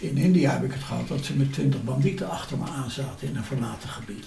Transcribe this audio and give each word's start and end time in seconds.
In 0.00 0.16
India 0.16 0.50
heb 0.52 0.62
ik 0.62 0.72
het 0.72 0.82
gehad 0.82 1.08
dat 1.08 1.24
ze 1.24 1.36
met 1.36 1.52
twintig 1.52 1.84
bandieten 1.84 2.30
achter 2.30 2.58
me 2.58 2.64
aan 2.64 2.90
zaten 2.90 3.28
in 3.28 3.36
een 3.36 3.44
verlaten 3.44 3.88
gebied. 3.88 4.26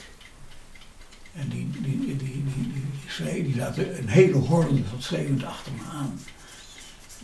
En 1.33 1.49
die, 1.49 1.69
die, 1.71 1.81
die, 1.81 2.15
die, 2.15 2.43
die, 2.43 3.43
die, 3.43 3.55
zaten 3.55 3.97
een 3.97 4.08
hele 4.08 4.37
horde 4.37 4.83
van 4.90 5.01
schreeuwend 5.01 5.43
achter 5.43 5.71
me 5.71 5.82
aan. 5.92 6.19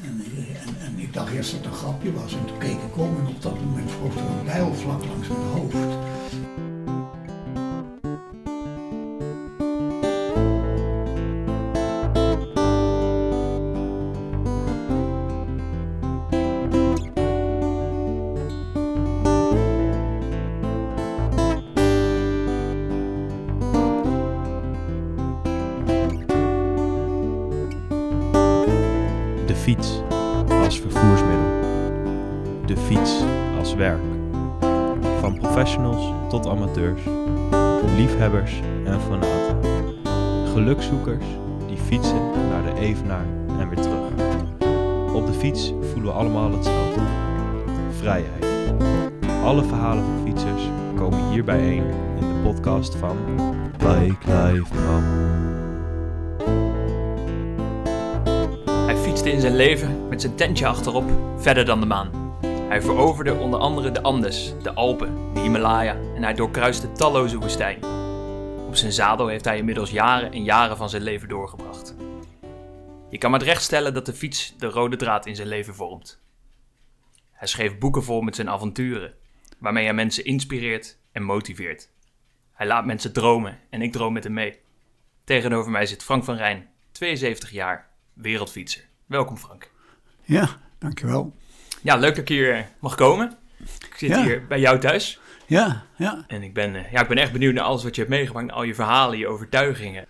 En, 0.02 0.26
en, 0.80 1.00
ik 1.00 1.14
dacht 1.14 1.34
eerst 1.34 1.52
dat 1.52 1.60
het 1.60 1.70
een 1.70 1.78
grapje 1.78 2.14
was. 2.14 2.34
En 2.34 2.46
toen 2.46 2.58
keek 2.58 2.82
ik 2.82 2.98
om 2.98 3.18
en 3.20 3.28
op 3.28 3.42
dat 3.42 3.60
moment 3.60 3.92
vloog 3.92 4.16
er 4.16 4.22
een 4.22 4.46
bijl 4.46 4.74
vlak 4.74 5.06
langs 5.06 5.28
mijn 5.28 5.42
hoofd. 5.42 6.05
En 38.86 39.02
fanaten. 39.02 39.58
Gelukzoekers 40.54 41.26
die 41.68 41.78
fietsen 41.78 42.22
naar 42.50 42.64
de 42.74 42.80
Evenaar 42.80 43.26
en 43.60 43.70
weer 43.70 43.82
terug. 43.82 44.34
Op 45.14 45.26
de 45.26 45.34
fiets 45.34 45.74
voelen 45.92 46.12
we 46.12 46.18
allemaal 46.20 46.52
hetzelfde. 46.52 47.02
Vrijheid. 48.00 48.46
Alle 49.44 49.64
verhalen 49.64 50.04
van 50.04 50.22
fietsers 50.26 50.62
komen 50.96 51.30
hier 51.30 51.44
bijeen 51.44 51.84
in 52.20 52.28
de 52.28 52.40
podcast 52.44 52.96
van 52.96 53.18
Bike 53.78 54.32
Life. 54.32 54.74
Hij 58.86 58.98
fietste 58.98 59.32
in 59.32 59.42
zijn 59.42 59.56
leven 59.56 60.08
met 60.10 60.22
zijn 60.22 60.36
tentje 60.36 60.68
achterop 60.68 61.10
verder 61.38 61.66
dan 61.66 61.80
de 61.80 61.86
maan. 61.86 62.10
Hij 62.68 62.82
veroverde 62.82 63.34
onder 63.34 63.60
andere 63.60 63.92
de 63.92 64.02
Andes, 64.02 64.54
de 64.64 64.74
Alpen, 64.74 65.34
de 65.34 65.40
Himalaya 65.40 65.96
en 66.16 66.24
hij 66.24 66.34
doorkruiste 66.34 66.92
talloze 66.92 67.38
woestijnen. 67.38 67.95
Op 68.76 68.82
zijn 68.82 68.94
zadel 68.94 69.28
heeft 69.28 69.46
hij 69.46 69.58
inmiddels 69.58 69.90
jaren 69.92 70.32
en 70.32 70.44
jaren 70.44 70.78
van 70.78 70.90
zijn 70.90 71.02
leven 71.02 71.28
doorgebracht. 71.28 71.96
Je 73.10 73.18
kan 73.18 73.32
met 73.32 73.42
recht 73.42 73.62
stellen 73.64 73.94
dat 73.94 74.06
de 74.06 74.14
fiets 74.14 74.54
de 74.58 74.66
rode 74.68 74.96
draad 74.96 75.26
in 75.26 75.36
zijn 75.36 75.48
leven 75.48 75.76
vormt. 75.76 76.22
Hij 77.32 77.48
schreef 77.48 77.78
boeken 77.78 78.04
vol 78.04 78.22
met 78.22 78.36
zijn 78.36 78.50
avonturen, 78.50 79.14
waarmee 79.60 79.84
hij 79.84 79.94
mensen 79.94 80.26
inspireert 80.26 80.98
en 81.12 81.24
motiveert. 81.24 81.90
Hij 82.54 82.68
laat 82.68 82.86
mensen 82.86 83.14
dromen 83.14 83.60
en 83.70 83.82
ik 83.82 83.92
droom 83.92 84.14
met 84.14 84.24
hem 84.24 84.34
mee. 84.34 84.60
Tegenover 85.24 85.72
mij 85.72 85.86
zit 85.86 86.04
Frank 86.04 86.24
van 86.24 86.36
Rijn, 86.36 86.70
72 86.92 87.52
jaar, 87.52 87.90
wereldfietser. 88.14 88.84
Welkom 89.06 89.38
Frank. 89.38 89.72
Ja, 90.22 90.50
dankjewel. 90.78 91.36
Ja, 91.82 91.96
leuk 91.96 92.16
dat 92.16 92.22
ik 92.22 92.28
hier 92.28 92.70
mag 92.80 92.96
komen. 92.96 93.38
Ik 93.60 93.96
zit 93.98 94.10
Ja. 94.10 94.24
hier 94.24 94.48
bij 94.48 94.60
jou 94.60 94.80
thuis 94.80 95.20
Ja, 95.48 95.84
ja. 95.96 96.24
en 96.28 96.44
ik 96.44 96.54
ben, 96.54 96.76
eh, 96.76 96.92
ja, 96.92 97.02
ik 97.02 97.08
ben 97.08 97.18
echt 97.18 97.32
benieuwd 97.32 97.54
naar 97.54 97.64
alles 97.64 97.84
wat 97.84 97.96
je 97.96 98.02
hebt 98.02 98.14
meegemaakt, 98.14 98.46
naar 98.48 98.56
al 98.56 98.64
je 98.64 98.76
verhalen, 98.76 99.18
je 99.18 99.28
overtuigingen. 99.28 100.06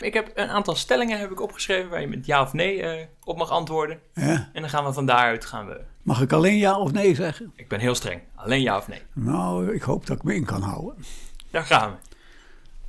Ik 0.00 0.14
heb 0.14 0.30
een 0.34 0.48
aantal 0.48 0.74
stellingen 0.74 1.18
heb 1.18 1.30
ik 1.30 1.40
opgeschreven 1.40 1.90
waar 1.90 2.00
je 2.00 2.06
met 2.06 2.26
ja 2.26 2.42
of 2.42 2.52
nee 2.52 2.82
eh, 2.82 3.06
op 3.24 3.36
mag 3.36 3.50
antwoorden. 3.50 4.00
ja. 4.14 4.50
En 4.52 4.60
dan 4.60 4.70
gaan 4.70 4.84
we 4.84 4.92
van 4.92 5.06
daaruit 5.06 5.44
gaan 5.44 5.66
we. 5.66 5.80
Mag 6.02 6.20
ik 6.20 6.32
alleen 6.32 6.56
ja 6.56 6.78
of 6.78 6.92
nee 6.92 7.14
zeggen? 7.14 7.52
Ik 7.56 7.68
ben 7.68 7.80
heel 7.80 7.94
streng. 7.94 8.20
Alleen 8.34 8.62
ja 8.62 8.76
of 8.76 8.88
nee. 8.88 9.02
Nou, 9.12 9.74
ik 9.74 9.82
hoop 9.82 10.06
dat 10.06 10.16
ik 10.16 10.22
me 10.22 10.34
in 10.34 10.44
kan 10.44 10.62
houden. 10.62 11.04
Daar 11.50 11.64
gaan 11.64 11.90
we. 11.90 11.96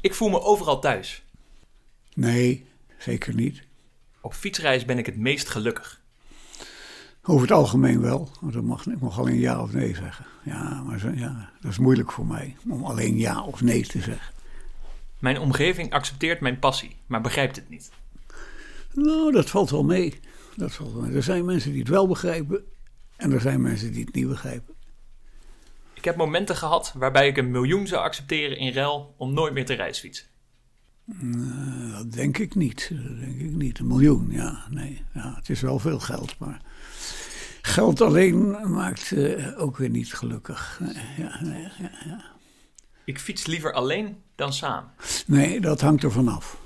Ik 0.02 0.14
voel 0.14 0.30
me 0.30 0.42
overal 0.42 0.80
thuis. 0.80 1.24
Nee, 2.14 2.68
zeker 2.97 3.34
niet. 3.34 3.64
Op 4.22 4.34
fietsreis 4.34 4.85
ben 4.85 4.97
ik 4.97 5.06
het 5.06 5.18
meest 5.18 5.50
gelukkig. 5.50 6.02
Over 7.25 7.41
het 7.41 7.51
algemeen 7.51 8.01
wel. 8.01 8.29
Want 8.41 8.53
dan 8.53 8.66
mag, 8.66 8.88
ik 8.88 9.00
mag 9.00 9.19
alleen 9.19 9.39
ja 9.39 9.61
of 9.61 9.73
nee 9.73 9.95
zeggen. 9.95 10.25
Ja, 10.44 10.81
maar 10.81 11.00
zo, 11.00 11.09
ja, 11.09 11.51
dat 11.61 11.72
is 11.72 11.78
moeilijk 11.78 12.11
voor 12.11 12.25
mij 12.25 12.56
om 12.69 12.84
alleen 12.84 13.17
ja 13.17 13.44
of 13.44 13.61
nee 13.61 13.85
te 13.85 14.01
zeggen. 14.01 14.34
Mijn 15.19 15.39
omgeving 15.39 15.94
accepteert 15.94 16.39
mijn 16.39 16.59
passie, 16.59 16.95
maar 17.06 17.22
begrijpt 17.22 17.56
het 17.56 17.69
niet. 17.69 17.91
Nou, 18.94 19.31
dat 19.31 19.50
valt 19.50 19.69
wel 19.69 19.84
mee. 19.84 20.19
Dat 20.56 20.73
valt 20.73 20.94
wel 20.94 21.01
mee. 21.01 21.16
Er 21.16 21.23
zijn 21.23 21.45
mensen 21.45 21.72
die 21.72 21.79
het 21.79 21.89
wel 21.89 22.07
begrijpen 22.07 22.63
en 23.16 23.31
er 23.31 23.41
zijn 23.41 23.61
mensen 23.61 23.91
die 23.91 24.05
het 24.05 24.13
niet 24.13 24.28
begrijpen. 24.28 24.73
Ik 25.94 26.05
heb 26.05 26.16
momenten 26.16 26.55
gehad 26.55 26.94
waarbij 26.97 27.28
ik 27.28 27.38
een 27.38 27.51
miljoen 27.51 27.88
zou 27.88 28.03
accepteren 28.03 28.57
in 28.57 28.73
ruil 28.73 29.13
om 29.17 29.34
nooit 29.34 29.53
meer 29.53 29.66
te 29.66 29.73
reisfietsen. 29.73 30.25
Eh, 31.07 31.97
dat 31.97 32.11
denk 32.11 32.38
ik 32.38 32.55
niet. 32.55 32.91
Dat 32.91 33.19
denk 33.19 33.40
ik 33.40 33.51
niet. 33.51 33.79
Een 33.79 33.88
miljoen, 33.88 34.28
ja. 34.31 34.66
Nee, 34.69 35.03
ja, 35.13 35.34
het 35.35 35.50
is 35.50 35.61
wel 35.61 35.79
veel 35.79 36.00
geld, 36.00 36.38
maar 36.40 36.61
geld 37.66 38.01
alleen 38.01 38.72
maakt 38.72 39.12
eh, 39.12 39.62
ook 39.62 39.78
weer 39.78 39.90
niet 39.90 40.13
gelukkig. 40.13 40.79
Nee, 40.81 40.94
ja, 41.18 41.38
nee, 41.41 41.62
ja, 41.62 41.91
ja. 42.06 42.24
Ik 43.06 43.19
fiets 43.19 43.46
liever 43.46 43.74
alleen 43.74 44.18
dan 44.35 44.53
samen. 44.53 44.91
nee, 45.28 45.62
dat 45.62 45.81
hangt 45.81 46.03
er 46.03 46.12
vanaf. 46.12 46.62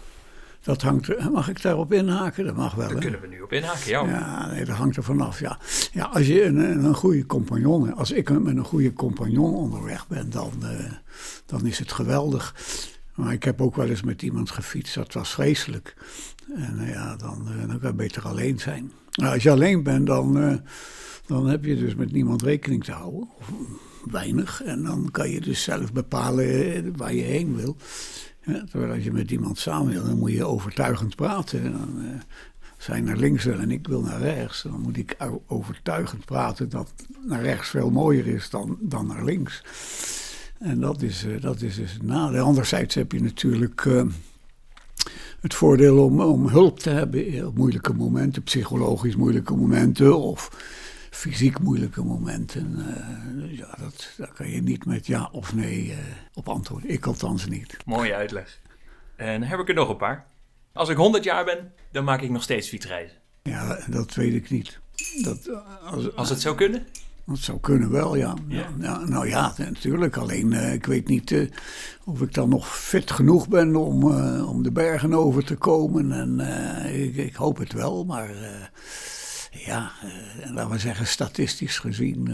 Dat 0.61 0.81
hangt 0.81 1.07
er, 1.07 1.31
mag 1.31 1.49
ik 1.49 1.61
daarop 1.61 1.93
inhaken? 1.93 2.45
Dat 2.45 2.55
mag 2.55 2.75
wel. 2.75 2.87
Daar 2.87 2.99
kunnen 2.99 3.21
we 3.21 3.27
nu 3.27 3.41
op 3.41 3.53
inhaken, 3.53 3.89
ja. 3.89 4.05
Ja, 4.05 4.47
nee, 4.47 4.65
dat 4.65 4.75
hangt 4.75 4.97
er 4.97 5.03
vanaf. 5.03 5.39
Ja, 5.39 5.59
ja 5.91 6.03
als 6.03 6.27
je 6.27 6.43
een, 6.43 6.85
een, 6.85 6.95
goede 6.95 7.25
compagnon, 7.25 7.93
als 7.95 8.11
ik 8.11 8.29
met 8.29 8.57
een 8.57 8.63
goede 8.63 8.93
compagnon 8.93 9.55
onderweg 9.55 10.07
ben, 10.07 10.29
dan, 10.29 10.51
eh, 10.61 10.91
dan 11.45 11.65
is 11.65 11.79
het 11.79 11.91
geweldig. 11.91 12.55
Maar 13.15 13.33
ik 13.33 13.43
heb 13.43 13.61
ook 13.61 13.75
wel 13.75 13.87
eens 13.87 14.03
met 14.03 14.21
iemand 14.21 14.51
gefietst, 14.51 14.95
dat 14.95 15.13
was 15.13 15.29
vreselijk. 15.29 15.95
En 16.55 16.79
eh, 16.79 16.89
ja, 16.89 17.15
dan, 17.15 17.47
eh, 17.47 17.67
dan 17.67 17.79
kan 17.79 17.89
je 17.89 17.95
beter 17.95 18.27
alleen 18.27 18.59
zijn. 18.59 18.91
Nou, 19.17 19.33
als 19.33 19.43
je 19.43 19.51
alleen 19.51 19.83
bent, 19.83 20.07
dan, 20.07 20.39
eh, 20.39 20.55
dan 21.25 21.47
heb 21.47 21.65
je 21.65 21.75
dus 21.75 21.95
met 21.95 22.11
niemand 22.11 22.41
rekening 22.41 22.83
te 22.83 22.91
houden. 22.91 23.29
Of 23.39 23.51
weinig. 24.11 24.63
En 24.63 24.83
dan 24.83 25.09
kan 25.11 25.29
je 25.29 25.41
dus 25.41 25.63
zelf 25.63 25.93
bepalen 25.93 26.73
eh, 26.73 26.83
waar 26.95 27.13
je 27.13 27.21
heen 27.21 27.55
wil. 27.55 27.75
Ja, 28.41 28.63
terwijl 28.69 28.93
als 28.93 29.03
je 29.03 29.11
met 29.11 29.31
iemand 29.31 29.57
samen 29.57 29.93
wil, 29.93 30.05
dan 30.05 30.17
moet 30.17 30.31
je 30.31 30.45
overtuigend 30.45 31.15
praten. 31.15 31.63
En 31.63 31.71
dan, 31.71 32.01
eh, 32.01 32.19
zij 32.77 33.01
naar 33.01 33.17
links 33.17 33.43
wil 33.43 33.59
en 33.59 33.71
ik 33.71 33.87
wil 33.87 34.01
naar 34.01 34.21
rechts. 34.21 34.61
Dan 34.61 34.81
moet 34.81 34.97
ik 34.97 35.15
overtuigend 35.47 36.25
praten 36.25 36.69
dat 36.69 36.93
naar 37.25 37.41
rechts 37.41 37.69
veel 37.69 37.89
mooier 37.89 38.27
is 38.27 38.49
dan, 38.49 38.77
dan 38.81 39.07
naar 39.07 39.23
links. 39.23 39.63
En 40.59 40.79
dat 40.79 41.01
is, 41.01 41.25
dat 41.39 41.61
is 41.61 41.75
dus 41.75 41.93
het 41.93 42.01
nadeel. 42.01 42.45
Anderzijds 42.45 42.95
heb 42.95 43.11
je 43.11 43.21
natuurlijk 43.21 43.85
het 45.41 45.53
voordeel 45.53 46.03
om, 46.03 46.21
om 46.21 46.47
hulp 46.47 46.79
te 46.79 46.89
hebben 46.89 47.47
op 47.47 47.57
moeilijke 47.57 47.93
momenten, 47.93 48.43
psychologisch 48.43 49.15
moeilijke 49.15 49.55
momenten 49.55 50.17
of 50.17 50.51
fysiek 51.09 51.59
moeilijke 51.59 52.03
momenten. 52.03 52.75
Eh, 52.77 53.57
ja, 53.57 53.75
dat, 53.79 54.13
daar 54.17 54.33
kan 54.33 54.49
je 54.49 54.61
niet 54.61 54.85
met 54.85 55.07
ja 55.07 55.29
of 55.31 55.55
nee 55.55 55.91
eh, 55.91 55.97
op 56.33 56.49
antwoorden. 56.49 56.89
Ik 56.89 57.05
althans 57.05 57.45
niet. 57.45 57.77
Mooie 57.85 58.15
uitleg. 58.15 58.59
En 59.15 59.43
heb 59.43 59.59
ik 59.59 59.69
er 59.69 59.75
nog 59.75 59.89
een 59.89 59.97
paar. 59.97 60.25
Als 60.73 60.89
ik 60.89 60.97
100 60.97 61.23
jaar 61.23 61.45
ben, 61.45 61.73
dan 61.91 62.03
maak 62.03 62.21
ik 62.21 62.29
nog 62.29 62.43
steeds 62.43 62.69
fietsreizen. 62.69 63.17
Ja, 63.43 63.79
dat 63.87 64.13
weet 64.13 64.33
ik 64.33 64.49
niet. 64.49 64.79
Dat, 65.23 65.45
eh, 65.45 65.91
als, 65.91 66.15
Als 66.15 66.29
het 66.29 66.41
zou 66.41 66.55
kunnen. 66.55 66.87
Dat 67.27 67.37
zou 67.37 67.59
kunnen 67.59 67.91
wel, 67.91 68.15
ja. 68.15 68.33
ja. 68.47 69.05
Nou 69.05 69.27
ja, 69.27 69.53
natuurlijk. 69.57 70.17
Alleen 70.17 70.53
eh, 70.53 70.73
ik 70.73 70.85
weet 70.85 71.07
niet 71.07 71.31
eh, 71.31 71.49
of 72.05 72.21
ik 72.21 72.33
dan 72.33 72.49
nog 72.49 72.77
fit 72.77 73.11
genoeg 73.11 73.47
ben 73.47 73.75
om, 73.75 74.11
eh, 74.11 74.49
om 74.49 74.63
de 74.63 74.71
bergen 74.71 75.13
over 75.13 75.45
te 75.45 75.55
komen. 75.55 76.11
En 76.11 76.39
ik, 76.93 77.15
ik 77.15 77.35
hoop 77.35 77.57
het 77.57 77.73
wel, 77.73 78.05
maar 78.05 78.29
ja, 79.51 79.91
laten 80.53 80.71
we 80.71 80.79
zeggen, 80.79 81.07
statistisch 81.07 81.79
gezien 81.79 82.27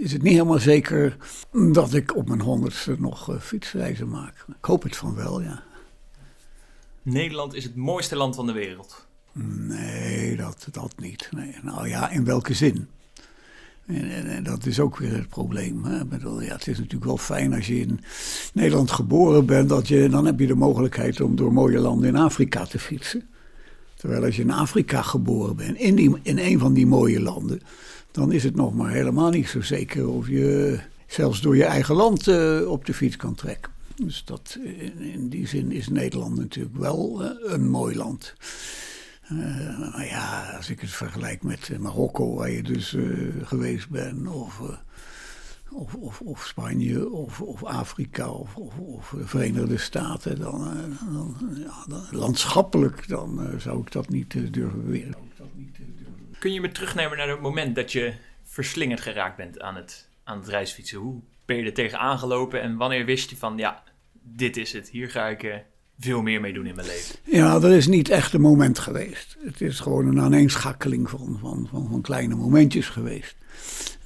is 0.00 0.12
het 0.12 0.22
niet 0.22 0.32
helemaal 0.32 0.58
zeker 0.58 1.16
dat 1.72 1.94
ik 1.94 2.16
op 2.16 2.28
mijn 2.28 2.40
honderdste 2.40 2.96
nog 2.98 3.36
fietsreizen 3.40 4.08
maak. 4.08 4.44
Ik 4.48 4.64
hoop 4.64 4.82
het 4.82 4.96
van 4.96 5.14
wel, 5.14 5.40
ja. 5.40 5.62
Nederland 7.02 7.54
is 7.54 7.64
het 7.64 7.76
mooiste 7.76 8.16
land 8.16 8.34
van 8.34 8.46
de 8.46 8.52
wereld. 8.52 9.06
Nee, 9.68 10.36
dat, 10.36 10.68
dat 10.70 10.92
niet. 10.98 11.28
Nee. 11.30 11.54
Nou 11.62 11.88
ja, 11.88 12.10
in 12.10 12.24
welke 12.24 12.54
zin? 12.54 12.88
En, 13.86 14.26
en, 14.26 14.44
dat 14.44 14.66
is 14.66 14.80
ook 14.80 14.96
weer 14.98 15.12
het 15.12 15.28
probleem. 15.28 15.84
Hè? 15.84 16.04
Bedoel, 16.04 16.42
ja, 16.42 16.52
het 16.52 16.66
is 16.66 16.76
natuurlijk 16.76 17.04
wel 17.04 17.16
fijn 17.16 17.54
als 17.54 17.66
je 17.66 17.80
in 17.80 18.00
Nederland 18.52 18.90
geboren 18.90 19.46
bent, 19.46 19.68
dat 19.68 19.88
je, 19.88 20.08
dan 20.08 20.26
heb 20.26 20.38
je 20.38 20.46
de 20.46 20.54
mogelijkheid 20.54 21.20
om 21.20 21.36
door 21.36 21.52
mooie 21.52 21.78
landen 21.78 22.08
in 22.08 22.16
Afrika 22.16 22.64
te 22.64 22.78
fietsen. 22.78 23.22
Terwijl 23.94 24.24
als 24.24 24.36
je 24.36 24.42
in 24.42 24.50
Afrika 24.50 25.02
geboren 25.02 25.56
bent, 25.56 25.78
in, 25.78 26.18
in 26.22 26.38
een 26.38 26.58
van 26.58 26.72
die 26.72 26.86
mooie 26.86 27.20
landen, 27.20 27.60
dan 28.10 28.32
is 28.32 28.44
het 28.44 28.54
nog 28.54 28.74
maar 28.74 28.90
helemaal 28.90 29.30
niet 29.30 29.48
zo 29.48 29.60
zeker 29.60 30.08
of 30.08 30.28
je 30.28 30.78
zelfs 31.06 31.40
door 31.40 31.56
je 31.56 31.64
eigen 31.64 31.94
land 31.94 32.28
eh, 32.28 32.60
op 32.66 32.84
de 32.84 32.94
fiets 32.94 33.16
kan 33.16 33.34
trekken. 33.34 33.72
Dus 33.96 34.22
dat, 34.24 34.58
in, 34.62 34.98
in 34.98 35.28
die 35.28 35.46
zin 35.46 35.72
is 35.72 35.88
Nederland 35.88 36.36
natuurlijk 36.36 36.76
wel 36.76 37.24
eh, 37.24 37.52
een 37.52 37.68
mooi 37.68 37.96
land. 37.96 38.34
Uh, 39.32 40.10
ja, 40.10 40.52
als 40.56 40.70
ik 40.70 40.80
het 40.80 40.90
vergelijk 40.90 41.42
met 41.42 41.78
Marokko, 41.78 42.34
waar 42.34 42.50
je 42.50 42.62
dus 42.62 42.96
geweest 43.42 43.88
bent, 43.88 44.28
of, 44.28 44.60
of, 45.70 45.94
of, 45.94 46.20
of, 46.20 46.46
Spanje, 46.46 47.10
of, 47.10 47.40
of 47.40 47.64
Afrika, 47.64 48.28
of, 48.28 48.56
of, 48.56 49.08
de 49.08 49.26
Verenigde 49.26 49.78
Staten, 49.78 50.38
dan, 50.38 50.74
dan, 51.12 51.36
ja, 51.56 51.84
dan 51.86 52.06
landschappelijk 52.10 53.08
dan, 53.08 53.50
zou 53.58 53.80
ik 53.80 53.92
dat 53.92 54.08
niet 54.08 54.52
durven 54.54 54.84
beweren. 54.84 55.14
Kun 56.38 56.52
je 56.52 56.60
me 56.60 56.72
terugnemen 56.72 57.16
naar 57.18 57.28
het 57.28 57.40
moment 57.40 57.74
dat 57.74 57.92
je 57.92 58.14
verslingerd 58.42 59.00
geraakt 59.00 59.36
bent 59.36 59.60
aan 59.60 59.76
het, 59.76 60.08
aan 60.24 60.38
het 60.38 60.48
reisfietsen? 60.48 60.98
Hoe 60.98 61.20
ben 61.44 61.56
je 61.56 61.64
er 61.64 61.74
tegen 61.74 61.98
aangelopen 61.98 62.60
en 62.60 62.76
wanneer 62.76 63.04
wist 63.04 63.30
je 63.30 63.36
van, 63.36 63.56
ja, 63.56 63.82
dit 64.22 64.56
is 64.56 64.72
het, 64.72 64.90
hier 64.90 65.10
ga 65.10 65.28
ik 65.28 65.64
veel 65.98 66.22
meer 66.22 66.40
mee 66.40 66.52
doen 66.52 66.66
in 66.66 66.74
mijn 66.74 66.86
leven? 66.86 67.16
Ja, 67.22 67.54
er 67.54 67.72
is 67.72 67.86
niet 67.86 68.08
echt 68.08 68.32
een 68.32 68.40
moment 68.40 68.78
geweest. 68.78 69.36
Het 69.44 69.60
is 69.60 69.80
gewoon 69.80 70.06
een 70.06 70.20
aaneenschakeling 70.20 71.10
van, 71.10 71.38
van, 71.40 71.68
van, 71.70 71.88
van 71.90 72.00
kleine 72.00 72.34
momentjes 72.34 72.88
geweest. 72.88 73.36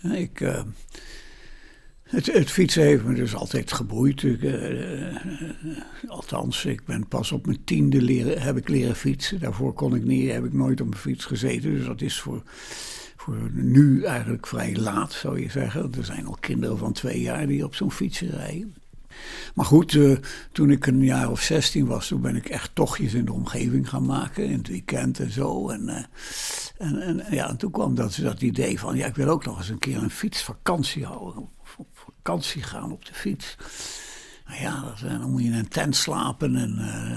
Ik, 0.03 0.41
uh, 0.41 0.63
het, 2.03 2.51
fietsen 2.51 2.83
heeft 2.83 3.05
me 3.05 3.15
dus 3.15 3.35
altijd 3.35 3.73
geboeid. 3.73 4.23
Ik, 4.23 4.43
uh, 4.43 5.17
althans, 6.07 6.65
ik 6.65 6.85
ben 6.85 7.09
pas 7.09 7.33
op 7.33 7.47
mijn 7.47 7.65
tiende 7.65 8.03
leren, 8.03 8.43
heb 8.43 8.57
ik 8.57 8.69
leren 8.69 8.97
fietsen. 8.97 9.41
Daarvoor 9.41 9.73
kon 9.73 9.95
ik 9.95 10.05
niet, 10.05 10.31
heb 10.31 10.45
ik 10.45 10.53
nooit 10.53 10.81
op 10.81 10.89
mijn 10.89 11.01
fiets 11.01 11.25
gezeten. 11.25 11.75
Dus 11.75 11.87
dat 11.87 12.01
is 12.01 12.21
voor, 12.21 12.43
voor 13.17 13.51
nu 13.53 14.03
eigenlijk 14.03 14.47
vrij 14.47 14.77
laat, 14.77 15.13
zou 15.13 15.41
je 15.41 15.51
zeggen. 15.51 15.93
Er 15.97 16.05
zijn 16.05 16.27
al 16.27 16.37
kinderen 16.41 16.79
van 16.79 16.93
twee 16.93 17.21
jaar 17.21 17.47
die 17.47 17.65
op 17.65 17.75
zo'n 17.75 17.93
fiets 17.93 18.21
rijden. 18.21 18.75
Maar 19.55 19.67
goed, 19.67 19.93
uh, 19.93 20.17
toen 20.53 20.71
ik 20.71 20.87
een 20.87 21.05
jaar 21.05 21.31
of 21.31 21.41
16 21.41 21.87
was, 21.87 22.09
toen 22.09 22.21
ben 22.21 22.37
ik 22.37 22.47
echt 22.47 22.75
tochtjes 22.75 23.15
in 23.15 23.25
de 23.25 23.33
omgeving 23.33 23.89
gaan 23.89 24.07
maken. 24.07 24.45
In 24.45 24.59
het 24.59 24.69
weekend 24.69 25.19
en 25.19 25.31
zo. 25.31 25.69
En, 25.69 25.83
uh, 25.89 25.97
en, 26.79 27.01
en, 27.01 27.25
ja, 27.31 27.49
en 27.49 27.57
toen 27.57 27.71
kwam 27.71 27.95
dat, 27.95 28.19
dat 28.23 28.43
idee 28.43 28.79
van, 28.79 28.97
ja, 28.97 29.07
ik 29.07 29.15
wil 29.15 29.29
ook 29.29 29.45
nog 29.45 29.59
eens 29.59 29.69
een 29.69 29.79
keer 29.79 30.03
een 30.03 30.11
fietsvakantie 30.11 31.05
houden. 31.05 31.49
Op 31.77 31.89
vakantie 31.93 32.63
gaan 32.63 32.93
op 32.93 33.05
de 33.05 33.15
fiets. 33.15 33.57
Nou 34.47 34.61
ja, 34.61 34.81
dat, 34.81 35.11
dan 35.21 35.31
moet 35.31 35.43
je 35.43 35.47
in 35.47 35.55
een 35.55 35.69
tent 35.69 35.97
slapen 35.97 36.57
en 36.57 36.75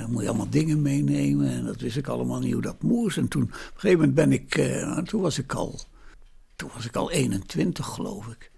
moet 0.09 0.21
je 0.21 0.27
allemaal 0.27 0.49
dingen 0.49 0.81
meenemen. 0.81 1.49
En 1.49 1.65
dat 1.65 1.81
wist 1.81 1.97
ik 1.97 2.07
allemaal 2.07 2.39
niet 2.39 2.53
hoe 2.53 2.61
dat 2.61 2.81
moest. 2.81 3.17
En 3.17 3.27
toen, 3.27 3.43
op 3.43 3.49
een 3.49 3.55
gegeven 3.73 3.99
moment 3.99 4.15
ben 4.15 4.31
ik, 4.31 4.49
toen 5.07 5.21
was 5.21 5.37
ik 5.37 5.53
al, 5.53 5.79
toen 6.55 6.69
was 6.73 6.85
ik 6.85 6.95
al 6.95 7.11
21 7.11 7.85
geloof 7.85 8.27
ik. 8.27 8.51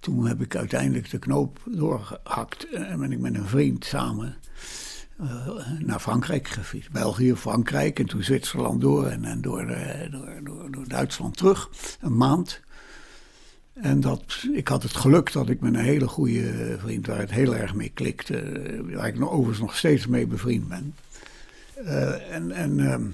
Toen 0.00 0.26
heb 0.26 0.40
ik 0.40 0.56
uiteindelijk 0.56 1.10
de 1.10 1.18
knoop 1.18 1.60
doorgehakt 1.64 2.68
en 2.68 2.98
ben 2.98 3.12
ik 3.12 3.18
met 3.18 3.34
een 3.34 3.46
vriend 3.46 3.84
samen 3.84 4.36
uh, 5.20 5.58
naar 5.78 6.00
Frankrijk 6.00 6.48
gefietst. 6.48 6.90
België, 6.90 7.36
Frankrijk 7.36 7.98
en 7.98 8.06
toen 8.06 8.22
Zwitserland 8.22 8.80
door 8.80 9.06
en, 9.06 9.24
en 9.24 9.40
door, 9.40 9.66
door, 10.42 10.70
door, 10.70 10.88
Duitsland 10.88 11.36
terug. 11.36 11.70
Een 12.00 12.16
maand. 12.16 12.60
En 13.72 14.00
dat, 14.00 14.24
ik 14.54 14.68
had 14.68 14.82
het 14.82 14.96
geluk 14.96 15.32
dat 15.32 15.48
ik 15.48 15.60
met 15.60 15.74
een 15.74 15.80
hele 15.80 16.08
goede 16.08 16.76
vriend, 16.78 17.06
waar 17.06 17.18
het 17.18 17.30
heel 17.30 17.56
erg 17.56 17.74
mee 17.74 17.90
klikte, 17.94 18.36
eh, 18.36 18.96
waar 18.96 19.06
ik 19.06 19.18
nog, 19.18 19.30
overigens 19.30 19.60
nog 19.60 19.76
steeds 19.76 20.06
mee 20.06 20.26
bevriend 20.26 20.68
ben. 20.68 20.94
En 22.30 22.50
en 22.50 22.80
ehm, 22.90 23.06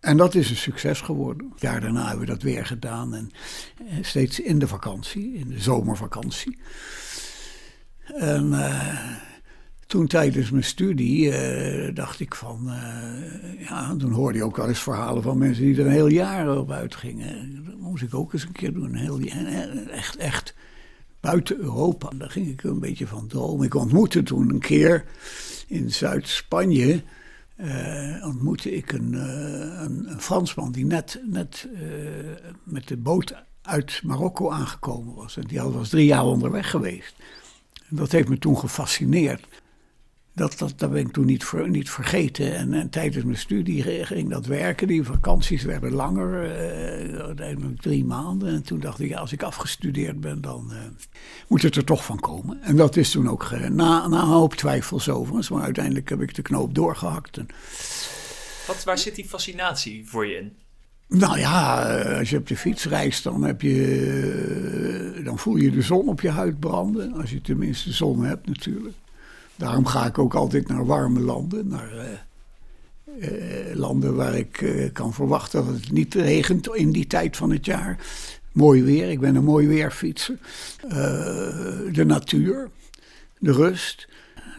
en 0.00 0.16
dat 0.16 0.34
is 0.34 0.50
een 0.50 0.56
succes 0.56 1.00
geworden. 1.00 1.50
Het 1.52 1.60
jaar 1.60 1.80
daarna 1.80 2.08
hebben 2.08 2.26
we 2.26 2.32
dat 2.32 2.42
weer 2.42 2.66
gedaan. 2.66 3.14
En 3.14 3.30
eh, 3.88 3.96
steeds 4.00 4.40
in 4.40 4.58
de 4.58 4.68
vakantie, 4.68 5.34
in 5.34 5.48
de 5.48 5.60
zomervakantie. 5.60 6.58
En 8.14 8.46
uh, 8.46 9.10
toen 9.86 10.06
tijdens 10.06 10.50
mijn 10.50 10.64
studie 10.64 11.26
uh, 11.26 11.94
dacht 11.94 12.20
ik 12.20 12.34
van... 12.34 12.70
Ja, 13.58 13.96
toen 13.96 14.12
hoorde 14.12 14.38
je 14.38 14.44
ook 14.44 14.56
wel 14.56 14.68
eens 14.68 14.82
verhalen 14.82 15.22
van 15.22 15.38
mensen 15.38 15.64
die 15.64 15.78
er 15.78 15.86
een 15.86 15.92
heel 15.92 16.06
jaar 16.06 16.58
op 16.58 16.70
uitgingen. 16.70 17.64
Dat 17.64 17.78
moest 17.78 18.02
ik 18.02 18.14
ook 18.14 18.32
eens 18.32 18.42
een 18.42 18.52
keer 18.52 18.72
doen. 18.72 18.84
Een 18.84 18.94
heel, 18.94 19.20
echt, 19.90 20.16
echt 20.16 20.54
buiten 21.20 21.58
Europa. 21.58 22.10
Daar 22.14 22.30
ging 22.30 22.48
ik 22.48 22.62
een 22.62 22.80
beetje 22.80 23.06
van 23.06 23.26
dromen. 23.26 23.66
Ik 23.66 23.74
ontmoette 23.74 24.22
toen 24.22 24.50
een 24.50 24.58
keer 24.58 25.04
in 25.66 25.92
Zuid-Spanje 25.92 27.02
uh, 27.64 28.26
ontmoette 28.26 28.72
ik 28.72 28.92
een, 28.92 29.12
uh, 29.12 29.22
een, 29.82 30.10
een, 30.10 30.20
Fransman 30.20 30.72
die 30.72 30.86
net, 30.86 31.20
net 31.24 31.68
uh, 31.72 31.80
met 32.64 32.88
de 32.88 32.96
boot 32.96 33.34
uit 33.62 34.00
Marokko 34.04 34.50
aangekomen 34.50 35.14
was. 35.14 35.36
En 35.36 35.46
die 35.46 35.60
was 35.60 35.88
drie 35.88 36.06
jaar 36.06 36.24
onderweg 36.24 36.70
geweest. 36.70 37.14
En 37.88 37.96
dat 37.96 38.12
heeft 38.12 38.28
me 38.28 38.38
toen 38.38 38.58
gefascineerd. 38.58 39.46
Dat, 40.32 40.58
dat, 40.58 40.72
dat 40.76 40.90
ben 40.90 41.00
ik 41.00 41.12
toen 41.12 41.26
niet, 41.26 41.44
ver, 41.44 41.68
niet 41.68 41.90
vergeten. 41.90 42.56
En, 42.56 42.74
en, 42.74 42.90
tijdens 42.90 43.24
mijn 43.24 43.38
studie 43.38 44.04
ging 44.04 44.30
dat 44.30 44.46
werken. 44.46 44.86
Die 44.86 45.02
vakanties 45.02 45.62
werden 45.62 45.92
langer, 45.92 46.44
uh, 47.36 47.66
drie 47.80 48.04
maanden. 48.04 48.48
En 48.48 48.62
toen 48.62 48.80
dacht 48.80 49.00
ik, 49.00 49.08
ja, 49.08 49.18
als 49.18 49.32
ik 49.32 49.42
afgestudeerd 49.42 50.20
ben, 50.20 50.40
dan 50.40 50.68
uh, 50.72 50.78
moet 51.48 51.62
het 51.62 51.76
er 51.76 51.84
toch 51.84 52.04
van 52.04 52.20
komen. 52.20 52.62
En 52.62 52.76
dat 52.76 52.96
is 52.96 53.10
toen 53.10 53.28
ook 53.28 53.50
na, 53.50 53.68
na 53.68 54.04
een 54.04 54.12
hoop 54.12 54.54
twijfels 54.54 55.08
overigens. 55.08 55.48
Maar 55.48 55.62
uiteindelijk 55.62 56.08
heb 56.08 56.20
ik 56.20 56.34
de 56.34 56.42
knoop 56.42 56.74
doorgehakt. 56.74 57.36
En... 57.36 57.46
Wat, 58.66 58.84
waar 58.84 58.98
zit 58.98 59.14
die 59.14 59.28
fascinatie 59.28 60.08
voor 60.08 60.26
je 60.26 60.36
in? 60.36 60.52
Nou 61.10 61.38
ja, 61.38 61.86
eh, 61.88 62.18
als 62.18 62.30
je 62.30 62.36
op 62.36 62.46
de 62.46 62.56
fiets 62.56 62.84
reist, 62.84 63.22
dan, 63.22 63.42
heb 63.42 63.62
je, 63.62 65.20
dan 65.24 65.38
voel 65.38 65.56
je 65.56 65.70
de 65.70 65.82
zon 65.82 66.08
op 66.08 66.20
je 66.20 66.30
huid 66.30 66.60
branden. 66.60 67.12
Als 67.12 67.30
je 67.30 67.40
tenminste 67.40 67.92
zon 67.92 68.24
hebt 68.24 68.46
natuurlijk. 68.46 68.94
Daarom 69.60 69.86
ga 69.86 70.06
ik 70.06 70.18
ook 70.18 70.34
altijd 70.34 70.68
naar 70.68 70.86
warme 70.86 71.20
landen. 71.20 71.68
Naar 71.68 72.20
uh, 73.18 73.74
landen 73.74 74.14
waar 74.14 74.34
ik 74.34 74.60
uh, 74.60 74.92
kan 74.92 75.12
verwachten 75.12 75.64
dat 75.64 75.74
het 75.74 75.92
niet 75.92 76.14
regent 76.14 76.74
in 76.74 76.92
die 76.92 77.06
tijd 77.06 77.36
van 77.36 77.50
het 77.50 77.64
jaar. 77.64 77.98
Mooi 78.52 78.82
weer, 78.82 79.10
ik 79.10 79.20
ben 79.20 79.34
een 79.34 79.44
mooi 79.44 79.66
weerfietser. 79.66 80.38
de 81.92 82.04
natuur, 82.06 82.70
de 83.38 83.52
rust. 83.52 84.08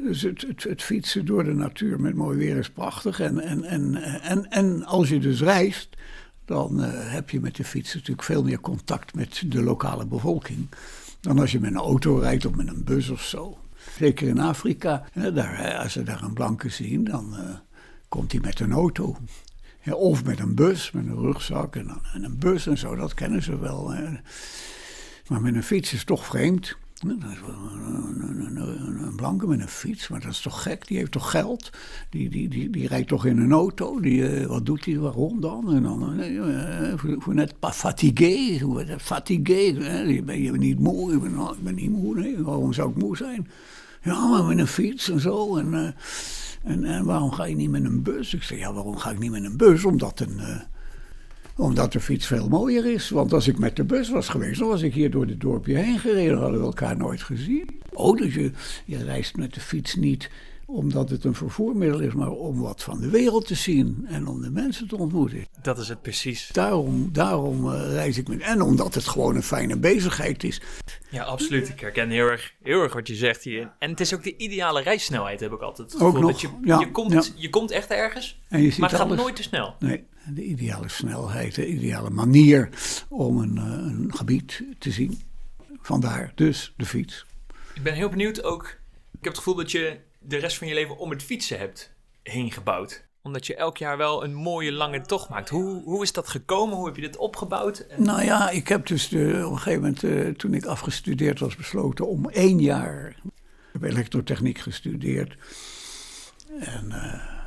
Dus 0.03 0.21
het, 0.21 0.41
het, 0.41 0.63
het, 0.63 0.81
fietsen 0.81 1.25
door 1.25 1.43
de 1.43 1.53
natuur 1.53 1.99
met 1.99 2.15
mooi 2.15 2.37
weer 2.37 2.57
is 2.57 2.69
prachtig. 2.69 3.19
En, 3.19 3.39
en, 3.39 3.63
en, 3.63 3.95
en, 4.21 4.49
en 4.49 4.85
als 4.85 5.09
je 5.09 5.19
dus 5.19 5.41
reist, 5.41 5.89
dan 6.45 6.79
heb 6.83 7.29
je 7.29 7.39
met 7.39 7.55
de 7.55 7.63
fiets 7.63 7.93
natuurlijk 7.93 8.23
veel 8.23 8.43
meer 8.43 8.59
contact 8.59 9.15
met 9.15 9.43
de 9.45 9.61
lokale 9.61 10.05
bevolking. 10.05 10.67
Dan 11.19 11.39
als 11.39 11.51
je 11.51 11.59
met 11.59 11.71
een 11.71 11.77
auto 11.77 12.17
rijdt 12.17 12.45
of 12.45 12.55
met 12.55 12.67
een 12.67 12.83
bus 12.83 13.09
of 13.09 13.21
zo. 13.21 13.60
Zeker 13.97 14.27
in 14.27 14.39
Afrika. 14.39 15.03
Daar, 15.33 15.77
als 15.77 15.93
ze 15.93 16.03
daar 16.03 16.23
een 16.23 16.33
blanke 16.33 16.69
zien, 16.69 17.03
dan 17.03 17.35
uh, 17.39 17.55
komt 18.07 18.31
hij 18.31 18.41
met 18.41 18.59
een 18.59 18.71
auto. 18.71 19.17
of 19.91 20.23
met 20.23 20.39
een 20.39 20.55
bus, 20.55 20.91
met 20.91 21.05
een 21.05 21.19
rugzak 21.19 21.75
en, 21.75 22.01
en, 22.13 22.23
een 22.23 22.37
bus 22.37 22.67
en 22.67 22.77
zo, 22.77 22.95
dat 22.95 23.13
kennen 23.13 23.43
ze 23.43 23.59
wel. 23.59 23.93
Maar 25.27 25.41
met 25.41 25.55
een 25.55 25.63
fiets 25.63 25.93
is 25.93 26.03
toch 26.03 26.25
vreemd. 26.25 26.77
Een, 27.07 27.19
blanke 29.15 29.47
met 29.47 29.59
een 29.59 29.67
fiets, 29.67 30.07
maar 30.07 30.19
dat 30.21 30.31
is 30.31 30.41
toch 30.41 30.61
gek? 30.61 30.87
Die 30.87 30.97
heeft 30.97 31.11
toch 31.11 31.31
geld? 31.31 31.69
Die, 32.09 32.29
die, 32.29 32.49
die, 32.49 32.69
die 32.69 32.87
rijdt 32.87 33.07
toch 33.07 33.25
in 33.25 33.37
een 33.37 33.51
auto? 33.51 33.99
Die, 33.99 34.41
uh, 34.41 34.45
wat 34.45 34.65
doet 34.65 34.85
hij? 34.85 34.97
Waarom 34.97 35.41
dan? 35.41 35.73
En 35.73 35.83
dan 35.83 36.19
uh, 36.19 36.93
voor, 36.95 37.33
net 37.33 37.53
fatigué. 37.59 38.59
Fatigué. 38.97 39.53
Je 39.55 40.51
niet 40.57 40.79
moe? 40.79 41.13
Ik 41.13 41.21
ben, 41.21 41.31
ik 41.31 41.63
ben 41.63 41.75
niet 41.75 41.91
moe. 41.91 42.19
Nee. 42.19 42.43
Waarom 42.43 42.73
zou 42.73 42.89
ik 42.89 42.95
moe 42.95 43.17
zijn? 43.17 43.47
Ja, 44.01 44.27
maar 44.27 44.43
met 44.43 44.57
een 44.57 44.67
fiets 44.67 45.09
en 45.09 45.19
zo. 45.19 45.57
En, 45.57 45.95
en, 46.63 46.83
en, 46.83 47.05
waarom 47.05 47.31
ga 47.31 47.43
je 47.43 47.55
niet 47.55 47.69
met 47.69 47.83
een 47.83 48.01
bus? 48.01 48.33
Ik 48.33 48.43
zeg, 48.43 48.57
ja, 48.57 48.73
waarom 48.73 48.97
ga 48.97 49.11
ik 49.11 49.19
niet 49.19 49.31
met 49.31 49.43
een 49.43 49.57
bus? 49.57 49.85
Omdat, 49.85 50.19
een, 50.19 50.39
omdat 51.61 51.91
de 51.91 51.99
fiets 51.99 52.25
veel 52.25 52.47
mooier 52.47 52.85
is. 52.85 53.09
Want 53.09 53.33
als 53.33 53.47
ik 53.47 53.59
met 53.59 53.75
de 53.75 53.83
bus 53.83 54.09
was 54.09 54.29
geweest, 54.29 54.59
dan 54.59 54.67
was 54.67 54.81
ik 54.81 54.93
hier 54.93 55.11
door 55.11 55.25
het 55.25 55.41
dorpje 55.41 55.77
heen 55.77 55.99
gereden. 55.99 56.37
hadden 56.37 56.59
we 56.59 56.65
elkaar 56.65 56.97
nooit 56.97 57.21
gezien. 57.21 57.69
Oh, 57.93 58.17
dus 58.17 58.33
je, 58.33 58.51
je 58.85 59.03
reist 59.03 59.35
met 59.35 59.53
de 59.53 59.59
fiets 59.59 59.95
niet 59.95 60.29
omdat 60.65 61.09
het 61.09 61.23
een 61.23 61.35
vervoermiddel 61.35 61.99
is, 61.99 62.13
maar 62.13 62.29
om 62.29 62.61
wat 62.61 62.83
van 62.83 63.01
de 63.01 63.09
wereld 63.09 63.47
te 63.47 63.55
zien 63.55 64.05
en 64.09 64.27
om 64.27 64.41
de 64.41 64.49
mensen 64.49 64.87
te 64.87 64.97
ontmoeten. 64.97 65.45
Dat 65.61 65.77
is 65.77 65.87
het 65.87 66.01
precies. 66.01 66.49
Daarom, 66.51 67.09
daarom 67.11 67.65
uh, 67.67 67.91
reis 67.91 68.17
ik 68.17 68.27
met. 68.27 68.39
En 68.39 68.61
omdat 68.61 68.93
het 68.93 69.07
gewoon 69.07 69.35
een 69.35 69.43
fijne 69.43 69.77
bezigheid 69.77 70.43
is. 70.43 70.61
Ja, 71.09 71.23
absoluut. 71.23 71.69
Ik 71.69 71.79
herken 71.79 72.09
heel 72.09 72.27
erg, 72.27 72.53
heel 72.63 72.81
erg 72.81 72.93
wat 72.93 73.07
je 73.07 73.15
zegt 73.15 73.43
hier. 73.43 73.71
En 73.79 73.89
het 73.89 73.99
is 73.99 74.13
ook 74.13 74.23
de 74.23 74.37
ideale 74.37 74.81
reissnelheid, 74.81 75.39
heb 75.39 75.51
ik 75.51 75.61
altijd. 75.61 75.91
Het 75.91 76.01
ook 76.01 76.19
nog, 76.19 76.31
dat 76.31 76.41
je, 76.41 76.49
ja, 76.63 76.79
je, 76.79 76.91
komt, 76.91 77.33
je 77.35 77.49
komt 77.49 77.71
echt 77.71 77.89
ergens, 77.89 78.39
en 78.49 78.61
je 78.61 78.69
ziet 78.69 78.79
maar 78.79 78.89
het 78.89 78.99
gaat 78.99 79.15
nooit 79.15 79.35
te 79.35 79.43
snel. 79.43 79.75
Nee, 79.79 80.03
de 80.27 80.43
ideale 80.43 80.89
snelheid, 80.89 81.55
de 81.55 81.67
ideale 81.67 82.09
manier 82.09 82.69
om 83.09 83.37
een, 83.37 83.55
uh, 83.55 83.63
een 83.63 84.11
gebied 84.15 84.63
te 84.79 84.91
zien. 84.91 85.21
Vandaar 85.81 86.31
dus 86.35 86.73
de 86.77 86.85
fiets. 86.85 87.25
Ik 87.73 87.83
ben 87.83 87.93
heel 87.93 88.09
benieuwd 88.09 88.43
ook. 88.43 88.63
Ik 89.11 89.23
heb 89.23 89.33
het 89.33 89.37
gevoel 89.37 89.55
dat 89.55 89.71
je 89.71 89.99
de 90.19 90.37
rest 90.37 90.57
van 90.57 90.67
je 90.67 90.73
leven 90.73 90.97
om 90.97 91.09
het 91.09 91.23
fietsen 91.23 91.57
hebt 91.57 91.93
heen 92.23 92.51
gebouwd. 92.51 93.03
Omdat 93.21 93.47
je 93.47 93.55
elk 93.55 93.77
jaar 93.77 93.97
wel 93.97 94.23
een 94.23 94.33
mooie 94.33 94.71
lange 94.71 95.01
tocht 95.01 95.29
maakt. 95.29 95.49
Hoe, 95.49 95.83
hoe 95.83 96.03
is 96.03 96.11
dat 96.11 96.27
gekomen? 96.27 96.75
Hoe 96.75 96.85
heb 96.85 96.95
je 96.95 97.01
dit 97.01 97.17
opgebouwd? 97.17 97.85
Nou 97.97 98.23
ja, 98.23 98.49
ik 98.49 98.67
heb 98.67 98.85
dus 98.85 99.09
de, 99.09 99.41
op 99.45 99.51
een 99.51 99.57
gegeven 99.57 99.81
moment, 99.81 100.03
uh, 100.03 100.29
toen 100.29 100.53
ik 100.53 100.65
afgestudeerd 100.65 101.39
was, 101.39 101.55
besloten 101.55 102.07
om 102.07 102.29
één 102.29 102.59
jaar. 102.59 103.07
Ik 103.07 103.81
heb 103.81 103.83
elektrotechniek 103.83 104.57
gestudeerd. 104.57 105.37
En 106.59 106.85
uh, 106.87 107.40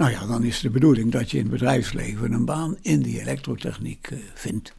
Nou 0.00 0.12
ja, 0.12 0.26
dan 0.26 0.44
is 0.44 0.60
de 0.60 0.70
bedoeling 0.70 1.12
dat 1.12 1.30
je 1.30 1.36
in 1.36 1.42
het 1.42 1.52
bedrijfsleven 1.52 2.32
een 2.32 2.44
baan 2.44 2.76
in 2.80 3.02
die 3.02 3.20
elektrotechniek 3.20 4.08
vindt. 4.34 4.74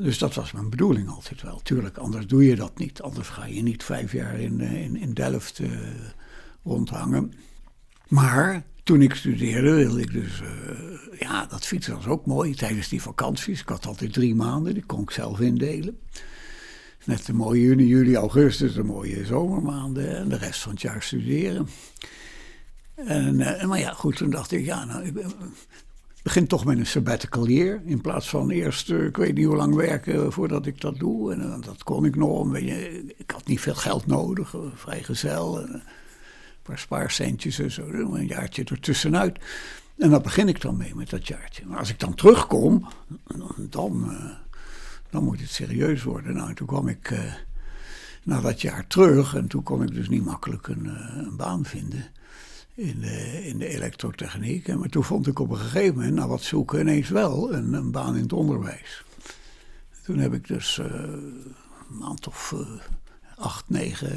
dus 0.00 0.18
dat 0.18 0.34
was 0.34 0.52
mijn 0.52 0.70
bedoeling 0.70 1.08
altijd 1.08 1.42
wel. 1.42 1.60
Tuurlijk, 1.62 1.96
anders 1.96 2.26
doe 2.26 2.46
je 2.46 2.56
dat 2.56 2.78
niet. 2.78 3.02
Anders 3.02 3.28
ga 3.28 3.46
je 3.46 3.62
niet 3.62 3.84
vijf 3.84 4.12
jaar 4.12 4.40
in, 4.40 4.60
in, 4.60 4.96
in 4.96 5.14
Delft 5.14 5.60
rondhangen. 6.62 7.32
Maar 8.08 8.62
toen 8.82 9.02
ik 9.02 9.14
studeerde 9.14 9.74
wilde 9.74 10.00
ik 10.00 10.12
dus, 10.12 10.42
ja, 11.18 11.46
dat 11.46 11.66
fietsen 11.66 11.94
was 11.94 12.06
ook 12.06 12.26
mooi 12.26 12.54
tijdens 12.54 12.88
die 12.88 13.02
vakanties. 13.02 13.60
Ik 13.60 13.68
had 13.68 13.86
altijd 13.86 14.12
drie 14.12 14.34
maanden, 14.34 14.74
die 14.74 14.86
kon 14.86 15.02
ik 15.02 15.10
zelf 15.10 15.40
indelen. 15.40 15.98
Net 17.04 17.26
de 17.26 17.32
mooie 17.32 17.62
juni, 17.62 17.86
juli, 17.86 18.16
augustus, 18.16 18.74
de 18.74 18.84
mooie 18.84 19.24
zomermaanden 19.24 20.16
en 20.16 20.28
de 20.28 20.36
rest 20.36 20.60
van 20.60 20.72
het 20.72 20.80
jaar 20.80 21.02
studeren. 21.02 21.68
En, 23.06 23.40
uh, 23.40 23.64
maar 23.64 23.78
ja, 23.78 23.92
goed, 23.92 24.16
toen 24.16 24.30
dacht 24.30 24.52
ik, 24.52 24.64
ja, 24.64 24.84
nou, 24.84 25.04
ik 25.04 25.14
begin 26.22 26.46
toch 26.46 26.64
met 26.64 26.78
een 26.78 26.86
sabbatical 26.86 27.48
year. 27.48 27.80
In 27.84 28.00
plaats 28.00 28.28
van 28.28 28.50
eerst, 28.50 28.90
uh, 28.90 29.04
ik 29.04 29.16
weet 29.16 29.34
niet 29.34 29.46
hoe 29.46 29.56
lang 29.56 29.74
werken 29.74 30.32
voordat 30.32 30.66
ik 30.66 30.80
dat 30.80 30.98
doe. 30.98 31.32
En 31.32 31.60
dat 31.60 31.82
kon 31.82 32.04
ik 32.04 32.16
nog. 32.16 32.56
Ik 32.56 33.30
had 33.30 33.46
niet 33.46 33.60
veel 33.60 33.74
geld 33.74 34.06
nodig, 34.06 34.54
vrijgezel 34.74 35.68
paar 36.62 36.78
spaarcentjes 36.78 37.58
en 37.58 37.70
zo, 37.70 37.86
een 37.86 38.26
jaartje 38.26 38.64
ertussenuit. 38.64 39.38
En 39.98 40.10
daar 40.10 40.20
begin 40.20 40.48
ik 40.48 40.60
dan 40.60 40.76
mee 40.76 40.94
met 40.94 41.10
dat 41.10 41.28
jaartje. 41.28 41.66
Maar 41.66 41.78
als 41.78 41.90
ik 41.90 42.00
dan 42.00 42.14
terugkom, 42.14 42.88
dan, 43.56 44.16
dan 45.10 45.24
moet 45.24 45.40
het 45.40 45.50
serieus 45.50 46.02
worden. 46.02 46.34
Nou, 46.34 46.54
toen 46.54 46.66
kwam 46.66 46.88
ik 46.88 47.14
na 48.22 48.40
dat 48.40 48.60
jaar 48.60 48.86
terug 48.86 49.34
en 49.34 49.46
toen 49.46 49.62
kon 49.62 49.82
ik 49.82 49.94
dus 49.94 50.08
niet 50.08 50.24
makkelijk 50.24 50.66
een, 50.66 50.86
een 51.18 51.36
baan 51.36 51.64
vinden 51.64 52.04
in 52.74 53.00
de, 53.00 53.46
in 53.46 53.58
de 53.58 53.66
elektrotechniek. 53.66 54.68
En 54.68 54.78
maar 54.78 54.88
toen 54.88 55.04
vond 55.04 55.26
ik 55.26 55.38
op 55.38 55.50
een 55.50 55.56
gegeven 55.56 55.94
moment, 55.94 56.14
nou 56.14 56.28
wat 56.28 56.42
zoeken, 56.42 56.80
ineens 56.80 57.08
wel 57.08 57.54
een, 57.54 57.90
baan 57.90 58.16
in 58.16 58.22
het 58.22 58.32
onderwijs. 58.32 59.04
Toen 60.04 60.18
heb 60.18 60.32
ik 60.32 60.48
dus 60.48 60.78
een 60.78 61.54
maand 61.88 62.26
of 62.26 62.54
acht, 63.36 63.64
negen. 63.68 64.12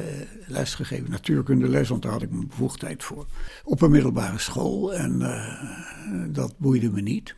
Natuurkunde 1.08 1.70
les, 1.70 1.90
want 1.90 2.02
daar 2.02 2.12
had 2.12 2.22
ik 2.22 2.32
mijn 2.32 2.48
bevoegdheid 2.48 3.04
voor. 3.04 3.26
Op 3.64 3.82
een 3.82 3.92
middelbare 3.92 4.40
school 4.40 4.94
en 4.94 5.20
uh, 5.22 6.34
dat 6.34 6.54
boeide 6.58 6.92
me 6.92 7.02
niet. 7.02 7.36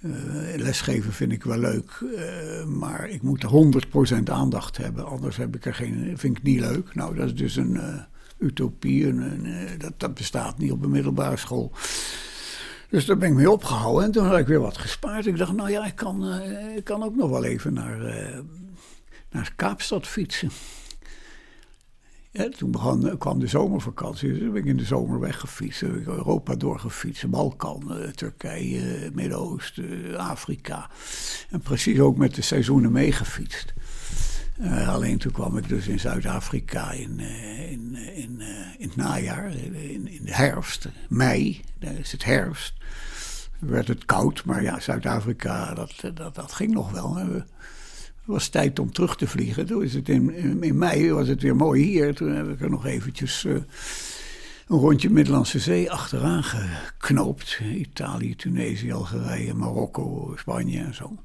Uh, 0.00 0.12
lesgeven 0.56 1.12
vind 1.12 1.32
ik 1.32 1.44
wel 1.44 1.58
leuk, 1.58 2.00
uh, 2.02 2.64
maar 2.64 3.08
ik 3.08 3.22
moet 3.22 3.44
100% 4.18 4.22
aandacht 4.24 4.76
hebben. 4.76 5.06
Anders 5.06 5.36
heb 5.36 5.56
ik 5.56 5.66
er 5.66 5.74
geen, 5.74 6.18
vind 6.18 6.36
ik 6.36 6.42
niet 6.42 6.60
leuk. 6.60 6.94
Nou, 6.94 7.14
dat 7.14 7.26
is 7.26 7.34
dus 7.34 7.56
een 7.56 8.06
utopie. 8.38 9.06
Een, 9.06 9.20
een, 9.20 9.78
dat, 9.78 9.92
dat 9.96 10.14
bestaat 10.14 10.58
niet 10.58 10.72
op 10.72 10.82
een 10.84 10.90
middelbare 10.90 11.36
school. 11.36 11.72
Dus 12.90 13.04
daar 13.04 13.16
ben 13.16 13.28
ik 13.28 13.34
mee 13.34 13.50
opgehouden. 13.50 14.04
En 14.04 14.10
toen 14.10 14.26
had 14.26 14.38
ik 14.38 14.46
weer 14.46 14.60
wat 14.60 14.78
gespaard. 14.78 15.26
Ik 15.26 15.36
dacht, 15.36 15.52
nou 15.52 15.70
ja, 15.70 15.86
ik 15.86 15.94
kan, 15.94 16.40
ik 16.76 16.84
kan 16.84 17.02
ook 17.02 17.14
nog 17.14 17.30
wel 17.30 17.44
even 17.44 17.72
naar, 17.72 17.98
naar 19.30 19.52
Kaapstad 19.56 20.06
fietsen 20.06 20.50
toen 22.44 22.70
begon, 22.70 23.18
kwam 23.18 23.38
de 23.38 23.46
zomervakantie, 23.46 24.32
dus 24.32 24.38
ben 24.38 24.54
ik 24.54 24.64
in 24.64 24.76
de 24.76 24.84
zomer 24.84 25.20
weggefietst. 25.20 25.82
Europa 25.82 26.54
doorgefietst, 26.54 27.30
Balkan, 27.30 27.98
eh, 27.98 28.08
Turkije, 28.08 29.10
Midden-Oosten, 29.14 30.18
Afrika. 30.18 30.90
En 31.50 31.60
precies 31.60 32.00
ook 32.00 32.16
met 32.16 32.34
de 32.34 32.42
seizoenen 32.42 32.92
meegefietst. 32.92 33.74
Uh, 34.60 34.88
alleen 34.88 35.18
toen 35.18 35.32
kwam 35.32 35.56
ik 35.56 35.68
dus 35.68 35.86
in 35.86 36.00
Zuid-Afrika 36.00 36.90
in, 36.90 37.18
uh, 37.18 37.70
in, 37.70 37.94
in, 37.94 38.40
in, 38.78 38.88
het 38.88 38.96
najaar, 38.96 39.54
in, 39.54 40.08
in, 40.08 40.24
de 40.24 40.34
herfst, 40.34 40.88
mei, 41.08 41.60
daar 41.78 41.98
is 41.98 42.12
het 42.12 42.24
herfst. 42.24 42.74
werd 43.58 43.88
het 43.88 44.04
koud, 44.04 44.44
maar 44.44 44.62
ja, 44.62 44.80
Zuid-Afrika, 44.80 45.74
dat, 45.74 45.92
dat, 46.14 46.34
dat 46.34 46.52
ging 46.52 46.72
nog 46.72 46.90
wel. 46.90 47.16
Hè 47.16 47.26
was 48.26 48.48
tijd 48.48 48.78
om 48.78 48.92
terug 48.92 49.16
te 49.16 49.26
vliegen. 49.26 49.66
Toen 49.66 49.82
is 49.82 49.94
het 49.94 50.08
in, 50.08 50.34
in, 50.62 50.78
mei 50.78 51.12
was 51.12 51.28
het 51.28 51.42
weer 51.42 51.56
mooi 51.56 51.82
hier. 51.82 52.14
Toen 52.14 52.34
heb 52.34 52.48
ik 52.48 52.60
er 52.60 52.70
nog 52.70 52.86
eventjes 52.86 53.44
een 54.66 54.78
rondje 54.78 55.10
Middellandse 55.10 55.58
Zee 55.58 55.90
achteraan 55.90 56.44
geknoopt. 56.44 57.60
Italië, 57.74 58.36
Tunesië, 58.36 58.92
Algerije, 58.92 59.54
Marokko, 59.54 60.34
Spanje 60.36 60.78
en 60.78 60.94
zo. 60.94 61.16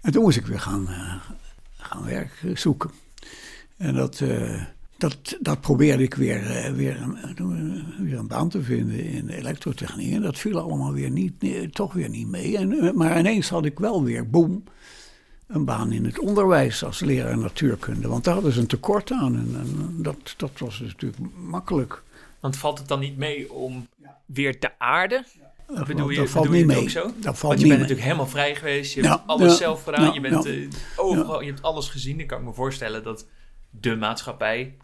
En 0.00 0.12
toen 0.12 0.22
moest 0.22 0.36
ik 0.36 0.46
weer 0.46 0.60
gaan, 0.60 0.88
gaan 1.80 2.04
werk 2.04 2.42
zoeken. 2.54 2.90
En 3.76 3.94
dat, 3.94 4.20
uh, 4.20 4.62
dat, 4.98 5.36
dat 5.40 5.60
probeerde 5.60 6.02
ik 6.02 6.14
weer, 6.14 6.72
weer, 6.74 7.00
een, 7.00 7.84
weer 7.98 8.18
een 8.18 8.26
baan 8.26 8.48
te 8.48 8.62
vinden 8.62 9.04
in 9.04 9.28
elektrotechniek. 9.28 10.12
En 10.12 10.22
dat 10.22 10.38
viel 10.38 10.58
allemaal 10.58 10.92
weer 10.92 11.10
niet, 11.10 11.34
toch 11.74 11.92
weer 11.92 12.08
niet 12.08 12.28
mee. 12.28 12.56
En, 12.58 12.96
maar 12.96 13.18
ineens 13.18 13.48
had 13.48 13.64
ik 13.64 13.78
wel 13.78 14.04
weer, 14.04 14.30
boem 14.30 14.64
een 15.46 15.64
baan 15.64 15.92
in 15.92 16.04
het 16.04 16.18
onderwijs 16.18 16.84
als 16.84 17.00
leraar 17.00 17.38
natuurkunde. 17.38 18.08
Want 18.08 18.24
daar 18.24 18.34
hadden 18.34 18.52
ze 18.52 18.60
een 18.60 18.66
tekort 18.66 19.12
aan 19.12 19.36
en, 19.36 19.54
en 19.60 20.02
dat, 20.02 20.34
dat 20.36 20.58
was 20.58 20.78
dus 20.78 20.88
natuurlijk 20.88 21.22
makkelijk. 21.36 22.02
Want 22.40 22.56
valt 22.56 22.78
het 22.78 22.88
dan 22.88 23.00
niet 23.00 23.16
mee 23.16 23.52
om 23.52 23.88
weer 24.26 24.58
te 24.58 24.78
aarden? 24.78 25.24
Bedoel 25.86 26.10
je, 26.10 26.16
dat 26.16 26.30
valt 26.30 26.50
niet 26.50 26.66
mee. 26.66 26.78
Ook 26.78 26.90
zo? 26.90 27.02
Dat 27.02 27.38
valt 27.38 27.40
Want 27.40 27.60
je 27.60 27.66
bent 27.66 27.80
natuurlijk 27.80 28.06
helemaal 28.06 28.26
vrij 28.26 28.54
geweest. 28.54 28.94
Je 28.94 29.06
hebt 29.06 29.22
alles 29.26 29.56
zelf 29.56 29.84
gedaan. 29.84 30.12
je, 30.12 30.20
bent, 30.20 30.46
uh, 30.46 30.68
overal, 30.96 31.40
je 31.40 31.46
hebt 31.46 31.62
alles 31.62 31.88
gezien. 31.88 32.18
Dan 32.18 32.26
kan 32.26 32.38
ik 32.38 32.44
me 32.44 32.52
voorstellen 32.52 33.02
dat 33.02 33.26
de 33.70 33.96
maatschappij... 33.96 34.76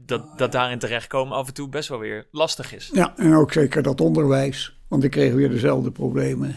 Dat, 0.00 0.38
dat 0.38 0.52
daarin 0.52 0.78
terechtkomen 0.78 1.36
af 1.36 1.46
en 1.48 1.54
toe 1.54 1.68
best 1.68 1.88
wel 1.88 1.98
weer 1.98 2.26
lastig 2.30 2.74
is. 2.74 2.90
Ja, 2.92 3.14
en 3.16 3.34
ook 3.34 3.52
zeker 3.52 3.82
dat 3.82 4.00
onderwijs. 4.00 4.78
Want 4.88 5.04
ik 5.04 5.10
kreeg 5.10 5.32
weer 5.32 5.50
dezelfde 5.50 5.90
problemen 5.90 6.56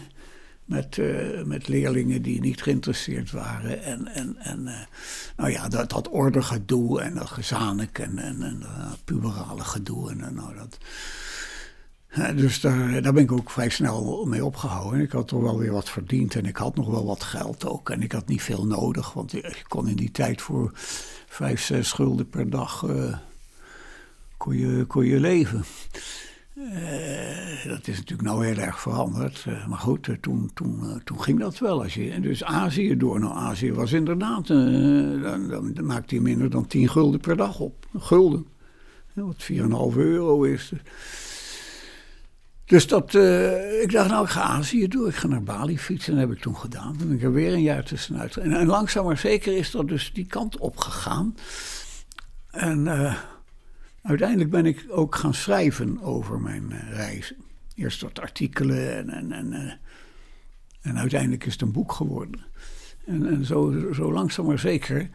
met, 0.64 0.96
uh, 0.96 1.42
met 1.42 1.68
leerlingen 1.68 2.22
die 2.22 2.40
niet 2.40 2.62
geïnteresseerd 2.62 3.30
waren. 3.30 3.82
En, 3.82 4.06
en, 4.06 4.36
en 4.38 4.60
uh, 4.60 4.80
nou 5.36 5.50
ja, 5.50 5.68
dat, 5.68 5.90
dat 5.90 6.08
ordegedoe 6.08 7.00
en 7.00 7.14
dat 7.14 7.30
gezanik 7.30 7.98
en, 7.98 8.18
en, 8.18 8.42
en 8.42 8.60
dat 8.60 9.04
puberale 9.04 9.64
gedoe. 9.64 10.10
En, 10.10 10.34
nou, 10.34 10.54
dat, 10.54 10.78
dus 12.36 12.60
daar, 12.60 13.02
daar 13.02 13.12
ben 13.12 13.22
ik 13.22 13.32
ook 13.32 13.50
vrij 13.50 13.68
snel 13.68 14.24
mee 14.28 14.44
opgehouden. 14.44 15.00
Ik 15.00 15.12
had 15.12 15.28
toch 15.28 15.42
wel 15.42 15.58
weer 15.58 15.72
wat 15.72 15.90
verdiend 15.90 16.34
en 16.34 16.46
ik 16.46 16.56
had 16.56 16.76
nog 16.76 16.90
wel 16.90 17.06
wat 17.06 17.22
geld 17.22 17.66
ook. 17.66 17.90
En 17.90 18.02
ik 18.02 18.12
had 18.12 18.26
niet 18.26 18.42
veel 18.42 18.66
nodig, 18.66 19.12
want 19.12 19.34
ik 19.34 19.64
kon 19.68 19.88
in 19.88 19.96
die 19.96 20.10
tijd 20.10 20.42
voor 20.42 20.70
vijf, 21.26 21.60
zes 21.60 21.88
schulden 21.88 22.28
per 22.28 22.50
dag 22.50 22.82
uh, 22.82 23.16
kon, 24.36 24.56
je, 24.56 24.86
je 25.08 25.20
leven. 25.20 25.64
Uh, 26.54 27.64
dat 27.64 27.88
is 27.88 27.96
natuurlijk 27.96 28.28
nou 28.28 28.46
heel 28.46 28.56
erg 28.56 28.80
veranderd. 28.80 29.44
Uh, 29.48 29.66
maar 29.66 29.78
goed, 29.78 30.08
toen, 30.20 30.50
toen, 30.54 31.00
toen 31.04 31.22
ging 31.22 31.38
dat 31.38 31.58
wel. 31.58 31.82
Als 31.82 31.94
je, 31.94 32.20
dus 32.20 32.44
Azië 32.44 32.96
door. 32.96 33.20
Nou, 33.20 33.34
Azië 33.34 33.72
was 33.72 33.92
inderdaad. 33.92 34.46
dan, 34.46 35.48
dan 35.48 35.86
maakte 35.86 36.14
hij 36.14 36.24
minder 36.24 36.50
dan 36.50 36.66
10 36.66 36.88
gulden 36.88 37.20
per 37.20 37.36
dag 37.36 37.58
op. 37.58 37.86
Gulden. 37.98 38.46
wat 39.14 39.48
4,5 39.52 39.56
euro 39.96 40.42
is. 40.42 40.72
Dat, 42.86 43.14
ik 43.82 43.92
dacht, 43.92 44.08
nou, 44.08 44.24
ik 44.24 44.30
ga 44.30 44.42
Azië 44.42 44.88
door. 44.88 45.08
Ik 45.08 45.14
ga 45.14 45.26
naar 45.26 45.42
Bali 45.42 45.78
fietsen. 45.78 46.12
Dat 46.12 46.28
heb 46.28 46.36
ik 46.36 46.42
toen 46.42 46.56
gedaan. 46.56 46.96
Toen 46.96 47.08
ben 47.08 47.16
ik 47.16 47.22
er 47.22 47.32
weer 47.32 47.52
een 47.52 47.62
jaar 47.62 47.84
tussenuit. 47.84 48.36
En, 48.36 48.66
langzaam 48.66 49.04
maar 49.04 49.18
zeker 49.18 49.56
is 49.56 49.70
dat 49.70 49.88
dus 49.88 50.12
die 50.12 50.26
kant 50.26 50.58
op 50.58 50.76
gegaan. 50.76 51.36
En 52.50 52.86
Uiteindelijk 54.02 54.50
ben 54.50 54.66
ik 54.66 54.86
ook 54.88 55.14
gaan 55.14 55.34
schrijven 55.34 56.00
over 56.00 56.40
mijn 56.40 56.70
uh, 56.70 56.90
reizen. 56.90 57.36
Eerst 57.74 58.00
wat 58.00 58.20
artikelen 58.20 58.96
en, 58.96 59.10
en, 59.10 59.32
en, 59.32 59.78
en 60.82 60.98
uiteindelijk 60.98 61.44
is 61.44 61.52
het 61.52 61.62
een 61.62 61.72
boek 61.72 61.92
geworden. 61.92 62.44
En, 63.06 63.26
en 63.26 63.44
zo, 63.44 63.90
zo 63.92 64.12
langzaam 64.12 64.46
maar 64.46 64.58
zeker 64.58 65.10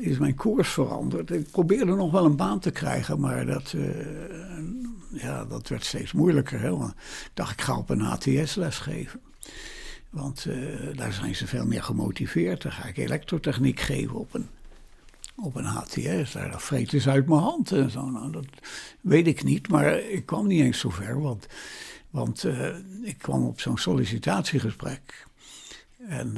is 0.00 0.18
mijn 0.18 0.34
koers 0.34 0.68
veranderd. 0.68 1.30
Ik 1.30 1.50
probeerde 1.50 1.94
nog 1.94 2.10
wel 2.10 2.24
een 2.24 2.36
baan 2.36 2.58
te 2.58 2.70
krijgen, 2.70 3.20
maar 3.20 3.46
dat, 3.46 3.72
uh, 3.76 3.94
ja, 5.10 5.44
dat 5.44 5.68
werd 5.68 5.84
steeds 5.84 6.12
moeilijker. 6.12 6.64
Ik 6.64 6.92
dacht, 7.34 7.52
ik 7.52 7.60
ga 7.60 7.76
op 7.76 7.90
een 7.90 8.02
ATS-les 8.02 8.78
geven. 8.78 9.20
Want 10.10 10.46
daar 10.94 11.12
zijn 11.12 11.34
ze 11.34 11.46
veel 11.46 11.66
meer 11.66 11.82
gemotiveerd. 11.82 12.62
Dan 12.62 12.72
ga 12.72 12.88
ik 12.88 12.96
elektrotechniek 12.96 13.80
geven 13.80 14.14
op 14.14 14.34
een 14.34 14.48
op 15.42 15.54
een 15.54 15.64
HTS. 15.64 16.32
Daar 16.32 16.60
vreten 16.60 17.00
ze 17.00 17.10
uit 17.10 17.26
mijn 17.26 17.40
hand 17.40 17.72
en 17.72 17.90
zo. 17.90 18.10
Nou, 18.10 18.32
dat 18.32 18.46
weet 19.00 19.26
ik 19.26 19.44
niet, 19.44 19.68
maar 19.68 19.98
ik 19.98 20.26
kwam 20.26 20.46
niet 20.46 20.60
eens 20.60 20.78
zo 20.78 20.90
ver. 20.90 21.20
Want, 21.20 21.46
want 22.10 22.44
uh, 22.44 22.76
ik 23.02 23.18
kwam 23.18 23.46
op 23.46 23.60
zo'n 23.60 23.78
sollicitatiegesprek. 23.78 25.26
En 26.08 26.32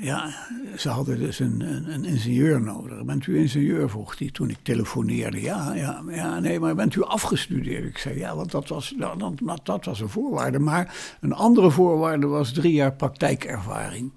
ja, 0.00 0.34
ze 0.76 0.88
hadden 0.88 1.18
dus 1.18 1.38
een, 1.38 1.60
een, 1.92 2.04
ingenieur 2.04 2.60
nodig. 2.60 3.04
Bent 3.04 3.26
u 3.26 3.38
ingenieur? 3.38 3.90
vroeg 3.90 4.18
hij 4.18 4.30
toen 4.30 4.50
ik 4.50 4.58
telefoneerde. 4.62 5.40
Ja, 5.40 5.74
ja, 5.74 6.02
ja, 6.08 6.40
nee, 6.40 6.60
maar 6.60 6.74
bent 6.74 6.94
u 6.94 7.02
afgestudeerd? 7.02 7.84
Ik 7.84 7.98
zei 7.98 8.18
ja, 8.18 8.36
want 8.36 8.50
dat 8.50 8.68
was, 8.68 8.94
dat, 8.98 9.18
dat, 9.18 9.60
dat 9.62 9.84
was 9.84 10.00
een 10.00 10.08
voorwaarde. 10.08 10.58
Maar 10.58 11.16
een 11.20 11.32
andere 11.32 11.70
voorwaarde 11.70 12.26
was 12.26 12.52
drie 12.52 12.72
jaar 12.72 12.92
praktijkervaring 12.92 14.10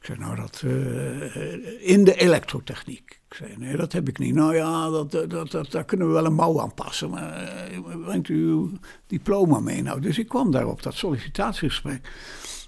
Ik 0.00 0.06
zei, 0.06 0.18
nou, 0.18 0.36
dat 0.36 0.62
uh, 0.64 1.90
in 1.90 2.04
de 2.04 2.14
elektrotechniek. 2.14 3.20
Ik 3.28 3.34
zei, 3.34 3.54
nee, 3.56 3.76
dat 3.76 3.92
heb 3.92 4.08
ik 4.08 4.18
niet. 4.18 4.34
Nou 4.34 4.54
ja, 4.54 4.90
dat, 4.90 5.10
dat, 5.10 5.50
dat, 5.50 5.70
daar 5.70 5.84
kunnen 5.84 6.06
we 6.06 6.12
wel 6.12 6.26
een 6.26 6.34
mouw 6.34 6.60
aan 6.60 6.74
passen. 6.74 7.10
Maar 7.10 7.70
uh, 7.72 8.04
brengt 8.04 8.28
u 8.28 8.34
uw 8.34 8.70
diploma 9.06 9.60
mee? 9.60 9.82
Nou, 9.82 10.00
dus 10.00 10.18
ik 10.18 10.28
kwam 10.28 10.50
daar 10.50 10.66
op 10.66 10.82
dat 10.82 10.94
sollicitatiegesprek. 10.94 12.10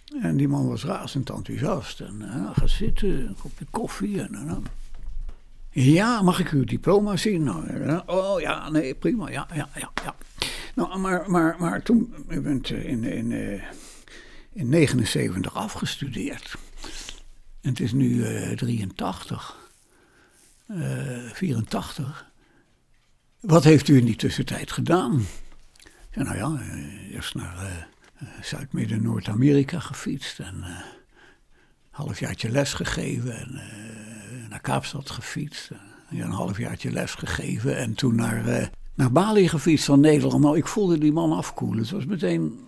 En 0.09 0.37
die 0.37 0.49
man 0.49 0.69
was 0.69 0.85
razend 0.85 1.31
enthousiast. 1.31 2.01
En 2.01 2.21
uh, 2.23 2.51
ga 2.53 2.67
zitten, 2.67 3.09
een 3.09 3.37
kopje 3.41 3.67
koffie. 3.71 4.21
En, 4.23 4.35
uh, 4.35 5.95
ja, 5.95 6.23
mag 6.23 6.41
ik 6.41 6.49
uw 6.49 6.65
diploma 6.65 7.17
zien? 7.17 7.43
Nou, 7.43 8.03
oh 8.07 8.41
ja, 8.41 8.71
nee, 8.71 8.95
prima. 8.95 9.31
Ja, 9.31 9.47
ja, 9.55 9.69
ja. 9.75 9.91
ja. 10.05 10.15
Nou, 10.75 10.99
maar, 10.99 11.31
maar, 11.31 11.57
maar 11.59 11.83
toen, 11.83 12.15
u 12.29 12.41
bent 12.41 12.71
in, 12.71 13.05
in, 13.05 13.61
in 14.53 14.69
79 14.69 15.55
afgestudeerd. 15.55 16.55
En 17.61 17.71
het 17.71 17.81
is 17.81 17.93
nu 17.93 18.09
uh, 18.09 18.57
83, 18.57 19.57
uh, 20.67 21.31
84. 21.33 22.27
Wat 23.41 23.65
heeft 23.65 23.89
u 23.89 23.97
in 23.97 24.05
die 24.05 24.17
tussentijd 24.17 24.73
gedaan? 24.73 25.27
Ja, 26.11 26.23
nou 26.23 26.37
ja, 26.37 26.63
eerst 27.13 27.35
naar 27.35 27.89
Zuid-Midden-Noord-Amerika 28.41 29.81
gefietst 29.81 30.39
en 30.39 30.55
een 30.55 30.85
halfjaartje 31.91 32.51
les 32.51 32.73
gegeven 32.73 33.39
en 33.39 33.61
naar 34.49 34.61
Kaapstad 34.61 35.11
gefietst. 35.11 35.71
Ja, 36.11 36.25
een 36.25 36.31
halfjaartje 36.31 36.91
les 36.91 37.15
gegeven 37.15 37.77
en 37.77 37.95
toen 37.95 38.15
naar, 38.15 38.71
naar 38.95 39.13
Bali 39.13 39.49
gefietst 39.49 39.85
van 39.85 40.01
Nederland. 40.01 40.43
Nou, 40.43 40.57
ik 40.57 40.67
voelde 40.67 40.99
die 40.99 41.13
man 41.13 41.33
afkoelen. 41.33 41.79
Het 41.79 41.91
was 41.91 42.05
meteen, 42.05 42.61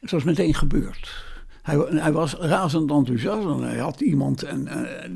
het 0.00 0.10
was 0.10 0.24
meteen 0.24 0.54
gebeurd. 0.54 1.24
Hij, 1.62 1.76
hij, 1.76 2.12
was 2.12 2.34
razend 2.34 2.90
enthousiast 2.90 3.46
en 3.46 3.62
hij 3.62 3.78
had 3.78 4.00
iemand 4.00 4.42
en, 4.42 4.68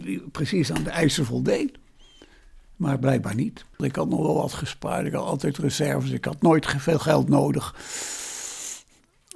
die 0.04 0.20
precies 0.20 0.72
aan 0.72 0.82
de 0.82 0.90
eisen 0.90 1.24
voldeed. 1.24 1.78
Maar 2.76 2.98
blijkbaar 2.98 3.34
niet. 3.34 3.64
Ik 3.78 3.96
had 3.96 4.08
nog 4.08 4.20
wel 4.20 4.34
wat 4.34 4.52
gespaard, 4.52 5.06
ik 5.06 5.12
had 5.12 5.24
altijd 5.24 5.58
reserves, 5.58 6.10
ik 6.10 6.24
had 6.24 6.42
nooit 6.42 6.66
veel 6.66 6.98
geld 6.98 7.28
nodig. 7.28 7.74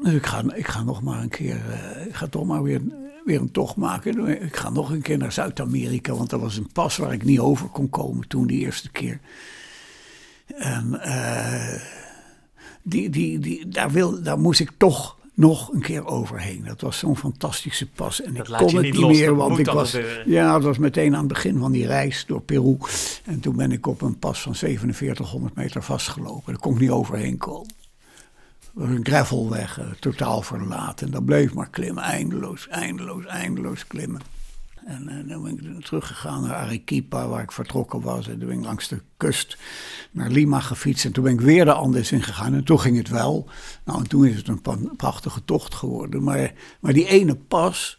Dus 0.02 0.12
ik 0.12 0.26
ga, 0.26 0.42
ik 0.54 0.66
ga 0.66 0.82
nog 0.82 1.02
maar 1.02 1.22
een 1.22 1.28
keer, 1.28 1.60
uh, 1.68 2.06
ik 2.06 2.14
ga 2.14 2.26
toch 2.26 2.44
maar 2.44 2.62
weer, 2.62 2.80
weer 3.24 3.40
een 3.40 3.50
tocht 3.50 3.76
maken. 3.76 4.42
Ik 4.42 4.56
ga 4.56 4.70
nog 4.70 4.90
een 4.90 5.02
keer 5.02 5.18
naar 5.18 5.32
Zuid-Amerika, 5.32 6.14
want 6.14 6.32
er 6.32 6.38
was 6.38 6.56
een 6.56 6.72
pas 6.72 6.96
waar 6.96 7.12
ik 7.12 7.24
niet 7.24 7.38
over 7.38 7.68
kon 7.68 7.90
komen 7.90 8.28
toen 8.28 8.46
die 8.46 8.60
eerste 8.60 8.90
keer. 8.90 9.20
En 10.46 11.00
uh, 11.04 11.80
die, 12.82 13.10
die, 13.10 13.38
die, 13.38 13.68
daar, 13.68 13.90
wil, 13.90 14.22
daar 14.22 14.38
moest 14.38 14.60
ik 14.60 14.70
toch 14.76 15.16
nog 15.34 15.72
een 15.72 15.80
keer 15.80 16.06
overheen. 16.06 16.64
Dat 16.64 16.80
was 16.80 16.98
zo'n 16.98 17.16
fantastische 17.16 17.86
pas. 17.86 18.22
En 18.22 18.34
dat 18.34 18.48
ik 18.48 18.56
kon 18.56 18.74
het 18.74 18.82
niet, 18.82 18.96
los, 18.96 19.16
meer, 19.16 19.26
dat 19.26 19.36
want 19.36 19.58
ik 19.58 19.66
was. 19.66 19.96
Ja, 20.24 20.52
dat 20.52 20.62
was 20.62 20.78
meteen 20.78 21.12
aan 21.12 21.18
het 21.18 21.28
begin 21.28 21.58
van 21.58 21.72
die 21.72 21.86
reis 21.86 22.24
door 22.26 22.40
Peru. 22.40 22.76
En 23.24 23.40
toen 23.40 23.56
ben 23.56 23.72
ik 23.72 23.86
op 23.86 24.02
een 24.02 24.18
pas 24.18 24.42
van 24.42 24.54
4700 24.54 25.54
meter 25.54 25.82
vastgelopen. 25.82 26.52
Daar 26.52 26.60
kon 26.60 26.74
ik 26.74 26.80
niet 26.80 26.90
overheen 26.90 27.36
komen. 27.36 27.74
Was 28.76 28.88
een 28.88 29.06
gravelweg, 29.06 29.78
eh, 29.78 29.86
totaal 30.00 30.42
verlaten. 30.42 31.06
En 31.06 31.12
dat 31.12 31.24
bleef 31.24 31.54
maar 31.54 31.70
klimmen, 31.70 32.02
eindeloos, 32.02 32.68
eindeloos, 32.68 33.24
eindeloos 33.24 33.86
klimmen. 33.86 34.20
En, 34.86 35.08
en 35.08 35.28
dan 35.28 35.42
ben 35.42 35.76
ik 35.76 35.84
teruggegaan 35.84 36.42
naar 36.42 36.54
Arequipa, 36.54 37.28
waar 37.28 37.42
ik 37.42 37.52
vertrokken 37.52 38.00
was. 38.00 38.28
En 38.28 38.38
toen 38.38 38.48
ben 38.48 38.58
ik 38.58 38.64
langs 38.64 38.88
de 38.88 39.00
kust 39.16 39.58
naar 40.10 40.30
Lima 40.30 40.60
gefietst. 40.60 41.04
En 41.04 41.12
toen 41.12 41.24
ben 41.24 41.32
ik 41.32 41.40
weer 41.40 41.64
de 41.64 41.72
Andes 41.72 42.12
ingegaan. 42.12 42.54
En 42.54 42.64
toen 42.64 42.80
ging 42.80 42.96
het 42.96 43.08
wel. 43.08 43.48
Nou, 43.84 43.98
en 43.98 44.08
toen 44.08 44.26
is 44.26 44.36
het 44.36 44.48
een 44.48 44.90
prachtige 44.96 45.44
tocht 45.44 45.74
geworden. 45.74 46.22
Maar, 46.22 46.52
maar 46.80 46.92
die 46.92 47.06
ene 47.06 47.34
pas, 47.34 47.98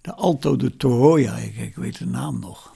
de 0.00 0.14
Alto 0.14 0.56
de 0.56 0.76
Toroya, 0.76 1.36
ik 1.36 1.76
weet 1.76 1.98
de 1.98 2.06
naam 2.06 2.40
nog. 2.40 2.73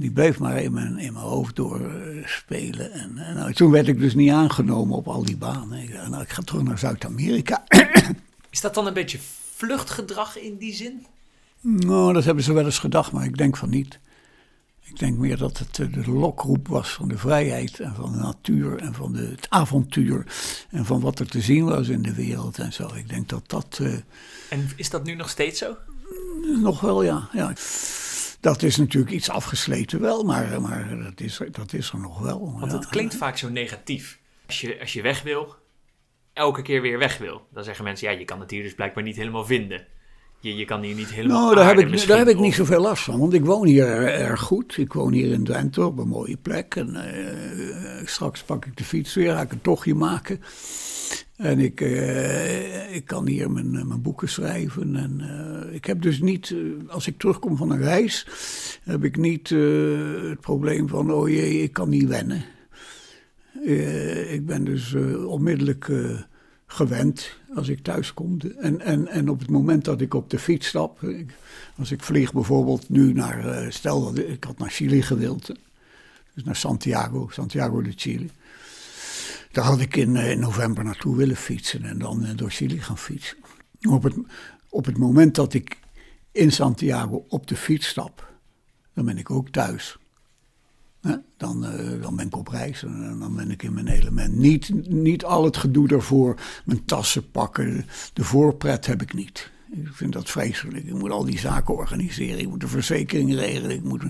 Die 0.00 0.10
bleef 0.10 0.38
maar 0.38 0.62
in 0.62 0.72
mijn, 0.72 0.98
in 0.98 1.12
mijn 1.12 1.24
hoofd 1.24 1.56
doorspelen. 1.56 2.92
En, 2.92 3.18
en 3.18 3.34
nou, 3.34 3.52
toen 3.52 3.70
werd 3.70 3.88
ik 3.88 4.00
dus 4.00 4.14
niet 4.14 4.30
aangenomen 4.30 4.96
op 4.96 5.08
al 5.08 5.24
die 5.24 5.36
banen. 5.36 5.82
Ik, 5.82 5.92
dacht, 5.92 6.08
nou, 6.08 6.22
ik 6.22 6.30
ga 6.30 6.42
terug 6.42 6.62
naar 6.62 6.78
Zuid-Amerika. 6.78 7.64
Is 8.50 8.60
dat 8.60 8.74
dan 8.74 8.86
een 8.86 8.92
beetje 8.92 9.18
vluchtgedrag 9.54 10.38
in 10.38 10.56
die 10.56 10.74
zin? 10.74 11.06
Nou, 11.60 12.12
dat 12.12 12.24
hebben 12.24 12.44
ze 12.44 12.52
wel 12.52 12.64
eens 12.64 12.78
gedacht, 12.78 13.12
maar 13.12 13.24
ik 13.24 13.36
denk 13.36 13.56
van 13.56 13.70
niet. 13.70 13.98
Ik 14.80 14.98
denk 14.98 15.18
meer 15.18 15.36
dat 15.36 15.58
het 15.58 15.78
eh, 15.78 15.92
de 15.92 16.10
lokroep 16.10 16.68
was 16.68 16.92
van 16.92 17.08
de 17.08 17.18
vrijheid 17.18 17.80
en 17.80 17.94
van 17.94 18.12
de 18.12 18.18
natuur 18.18 18.76
en 18.76 18.94
van 18.94 19.12
de, 19.12 19.26
het 19.26 19.46
avontuur. 19.48 20.26
En 20.70 20.84
van 20.84 21.00
wat 21.00 21.18
er 21.18 21.28
te 21.28 21.40
zien 21.40 21.64
was 21.64 21.88
in 21.88 22.02
de 22.02 22.14
wereld 22.14 22.58
en 22.58 22.72
zo. 22.72 22.90
Ik 22.94 23.08
denk 23.08 23.28
dat 23.28 23.42
dat 23.46 23.78
eh, 23.82 23.92
En 24.48 24.70
is 24.76 24.90
dat 24.90 25.04
nu 25.04 25.14
nog 25.14 25.28
steeds 25.28 25.58
zo? 25.58 25.76
nog 26.62 26.80
wel, 26.80 27.02
ja, 27.02 27.28
ja. 27.32 27.52
Dat 28.40 28.62
is 28.62 28.76
natuurlijk 28.76 29.12
iets 29.12 29.30
afgesleten 29.30 30.00
wel, 30.00 30.22
maar, 30.24 30.60
maar 30.60 30.96
dat, 31.02 31.20
is, 31.20 31.40
er- 31.40 31.52
dat 31.52 31.72
is 31.72 31.90
er 31.92 31.98
nog 31.98 32.18
wel. 32.18 32.56
Want 32.58 32.72
ja. 32.72 32.78
het 32.78 32.88
klinkt 32.88 33.14
vaak 33.14 33.36
zo 33.36 33.48
negatief. 33.48 34.18
Als 34.46 34.60
je, 34.60 34.80
als 34.80 34.92
je 34.92 35.02
weg 35.02 35.22
wil, 35.22 35.54
elke 36.32 36.62
keer 36.62 36.82
weer 36.82 36.98
weg 36.98 37.18
wil. 37.18 37.46
Dan 37.52 37.64
zeggen 37.64 37.84
mensen, 37.84 38.10
ja, 38.12 38.18
je 38.18 38.24
kan 38.24 38.40
het 38.40 38.50
hier 38.50 38.62
dus 38.62 38.74
blijkbaar 38.74 39.02
niet 39.04 39.16
helemaal 39.16 39.44
vinden. 39.44 39.86
Je, 40.40 40.56
je 40.56 40.64
kan 40.64 40.82
hier 40.82 40.94
niet 40.94 41.10
helemaal 41.10 41.42
Nou, 41.42 41.54
daar 41.54 41.66
heb, 41.66 41.78
ik, 41.78 42.06
daar 42.06 42.18
heb 42.18 42.28
ik 42.28 42.38
niet 42.38 42.54
zoveel 42.54 42.80
last 42.80 43.02
van, 43.02 43.18
want 43.18 43.32
ik 43.32 43.44
woon 43.44 43.66
hier 43.66 43.86
er- 43.86 44.06
erg 44.14 44.40
goed. 44.40 44.76
Ik 44.76 44.92
woon 44.92 45.12
hier 45.12 45.32
in 45.32 45.44
Drenthe 45.44 45.84
op 45.84 45.98
een 45.98 46.08
mooie 46.08 46.36
plek. 46.36 46.74
En 46.74 46.96
eh, 46.96 48.06
straks 48.06 48.42
pak 48.42 48.64
ik 48.66 48.76
de 48.76 48.84
fiets 48.84 49.14
weer, 49.14 49.32
ga 49.32 49.40
ik 49.40 49.52
een 49.52 49.60
tochtje 49.60 49.94
maken. 49.94 50.40
En 51.40 51.58
ik, 51.58 51.80
eh, 51.80 52.94
ik 52.94 53.04
kan 53.04 53.26
hier 53.26 53.50
mijn, 53.50 53.76
eh, 53.76 53.84
mijn 53.84 54.02
boeken 54.02 54.28
schrijven. 54.28 54.96
En 54.96 55.20
eh, 55.20 55.74
ik 55.74 55.84
heb 55.84 56.02
dus 56.02 56.20
niet, 56.20 56.54
als 56.86 57.06
ik 57.06 57.18
terugkom 57.18 57.56
van 57.56 57.70
een 57.70 57.82
reis, 57.82 58.26
heb 58.82 59.04
ik 59.04 59.16
niet 59.16 59.48
het 59.48 60.40
probleem 60.40 60.88
van, 60.88 61.12
oh 61.12 61.28
jee, 61.28 61.62
ik 61.62 61.72
kan 61.72 61.88
niet 61.88 62.08
wennen. 62.08 62.44
Ik 64.28 64.46
ben 64.46 64.64
dus 64.64 64.94
onmiddellijk 65.26 65.92
gewend 66.66 67.36
als 67.54 67.68
ik 67.68 67.82
thuis 67.82 68.14
kom. 68.14 68.38
En, 68.58 68.80
en, 68.80 69.06
en 69.06 69.28
op 69.28 69.38
het 69.38 69.50
moment 69.50 69.84
dat 69.84 70.00
ik 70.00 70.14
op 70.14 70.30
de 70.30 70.38
fiets 70.38 70.66
stap, 70.66 71.00
als 71.76 71.90
ik 71.90 72.02
vlieg 72.02 72.32
bijvoorbeeld 72.32 72.88
nu 72.88 73.12
naar, 73.12 73.66
stel 73.72 74.04
dat 74.04 74.18
ik 74.18 74.44
had 74.44 74.58
naar 74.58 74.70
Chili 74.70 75.02
gewild, 75.02 75.46
dus 76.34 76.44
naar 76.44 76.56
Santiago, 76.56 77.28
Santiago 77.30 77.82
de 77.82 77.92
Chile. 77.96 78.26
Daar 79.50 79.64
had 79.64 79.80
ik 79.80 79.96
in, 79.96 80.16
eh, 80.16 80.30
in 80.30 80.40
november 80.40 80.84
naartoe 80.84 81.16
willen 81.16 81.36
fietsen 81.36 81.84
en 81.84 81.98
dan 81.98 82.24
eh, 82.24 82.36
door 82.36 82.50
Chili 82.50 82.80
gaan 82.80 82.98
fietsen. 82.98 83.36
Op 83.88 84.02
het, 84.02 84.14
op 84.68 84.84
het 84.84 84.98
moment 84.98 85.34
dat 85.34 85.54
ik 85.54 85.78
in 86.32 86.52
Santiago 86.52 87.24
op 87.28 87.46
de 87.46 87.56
fiets 87.56 87.88
stap, 87.88 88.32
dan 88.94 89.04
ben 89.04 89.18
ik 89.18 89.30
ook 89.30 89.48
thuis. 89.48 89.98
Dan, 91.36 91.64
eh, 91.64 92.02
dan 92.02 92.16
ben 92.16 92.26
ik 92.26 92.36
op 92.36 92.48
reis 92.48 92.82
en 92.82 93.18
dan 93.18 93.36
ben 93.36 93.50
ik 93.50 93.62
in 93.62 93.74
mijn 93.74 93.88
element. 93.88 94.36
Niet, 94.36 94.88
niet 94.88 95.24
al 95.24 95.44
het 95.44 95.56
gedoe 95.56 95.88
daarvoor, 95.88 96.40
mijn 96.64 96.84
tassen 96.84 97.30
pakken, 97.30 97.86
de 98.12 98.24
voorpret 98.24 98.86
heb 98.86 99.02
ik 99.02 99.14
niet. 99.14 99.50
Ik 99.72 99.88
vind 99.92 100.12
dat 100.12 100.30
vreselijk. 100.30 100.84
Ik 100.84 100.94
moet 100.94 101.10
al 101.10 101.24
die 101.24 101.38
zaken 101.38 101.74
organiseren. 101.74 102.38
Ik 102.38 102.48
moet 102.48 102.60
de 102.60 102.68
verzekering 102.68 103.34
regelen. 103.34 103.70
Ik 103.70 103.82
moet 103.82 104.02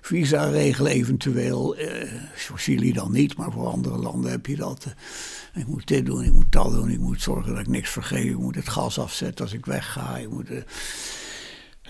visa 0.00 0.44
regelen 0.50 0.92
eventueel. 0.92 1.76
Eh, 1.76 2.12
voor 2.34 2.58
Chili 2.58 2.92
dan 2.92 3.12
niet, 3.12 3.36
maar 3.36 3.52
voor 3.52 3.66
andere 3.66 3.96
landen 3.96 4.30
heb 4.30 4.46
je 4.46 4.56
dat. 4.56 4.84
Eh, 4.84 5.60
ik 5.60 5.66
moet 5.66 5.86
dit 5.86 6.06
doen, 6.06 6.24
ik 6.24 6.32
moet 6.32 6.52
dat 6.52 6.70
doen. 6.72 6.90
Ik 6.90 7.00
moet 7.00 7.22
zorgen 7.22 7.50
dat 7.52 7.60
ik 7.60 7.68
niks 7.68 7.90
vergeet. 7.90 8.24
Ik 8.24 8.38
moet 8.38 8.54
het 8.54 8.68
gas 8.68 8.98
afzetten 8.98 9.44
als 9.44 9.54
ik 9.54 9.66
wegga. 9.66 10.16
Ik 10.16 10.30
moet... 10.30 10.48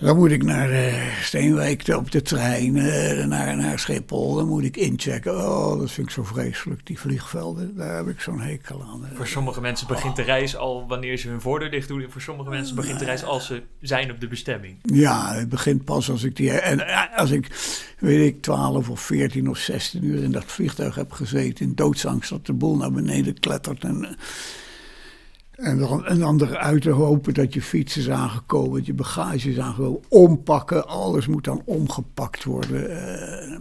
eh, 0.01 0.07
dan 0.07 0.17
moet 0.17 0.31
ik 0.31 0.43
naar 0.43 0.71
eh, 0.71 0.93
Steenwijk 1.21 1.87
op 1.87 2.11
de 2.11 2.21
trein, 2.21 2.77
eh, 2.77 3.25
naar, 3.25 3.57
naar 3.57 3.79
Schiphol. 3.79 4.35
Dan 4.35 4.47
moet 4.47 4.63
ik 4.63 4.77
inchecken. 4.77 5.37
Oh, 5.37 5.79
dat 5.79 5.91
vind 5.91 6.07
ik 6.07 6.13
zo 6.13 6.23
vreselijk, 6.23 6.85
die 6.85 6.99
vliegvelden. 6.99 7.75
Daar 7.75 7.95
heb 7.95 8.07
ik 8.07 8.21
zo'n 8.21 8.41
hekel 8.41 8.83
aan. 8.83 9.07
Voor 9.13 9.27
sommige 9.27 9.61
mensen 9.61 9.87
begint 9.87 10.15
de 10.15 10.21
reis 10.21 10.55
al 10.55 10.87
wanneer 10.87 11.17
ze 11.17 11.27
hun 11.27 11.41
voordeur 11.41 11.71
dicht 11.71 11.87
doen. 11.87 12.01
En 12.01 12.11
voor 12.11 12.21
sommige 12.21 12.49
mensen 12.49 12.75
begint 12.75 12.99
de 12.99 13.05
reis 13.05 13.23
als 13.23 13.45
ze 13.45 13.61
zijn 13.81 14.11
op 14.11 14.19
de 14.19 14.27
bestemming. 14.27 14.77
Ja, 14.81 15.33
het 15.33 15.49
begint 15.49 15.85
pas 15.85 16.09
als 16.09 16.23
ik 16.23 16.35
die. 16.35 16.51
En 16.51 16.87
eh, 16.87 17.17
als 17.19 17.31
ik, 17.31 17.47
weet 17.99 18.27
ik, 18.27 18.41
12 18.41 18.89
of 18.89 19.01
14 19.01 19.49
of 19.49 19.57
16 19.57 20.03
uur 20.03 20.23
in 20.23 20.31
dat 20.31 20.45
vliegtuig 20.45 20.95
heb 20.95 21.11
gezeten. 21.11 21.65
In 21.65 21.75
doodsangst 21.75 22.29
dat 22.29 22.45
de 22.45 22.53
boel 22.53 22.77
naar 22.77 22.91
beneden 22.91 23.39
klettert. 23.39 23.83
En, 23.83 24.05
eh, 24.05 24.11
en, 25.61 25.77
dan, 25.77 26.05
en 26.05 26.19
dan 26.19 26.41
eruit 26.41 26.81
te 26.81 26.89
hopen 26.89 27.33
dat 27.33 27.53
je 27.53 27.61
fiets 27.61 27.97
is 27.97 28.09
aangekomen. 28.09 28.77
Dat 28.77 28.85
je 28.85 28.93
bagage 28.93 29.49
is 29.49 29.59
aangekomen. 29.59 30.01
Ompakken, 30.09 30.87
alles 30.87 31.27
moet 31.27 31.43
dan 31.43 31.61
omgepakt 31.65 32.43
worden. 32.43 32.89
Eh, 32.89 33.59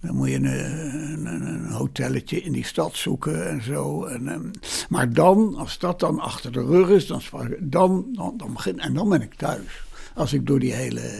dan 0.00 0.14
moet 0.16 0.28
je 0.28 0.34
een, 0.34 0.44
een, 0.44 1.26
een- 1.26 1.46
een 1.46 1.70
hotelletje 1.72 2.42
in 2.42 2.52
die 2.52 2.64
stad 2.64 2.96
zoeken 2.96 3.48
en 3.48 3.62
zo. 3.62 4.04
En, 4.04 4.28
ehm, 4.28 4.50
maar 4.88 5.12
dan, 5.12 5.54
als 5.56 5.78
dat 5.78 6.00
dan 6.00 6.18
achter 6.20 6.52
de 6.52 6.64
rug 6.64 6.88
is, 6.88 7.06
dan, 7.06 7.20
dan, 7.60 8.06
dan, 8.12 8.34
dan 8.36 8.52
begin, 8.52 8.80
en 8.80 8.94
dan 8.94 9.08
ben 9.08 9.22
ik 9.22 9.34
thuis. 9.34 9.82
Als 10.14 10.32
ik 10.32 10.46
door 10.46 10.58
die 10.58 10.72
hele 10.72 11.10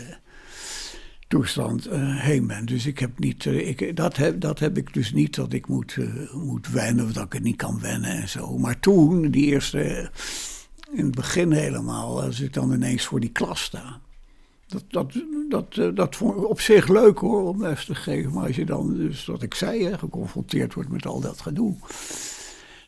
toestand 1.29 1.87
eh, 1.87 2.21
heen 2.21 2.47
ben. 2.47 2.67
Dus 2.67 2.87
ik 2.87 2.99
heb 2.99 3.19
niet, 3.19 3.47
eh, 3.47 3.69
ik, 3.69 3.97
dat, 3.97 4.17
heb, 4.17 4.41
dat 4.41 4.59
heb 4.59 4.77
ik 4.77 4.95
dus 4.95 5.13
niet, 5.13 5.35
dat 5.35 5.53
ik 5.53 5.69
moet, 5.69 5.97
eh, 5.99 6.33
moet 6.35 6.69
wennen 6.69 7.05
of 7.05 7.13
dat 7.13 7.25
ik 7.25 7.33
het 7.33 7.43
niet 7.43 7.57
kan 7.57 7.81
wennen 7.81 8.11
en 8.11 8.29
zo. 8.29 8.59
Maar 8.59 8.81
toen, 8.81 9.31
die 9.31 9.47
eerste, 9.47 10.11
in 10.93 11.05
het 11.05 11.15
begin 11.15 11.53
helemaal, 11.53 12.23
als 12.23 12.41
ik 12.41 12.53
dan 12.53 12.73
ineens 12.73 13.05
voor 13.05 13.21
die 13.21 13.33
klas 13.33 13.63
sta. 13.63 14.01
Dat, 14.67 14.85
dat, 14.89 15.13
dat, 15.49 15.97
dat 15.97 16.17
vond 16.17 16.37
ik 16.37 16.49
op 16.49 16.61
zich 16.61 16.89
leuk 16.89 17.19
hoor, 17.19 17.49
om 17.49 17.63
les 17.63 17.85
te 17.85 17.95
geven. 17.95 18.33
Maar 18.33 18.47
als 18.47 18.57
je 18.57 18.65
dan, 18.65 18.95
dus 18.97 19.27
wat 19.27 19.43
ik 19.43 19.55
zei, 19.55 19.85
hè, 19.85 19.99
geconfronteerd 19.99 20.75
wordt 20.75 20.91
met 20.91 21.07
al 21.07 21.21
dat 21.21 21.41
gedoe. 21.41 21.77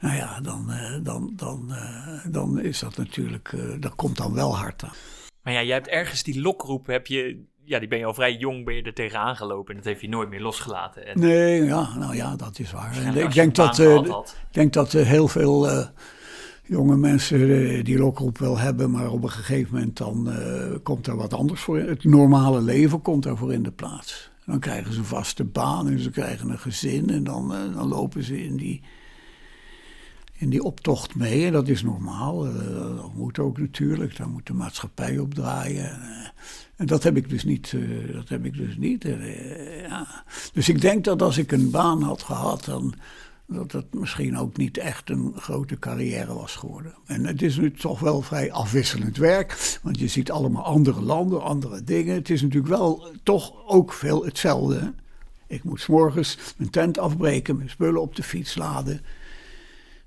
Nou 0.01 0.17
ja, 0.17 0.41
dan, 0.41 0.73
dan, 1.03 1.33
dan, 1.37 1.75
dan 2.31 2.61
is 2.61 2.79
dat 2.79 2.97
natuurlijk, 2.97 3.57
dat 3.81 3.95
komt 3.95 4.17
dan 4.17 4.35
wel 4.35 4.57
hard. 4.57 4.83
Maar 5.43 5.53
ja, 5.53 5.63
jij 5.63 5.75
hebt 5.75 5.89
ergens 5.89 6.23
die 6.23 6.41
lokroep, 6.41 6.87
heb 6.87 7.07
je, 7.07 7.45
ja, 7.71 7.79
die 7.79 7.89
ben 7.89 7.99
je 7.99 8.05
al 8.05 8.15
vrij 8.15 8.37
jong, 8.37 8.65
ben 8.65 8.75
je 8.75 8.83
er 8.83 8.95
tegenaan 8.95 9.37
gelopen. 9.37 9.71
En 9.71 9.77
dat 9.77 9.85
heeft 9.85 10.01
je 10.01 10.09
nooit 10.09 10.29
meer 10.29 10.41
losgelaten. 10.41 11.07
En 11.07 11.21
nee, 11.21 11.65
ja, 11.65 11.97
nou 11.99 12.17
ja, 12.17 12.37
dat 12.37 12.59
is 12.59 12.73
waar. 12.73 12.97
Ik 13.17 13.33
denk 13.33 13.55
dat, 13.55 13.79
ik 13.79 14.35
denk 14.51 14.73
dat 14.73 14.93
heel 14.93 15.29
veel 15.29 15.89
jonge 16.71 16.97
mensen 16.97 17.41
eh, 17.41 17.85
die 17.85 17.99
lokroep 17.99 18.39
wel 18.39 18.59
hebben, 18.59 18.91
maar 18.91 19.11
op 19.11 19.23
een 19.23 19.31
gegeven 19.31 19.75
moment 19.75 19.97
dan 19.97 20.29
uh, 20.29 20.77
komt 20.83 21.07
er 21.07 21.17
wat 21.17 21.35
anders 21.35 21.61
voor. 21.61 21.79
Het 21.79 22.05
normale 22.05 22.61
leven 22.61 23.03
komt 23.03 23.23
daarvoor 23.23 23.53
in 23.53 23.63
de 23.63 23.71
plaats. 23.71 24.31
Dan 24.47 24.59
krijgen 24.59 24.93
ze 24.93 24.99
een 24.99 25.05
vaste 25.05 25.45
baan 25.45 25.89
en 25.89 25.99
ze 25.99 26.11
krijgen 26.11 26.51
een 26.51 26.59
gezin 26.59 27.11
en 27.11 27.25
dan, 27.25 27.53
uh, 27.53 27.75
dan 27.75 27.89
lopen 27.89 28.23
ze 28.23 28.45
in 28.45 28.57
die, 28.57 28.83
in 30.33 30.51
die 30.51 30.63
optocht 30.63 31.15
mee. 31.15 31.47
En 31.47 31.53
dat 31.53 31.69
is 31.69 31.83
normaal. 31.83 32.43
dat 32.97 33.15
moet 33.15 33.39
ook 33.39 33.59
natuurlijk. 33.59 34.17
Daar 34.17 34.29
moet 34.29 34.47
de 34.47 34.55
maatschappij 34.55 35.19
op 35.19 35.35
draaien. 35.35 35.99
En 36.81 36.87
dat 36.87 37.03
heb 37.03 37.17
ik 37.17 37.29
dus 37.29 37.45
niet. 37.45 37.75
dat 38.13 38.29
heb 38.29 38.45
ik 38.45 38.57
dus 38.57 38.77
niet. 38.77 39.03
ja. 39.89 40.25
Dus 40.53 40.69
ik 40.69 40.81
denk 40.81 41.05
dat 41.05 41.23
als 41.23 41.39
ik 41.39 41.53
een 41.53 41.71
baan 41.71 42.03
had 42.03 42.23
gehad, 42.23 42.65
dan 42.65 42.95
dat 43.47 43.73
het 43.73 43.95
misschien 43.95 44.39
ook 44.39 44.57
niet 44.57 44.79
echt 44.79 45.11
een 45.11 45.33
grote 45.37 45.79
carrière 45.79 46.35
was 46.35 46.57
geworden. 46.57 46.95
En 47.07 47.27
het 47.27 47.43
is 47.43 47.57
nu 47.57 47.73
toch 47.73 48.01
wel 48.01 48.23
vrij 48.23 48.53
afwisselend 48.53 49.17
werk, 49.17 49.79
want 49.83 49.99
je 49.99 50.09
ziet 50.09 50.31
allemaal 50.31 50.65
andere 50.65 51.01
landen, 51.01 51.43
andere 51.43 51.85
dingen. 51.85 52.15
Het 52.15 52.31
is 52.31 52.43
natuurlijk 52.43 52.73
wel 52.73 53.09
toch 53.23 53.53
ook 53.67 53.93
veel 53.93 54.25
hetzelfde. 54.25 54.93
Ik 55.47 55.65
moet 55.65 55.81
s 55.81 55.87
morgens 55.87 56.39
mijn 56.57 56.71
tent 56.71 56.99
afbreken, 56.99 57.57
mijn 57.57 57.71
spullen 57.71 58.01
op 58.01 58.17
de 58.17 58.23
fiets 58.23 58.55
laden. 58.55 59.01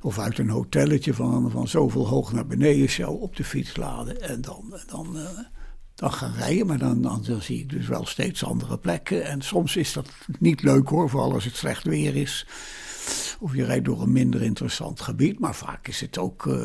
Of 0.02 0.20
uit 0.20 0.38
een 0.38 0.50
hotelletje 0.50 1.14
van, 1.14 1.52
van 1.52 1.68
zoveel 1.68 2.08
hoog 2.08 2.34
naar 2.34 2.48
beneden 2.48 2.90
zo 2.90 3.12
op 3.12 3.36
de 3.36 3.44
fiets 3.44 3.76
laden. 3.78 4.22
En 4.22 4.42
dan, 4.42 4.74
dan, 4.88 5.16
uh, 5.16 5.40
dan 6.04 6.14
gaan 6.14 6.34
rijden. 6.34 6.68
Maar 6.68 6.78
dan, 6.78 7.02
dan, 7.02 7.24
zie 7.42 7.60
ik 7.60 7.70
dus 7.70 7.88
wel 7.88 8.06
steeds 8.06 8.44
andere 8.44 8.78
plekken. 8.78 9.26
En 9.26 9.42
soms 9.42 9.76
is 9.76 9.94
dat 9.94 10.10
niet 10.40 10.62
leuk 10.62 10.88
hoor, 10.88 11.10
vooral 11.10 11.34
als 11.34 11.46
het 11.46 11.56
slecht 11.56 11.84
weer 11.84 12.16
is. 12.16 12.48
Of 13.40 13.56
je 13.56 13.66
rijdt 13.66 13.86
door 13.86 14.02
een 14.02 14.12
minder 14.12 14.42
interessant 14.42 15.02
gebied. 15.02 15.40
Maar 15.40 15.56
vaak 15.56 15.88
is 15.88 16.02
het 16.02 16.18
ook 16.18 16.46
uh, 16.46 16.56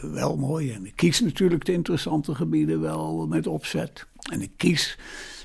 wel 0.00 0.36
mooi. 0.36 0.72
En 0.72 0.86
ik 0.86 0.96
kies 0.96 1.20
natuurlijk 1.20 1.64
de 1.64 1.72
interessante 1.72 2.34
gebieden 2.34 2.80
wel 2.80 3.26
met 3.26 3.46
opzet. 3.46 4.06
En 4.32 4.42
ik 4.42 4.50
kies 4.56 4.98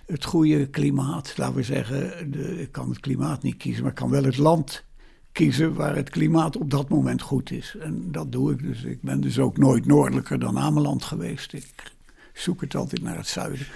het 0.06 0.26
goede 0.26 0.68
klimaat. 0.68 1.34
Laten 1.38 1.56
we 1.56 1.64
zeggen, 1.64 2.34
ik 2.60 2.72
kan 2.72 2.90
het 2.90 3.00
klimaat 3.00 3.44
niet 3.44 3.58
kiezen, 3.58 3.82
maar 3.82 3.92
ik 3.92 3.98
kan 3.98 4.10
wel 4.10 4.24
het 4.24 4.38
land 4.38 4.84
kiezen 5.32 5.74
waar 5.74 5.96
het 5.96 6.10
klimaat 6.10 6.58
op 6.58 6.72
dat 6.72 6.90
moment 6.90 7.22
goed 7.22 7.52
is. 7.52 7.76
En 7.80 8.12
dat 8.12 8.32
doe 8.32 8.52
ik 8.52 8.62
dus. 8.62 8.84
Ik 8.84 9.02
ben 9.02 9.22
dus 9.22 9.40
ook 9.40 9.58
nooit 9.58 9.86
noordelijker 9.86 10.40
dan 10.40 10.60
Ameland 10.60 11.04
geweest. 11.04 11.54
Ik 11.54 11.98
zoek 12.40 12.62
het 12.62 12.76
altijd 12.76 13.02
naar 13.02 13.18
het 13.18 13.28
zuiden. 13.28 13.68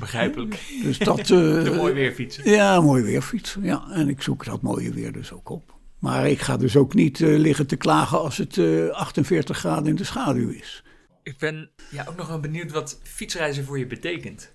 Begrijpelijk. 0.00 0.60
Dus 0.82 0.98
dat, 0.98 1.18
uh, 1.18 1.26
de 1.64 1.72
mooi 1.76 1.94
weer 1.94 2.12
fietsen. 2.12 2.50
Ja, 2.50 2.80
mooi 2.80 3.02
weer 3.02 3.22
fietsen. 3.22 3.62
Ja. 3.62 3.90
En 3.90 4.08
ik 4.08 4.22
zoek 4.22 4.44
dat 4.44 4.62
mooie 4.62 4.92
weer 4.92 5.12
dus 5.12 5.32
ook 5.32 5.48
op. 5.48 5.74
Maar 5.98 6.28
ik 6.28 6.40
ga 6.40 6.56
dus 6.56 6.76
ook 6.76 6.94
niet 6.94 7.18
uh, 7.18 7.38
liggen 7.38 7.66
te 7.66 7.76
klagen 7.76 8.18
als 8.18 8.36
het 8.36 8.56
uh, 8.56 8.86
eh, 8.86 8.94
48 8.94 9.58
graden 9.58 9.86
in 9.86 9.96
de 9.96 10.04
schaduw 10.04 10.50
is. 10.50 10.84
Ik 11.22 11.38
ben 11.38 11.70
ja, 11.90 12.04
ook 12.08 12.16
nog 12.16 12.28
wel 12.28 12.40
benieuwd 12.40 12.70
wat 12.70 13.00
fietsreizen 13.02 13.64
voor 13.64 13.78
je 13.78 13.86
betekent. 13.86 14.52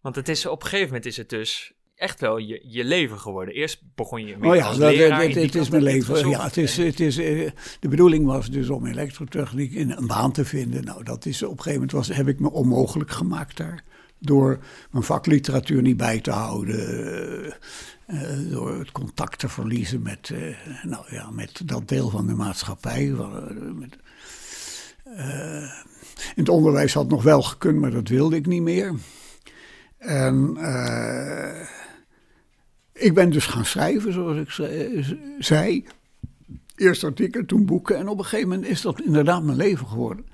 Want 0.00 0.16
het 0.16 0.28
is, 0.28 0.46
op 0.46 0.62
een 0.62 0.68
gegeven 0.68 0.86
moment 0.86 1.06
is 1.06 1.16
het 1.16 1.28
dus 1.28 1.73
echt 1.96 2.20
wel 2.20 2.38
je, 2.38 2.62
je 2.66 2.84
leven 2.84 3.18
geworden. 3.18 3.54
Eerst 3.54 3.82
begon 3.94 4.26
je 4.26 4.36
met 4.36 4.50
oh 4.50 4.56
ja, 4.56 4.66
als 4.66 4.78
dat, 4.78 4.94
leraar. 4.94 5.22
Het, 5.22 5.34
het 5.34 5.54
is 5.54 5.68
mijn 5.68 5.82
leven. 5.82 6.28
Ja, 6.28 6.44
het 6.44 6.56
is, 6.56 6.76
het 6.76 7.00
is, 7.00 7.18
uh, 7.18 7.50
de 7.80 7.88
bedoeling 7.88 8.26
was 8.26 8.50
dus 8.50 8.70
om 8.70 8.86
elektrotechniek 8.86 9.72
in 9.72 9.90
een 9.90 10.06
baan 10.06 10.32
te 10.32 10.44
vinden. 10.44 10.84
Nou, 10.84 11.04
dat 11.04 11.26
is 11.26 11.42
op 11.42 11.50
een 11.50 11.56
gegeven 11.56 11.72
moment 11.72 11.92
was, 11.92 12.16
heb 12.16 12.28
ik 12.28 12.40
me 12.40 12.50
onmogelijk 12.50 13.10
gemaakt 13.10 13.56
daar. 13.56 13.84
Door 14.18 14.58
mijn 14.90 15.04
vakliteratuur 15.04 15.82
niet 15.82 15.96
bij 15.96 16.20
te 16.20 16.30
houden. 16.30 17.54
Uh, 18.08 18.50
door 18.50 18.78
het 18.78 18.92
contact 18.92 19.38
te 19.38 19.48
verliezen 19.48 20.02
met, 20.02 20.30
uh, 20.32 20.56
nou 20.82 21.04
ja, 21.08 21.30
met 21.30 21.60
dat 21.64 21.88
deel 21.88 22.10
van 22.10 22.26
de 22.26 22.34
maatschappij. 22.34 23.14
Met, 23.74 23.98
in 26.34 26.42
het 26.42 26.48
onderwijs 26.48 26.94
had 26.94 27.08
nog 27.08 27.22
wel 27.22 27.42
gekund, 27.42 27.80
maar 27.80 27.90
dat 27.90 28.08
wilde 28.08 28.36
ik 28.36 28.46
niet 28.46 28.62
meer. 28.62 28.94
En 29.98 30.56
ik 32.94 33.14
ben 33.14 33.30
dus 33.30 33.46
gaan 33.46 33.64
schrijven, 33.64 34.12
zoals 34.12 34.36
ik 34.36 34.50
zei. 35.38 35.84
Eerst 36.76 37.04
artikelen, 37.04 37.46
toen 37.46 37.66
boeken. 37.66 37.96
En 37.96 38.08
op 38.08 38.18
een 38.18 38.24
gegeven 38.24 38.48
moment 38.48 38.68
is 38.68 38.80
dat 38.80 39.00
inderdaad 39.00 39.42
mijn 39.42 39.56
leven 39.56 39.86
geworden. 39.86 40.26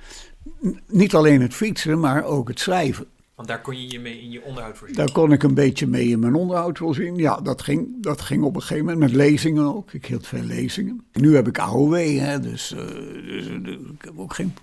niet 0.87 1.15
alleen 1.15 1.41
het 1.41 1.55
fietsen, 1.55 2.01
maar 2.01 2.25
ook 2.25 2.49
het 2.49 2.61
schrijven. 2.61 3.07
Want 3.41 3.53
daar 3.53 3.61
kon 3.61 3.81
je 3.81 3.91
je 3.91 4.01
mee 4.01 4.21
in 4.21 4.31
je 4.31 4.43
onderhoud 4.43 4.79
voorzien? 4.79 4.97
Daar 4.97 5.13
kon 5.13 5.33
ik 5.33 5.43
een 5.43 5.55
beetje 5.55 5.87
mee 5.87 6.09
in 6.09 6.19
mijn 6.19 6.35
onderhoud 6.35 6.79
voorzien. 6.79 7.17
Ja, 7.17 7.41
dat 7.41 7.63
ging, 7.63 8.03
dat 8.03 8.21
ging 8.21 8.43
op 8.43 8.55
een 8.55 8.61
gegeven 8.61 8.85
moment 8.85 9.01
met 9.01 9.13
lezingen 9.13 9.75
ook. 9.75 9.93
Ik 9.93 10.07
hield 10.07 10.27
veel 10.27 10.43
lezingen. 10.43 11.05
Nu 11.13 11.35
heb 11.35 11.49
ik 11.49 11.59
AOW, 11.59 11.95
hè, 12.19 12.41
dus, 12.41 12.73
uh, 12.73 12.79
dus, 13.25 13.47
dus, 13.63 13.75
ik 13.75 14.05
heb 14.05 14.13
ook 14.17 14.35
geen 14.35 14.55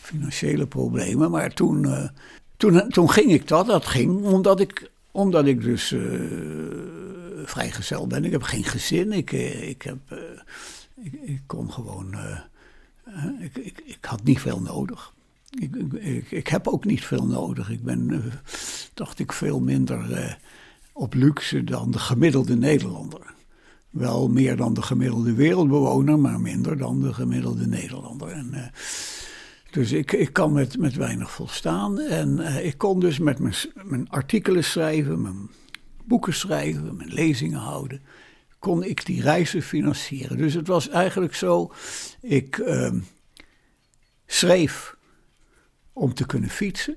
financiële 0.00 0.66
problemen. 0.66 1.30
Maar 1.30 1.54
toen, 1.54 1.82
uh, 1.82 2.08
toen, 2.56 2.88
toen 2.88 3.10
ging 3.10 3.32
ik 3.32 3.48
dat. 3.48 3.66
Dat 3.66 3.86
ging 3.86 4.24
omdat 4.24 4.60
ik, 4.60 4.90
omdat 5.12 5.46
ik 5.46 5.62
dus 5.62 5.92
uh, 5.92 6.20
vrijgezel 7.44 8.06
ben. 8.06 8.24
Ik 8.24 8.30
heb 8.30 8.42
geen 8.42 8.64
gezin. 8.64 9.12
Ik, 9.12 9.32
ik, 9.32 9.82
heb, 9.82 9.98
ik, 11.02 11.12
ik 11.22 11.40
kon 11.46 11.72
gewoon... 11.72 12.14
ik, 13.40 13.56
ik, 13.56 13.82
ik 13.84 14.04
had 14.04 14.24
niet 14.24 14.40
veel 14.40 14.60
nodig. 14.60 15.12
Ik, 15.58 15.76
ik, 15.94 16.30
ik, 16.30 16.48
heb 16.48 16.68
ook 16.68 16.84
niet 16.84 17.04
veel 17.04 17.26
nodig. 17.26 17.70
Ik 17.70 17.82
ben, 17.82 18.32
dacht 18.94 19.18
ik, 19.18 19.32
veel 19.32 19.60
minder 19.60 20.38
op 20.92 21.14
luxe 21.14 21.64
dan 21.64 21.90
de 21.90 21.98
gemiddelde 21.98 22.56
Nederlander. 22.56 23.34
Wel 23.90 24.28
meer 24.28 24.56
dan 24.56 24.74
de 24.74 24.82
gemiddelde 24.82 25.34
wereldbewoner, 25.34 26.18
maar 26.18 26.40
minder 26.40 26.78
dan 26.78 27.00
de 27.00 27.14
gemiddelde 27.14 27.66
Nederlander. 27.66 28.28
En, 28.28 28.72
dus 29.70 29.92
ik, 29.92 30.12
ik 30.12 30.32
kan 30.32 30.52
met, 30.52 30.78
met 30.78 30.94
weinig 30.94 31.30
volstaan. 31.30 32.00
En 32.00 32.38
ik 32.64 32.78
kon 32.78 33.00
dus 33.00 33.18
met 33.18 33.38
mijn, 33.38 33.54
mijn 33.82 34.08
artikelen 34.08 34.64
schrijven, 34.64 35.22
mijn 35.22 35.50
boeken 36.04 36.34
schrijven, 36.34 36.96
mijn 36.96 37.12
lezingen 37.12 37.58
houden. 37.58 38.02
Kon 38.58 38.84
ik 38.84 39.06
die 39.06 39.22
reizen 39.22 39.62
financieren. 39.62 40.36
Dus 40.36 40.54
het 40.54 40.66
was 40.66 40.88
eigenlijk 40.88 41.34
zo, 41.34 41.72
ik 42.20 42.58
ehm, 42.58 42.98
schreef 44.26 44.96
om 45.92 46.14
te 46.14 46.26
kunnen 46.26 46.50
fietsen. 46.50 46.96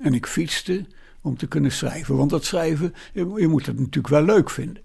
En 0.00 0.14
ik 0.14 0.26
fietste 0.26 0.86
om 1.20 1.36
te 1.36 1.46
kunnen 1.46 1.72
schrijven. 1.72 2.16
Want 2.16 2.30
dat 2.30 2.44
schrijven, 2.44 2.94
je, 3.12 3.48
moet 3.48 3.66
het 3.66 3.78
natuurlijk 3.78 4.08
wel 4.08 4.24
leuk 4.24 4.50
vinden. 4.50 4.82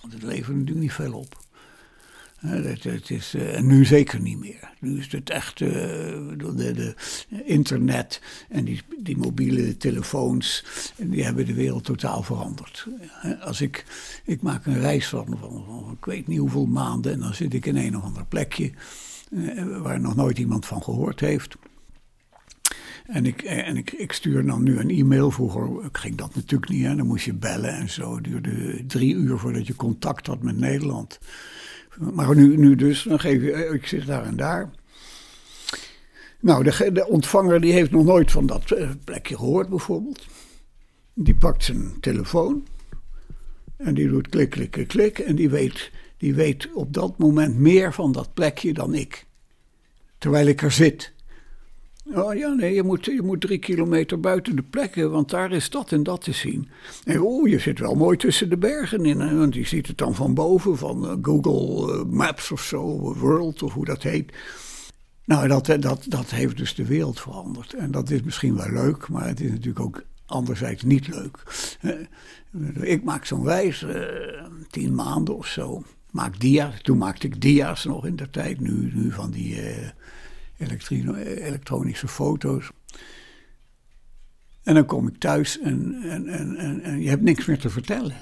Want 0.00 0.12
het 0.12 0.22
levert 0.22 0.56
natuurlijk 0.56 0.80
niet 0.80 0.92
veel 0.92 1.12
op. 1.12 1.46
Het 2.36 3.10
is, 3.10 3.34
uh, 3.34 3.56
en 3.56 3.66
nu 3.66 3.84
zeker 3.84 4.20
niet 4.20 4.38
meer. 4.38 4.67
Nu 4.80 4.98
is 4.98 5.12
het 5.12 5.30
echt 5.30 5.60
uh, 5.60 5.68
de, 5.68 6.54
de, 6.54 6.94
internet 7.44 8.20
en 8.48 8.64
die, 8.64 8.82
die 8.98 9.16
mobiele 9.16 9.76
telefoons, 9.76 10.64
en 10.96 11.10
die 11.10 11.24
hebben 11.24 11.46
de 11.46 11.54
wereld 11.54 11.84
totaal 11.84 12.22
veranderd. 12.22 12.86
Als 13.40 13.60
ik, 13.60 13.84
ik 14.24 14.42
maak 14.42 14.66
een 14.66 14.80
reis 14.80 15.08
van, 15.08 15.36
van, 15.40 15.96
ik 15.98 16.04
weet 16.04 16.26
niet 16.26 16.38
hoeveel 16.38 16.66
maanden 16.66 17.12
en 17.12 17.18
dan 17.18 17.34
zit 17.34 17.54
ik 17.54 17.66
in 17.66 17.76
een 17.76 17.96
of 17.96 18.02
ander 18.02 18.26
plekje 18.26 18.72
uh, 19.30 19.78
waar 19.78 20.00
nog 20.00 20.16
nooit 20.16 20.38
iemand 20.38 20.66
van 20.66 20.82
gehoord 20.82 21.20
heeft. 21.20 21.56
En, 23.08 23.26
ik, 23.26 23.42
en 23.42 23.76
ik, 23.76 23.92
ik 23.92 24.12
stuur 24.12 24.46
dan 24.46 24.62
nu 24.62 24.78
een 24.78 24.90
e-mail. 24.90 25.30
Vroeger 25.30 25.88
ging 25.92 26.16
dat 26.16 26.34
natuurlijk 26.34 26.70
niet. 26.70 26.84
Hè. 26.84 26.96
Dan 26.96 27.06
moest 27.06 27.24
je 27.24 27.34
bellen 27.34 27.74
en 27.74 27.88
zo. 27.88 28.14
Het 28.14 28.24
duurde 28.24 28.86
drie 28.86 29.14
uur 29.14 29.38
voordat 29.38 29.66
je 29.66 29.76
contact 29.76 30.26
had 30.26 30.42
met 30.42 30.56
Nederland. 30.56 31.18
Maar 31.98 32.36
nu, 32.36 32.56
nu 32.56 32.74
dus, 32.74 33.02
dan 33.02 33.20
geef 33.20 33.42
je, 33.42 33.70
ik 33.72 33.86
zit 33.86 34.06
daar 34.06 34.24
en 34.24 34.36
daar. 34.36 34.70
Nou, 36.40 36.64
de, 36.64 36.92
de 36.92 37.06
ontvanger 37.06 37.60
die 37.60 37.72
heeft 37.72 37.90
nog 37.90 38.04
nooit 38.04 38.30
van 38.30 38.46
dat 38.46 38.70
eh, 38.70 38.90
plekje 39.04 39.36
gehoord 39.36 39.68
bijvoorbeeld. 39.68 40.26
Die 41.14 41.34
pakt 41.34 41.64
zijn 41.64 42.00
telefoon. 42.00 42.66
En 43.76 43.94
die 43.94 44.08
doet 44.08 44.28
klik, 44.28 44.50
klik, 44.50 44.70
klik, 44.70 44.88
klik. 44.88 45.18
En 45.18 45.36
die 45.36 45.50
weet, 45.50 45.90
die 46.16 46.34
weet 46.34 46.72
op 46.72 46.92
dat 46.92 47.18
moment 47.18 47.58
meer 47.58 47.94
van 47.94 48.12
dat 48.12 48.34
plekje 48.34 48.72
dan 48.72 48.94
ik. 48.94 49.26
Terwijl 50.18 50.46
ik 50.46 50.62
er 50.62 50.72
zit. 50.72 51.12
Oh 52.14 52.34
ja, 52.34 52.52
nee, 52.52 52.74
je 52.74 52.82
moet, 52.82 53.04
je 53.04 53.22
moet 53.22 53.40
drie 53.40 53.58
kilometer 53.58 54.20
buiten 54.20 54.56
de 54.56 54.62
plekken, 54.62 55.10
want 55.10 55.30
daar 55.30 55.52
is 55.52 55.70
dat 55.70 55.92
en 55.92 56.02
dat 56.02 56.20
te 56.20 56.32
zien. 56.32 56.68
En 57.04 57.20
oh, 57.20 57.48
je 57.48 57.58
zit 57.58 57.78
wel 57.78 57.94
mooi 57.94 58.16
tussen 58.16 58.50
de 58.50 58.56
bergen 58.56 59.04
in, 59.04 59.38
want 59.38 59.54
je 59.54 59.66
ziet 59.66 59.86
het 59.86 59.98
dan 59.98 60.14
van 60.14 60.34
boven, 60.34 60.78
van 60.78 61.04
uh, 61.04 61.16
Google 61.22 61.92
uh, 61.92 62.04
Maps 62.04 62.52
of 62.52 62.62
zo, 62.62 63.14
World 63.14 63.62
of 63.62 63.72
hoe 63.72 63.84
dat 63.84 64.02
heet. 64.02 64.32
Nou, 65.24 65.48
dat, 65.48 65.66
dat, 65.66 66.04
dat 66.08 66.30
heeft 66.30 66.56
dus 66.56 66.74
de 66.74 66.86
wereld 66.86 67.20
veranderd. 67.20 67.74
En 67.74 67.90
dat 67.90 68.10
is 68.10 68.22
misschien 68.22 68.56
wel 68.56 68.70
leuk, 68.70 69.08
maar 69.08 69.26
het 69.26 69.40
is 69.40 69.50
natuurlijk 69.50 69.80
ook 69.80 70.02
anderzijds 70.26 70.82
niet 70.82 71.08
leuk. 71.08 71.42
Ik 72.80 73.04
maak 73.04 73.24
zo'n 73.24 73.44
reis, 73.44 73.86
tien 74.70 74.94
maanden 74.94 75.36
of 75.36 75.46
zo. 75.46 75.82
Maak 76.10 76.40
dia's. 76.40 76.82
Toen 76.82 76.98
maakte 76.98 77.26
ik 77.26 77.40
dia's 77.40 77.84
nog 77.84 78.06
in 78.06 78.16
de 78.16 78.30
tijd. 78.30 78.60
Nu, 78.60 78.90
nu 78.94 79.12
van 79.12 79.30
die 79.30 79.56
elektronische 80.58 82.08
foto's. 82.08 82.70
En 84.62 84.74
dan 84.74 84.86
kom 84.86 85.08
ik 85.08 85.18
thuis 85.18 85.60
en, 85.60 86.02
en, 86.02 86.26
en, 86.28 86.82
en, 86.82 87.00
je 87.00 87.08
hebt 87.08 87.22
niks 87.22 87.46
meer 87.46 87.58
te 87.58 87.70
vertellen. 87.70 88.16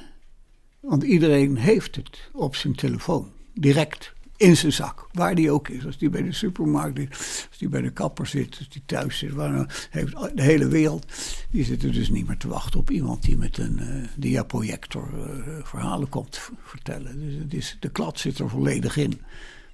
Want 0.81 1.03
iedereen 1.03 1.57
heeft 1.57 1.97
het 1.97 2.31
op 2.33 2.57
zijn 2.57 2.75
telefoon, 2.75 3.33
direct 3.55 4.15
in 4.37 4.57
zijn 4.57 4.73
zak, 4.73 5.09
waar 5.13 5.35
die 5.35 5.51
ook 5.51 5.69
is. 5.69 5.87
Als 5.87 5.99
die 5.99 6.11
bij 6.11 6.23
de 6.23 6.33
supermarkt 6.33 6.99
is, 6.99 7.09
als 7.49 7.59
die 7.59 7.69
bij 7.69 7.81
de 7.81 7.91
kapper 7.91 8.27
zit, 8.27 8.57
als 8.59 8.69
die 8.69 8.83
thuis 8.87 9.19
zit, 9.19 9.33
waar 9.33 9.89
heeft 9.91 10.37
de 10.37 10.43
hele 10.43 10.69
wereld. 10.69 11.07
Die 11.51 11.65
zitten 11.65 11.93
dus 11.93 12.11
niet 12.11 12.27
meer 12.27 12.37
te 12.37 12.49
wachten 12.49 12.81
op 12.81 12.91
iemand 12.91 13.23
die 13.23 13.37
met 13.37 13.59
een 13.59 13.79
uh, 13.81 14.05
diaprojector 14.17 15.09
uh, 15.15 15.65
verhalen 15.65 16.09
komt 16.09 16.51
vertellen. 16.65 17.21
Dus 17.21 17.35
het 17.35 17.55
is, 17.55 17.77
de 17.81 17.91
klad 17.91 18.19
zit 18.19 18.39
er 18.39 18.49
volledig 18.49 18.97
in. 18.97 19.21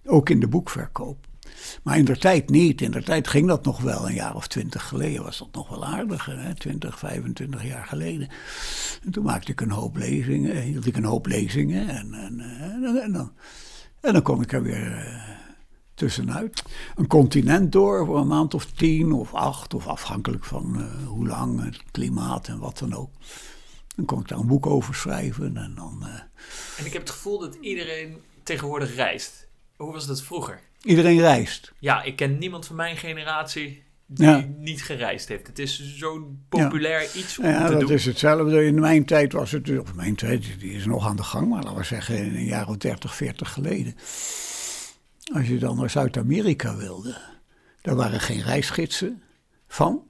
Ook 0.04 0.30
in 0.30 0.40
de 0.40 0.48
boekverkoop. 0.48 1.26
Maar 1.82 1.98
in 1.98 2.04
der 2.04 2.18
tijd 2.18 2.50
niet. 2.50 2.80
In 2.80 2.90
der 2.90 3.04
tijd 3.04 3.28
ging 3.28 3.48
dat 3.48 3.64
nog 3.64 3.80
wel. 3.80 4.06
Een 4.06 4.14
jaar 4.14 4.34
of 4.34 4.46
twintig 4.46 4.88
geleden 4.88 5.22
was 5.22 5.38
dat 5.38 5.48
nog 5.52 5.68
wel 5.68 5.84
aardiger. 5.84 6.38
Hè? 6.38 6.54
20, 6.54 6.98
25 6.98 7.64
jaar 7.64 7.86
geleden. 7.86 8.28
En 9.04 9.10
toen 9.10 9.24
maakte 9.24 9.52
ik 9.52 9.60
een 9.60 9.70
hoop 9.70 9.96
lezingen. 9.96 10.62
Hield 10.62 10.86
ik 10.86 10.96
een 10.96 11.04
hoop 11.04 11.26
lezingen. 11.26 11.88
En, 11.88 12.14
en, 12.14 12.40
en, 12.40 13.02
en 13.02 13.12
dan, 13.12 13.32
en 14.00 14.12
dan 14.12 14.22
kom 14.22 14.42
ik 14.42 14.52
er 14.52 14.62
weer 14.62 15.06
uh, 15.06 15.28
tussenuit. 15.94 16.62
Een 16.96 17.06
continent 17.06 17.72
door 17.72 18.06
voor 18.06 18.18
een 18.18 18.26
maand 18.26 18.54
of 18.54 18.66
tien 18.66 19.12
of 19.12 19.34
acht. 19.34 19.74
Of 19.74 19.86
afhankelijk 19.86 20.44
van 20.44 20.90
hoe 21.06 21.26
lang, 21.26 21.64
het 21.64 21.82
klimaat 21.90 22.48
en 22.48 22.58
wat 22.58 22.78
dan 22.78 22.94
ook. 22.94 23.10
Dan 23.96 24.04
kon 24.04 24.20
ik 24.20 24.28
daar 24.28 24.38
een 24.38 24.46
boek 24.46 24.66
over 24.66 24.94
schrijven. 24.94 25.56
En, 25.56 25.74
dan, 25.74 26.06
en 26.78 26.86
ik 26.86 26.92
heb 26.92 27.02
het 27.02 27.10
gevoel 27.10 27.38
dat 27.38 27.54
iedereen 27.54 28.16
tegenwoordig 28.42 28.94
reist. 28.94 29.48
Hoe 29.76 29.92
was 29.92 30.06
dat 30.06 30.22
vroeger? 30.22 30.60
Iedereen 30.82 31.20
reist. 31.20 31.72
Ja, 31.78 32.02
ik 32.02 32.16
ken 32.16 32.38
niemand 32.38 32.66
van 32.66 32.76
mijn 32.76 32.96
generatie 32.96 33.82
die 34.06 34.54
niet 34.58 34.82
gereisd 34.82 35.28
heeft. 35.28 35.46
Het 35.46 35.58
is 35.58 35.96
zo'n 35.96 36.44
populair 36.48 37.08
iets 37.16 37.38
om 37.38 37.44
ja, 37.44 37.66
te 37.66 37.76
dat 37.76 37.90
is 37.90 38.04
hetzelfde. 38.04 38.64
In 38.64 38.80
mijn 38.80 39.04
tijd 39.04 39.32
was 39.32 39.50
het, 39.50 39.78
of 39.78 39.94
mijn 39.94 40.14
tijd, 40.14 40.60
die 40.60 40.72
is 40.72 40.86
nog 40.86 41.06
aan 41.06 41.16
de 41.16 41.22
gang, 41.22 41.48
maar 41.48 41.62
laten 41.62 41.78
we 41.78 41.84
zeggen 41.84 42.16
in 42.16 42.34
een 42.34 42.44
jaar 42.44 42.68
of 42.68 42.76
30, 42.76 43.14
40 43.14 43.52
geleden. 43.52 43.94
Als 45.34 45.48
je 45.48 45.58
dan 45.58 45.76
naar 45.76 45.90
Zuid-Amerika 45.90 46.76
wilde, 46.76 47.16
daar 47.82 47.96
waren 47.96 48.20
geen 48.20 48.42
reisgidsen 48.42 49.22
van. 49.68 50.02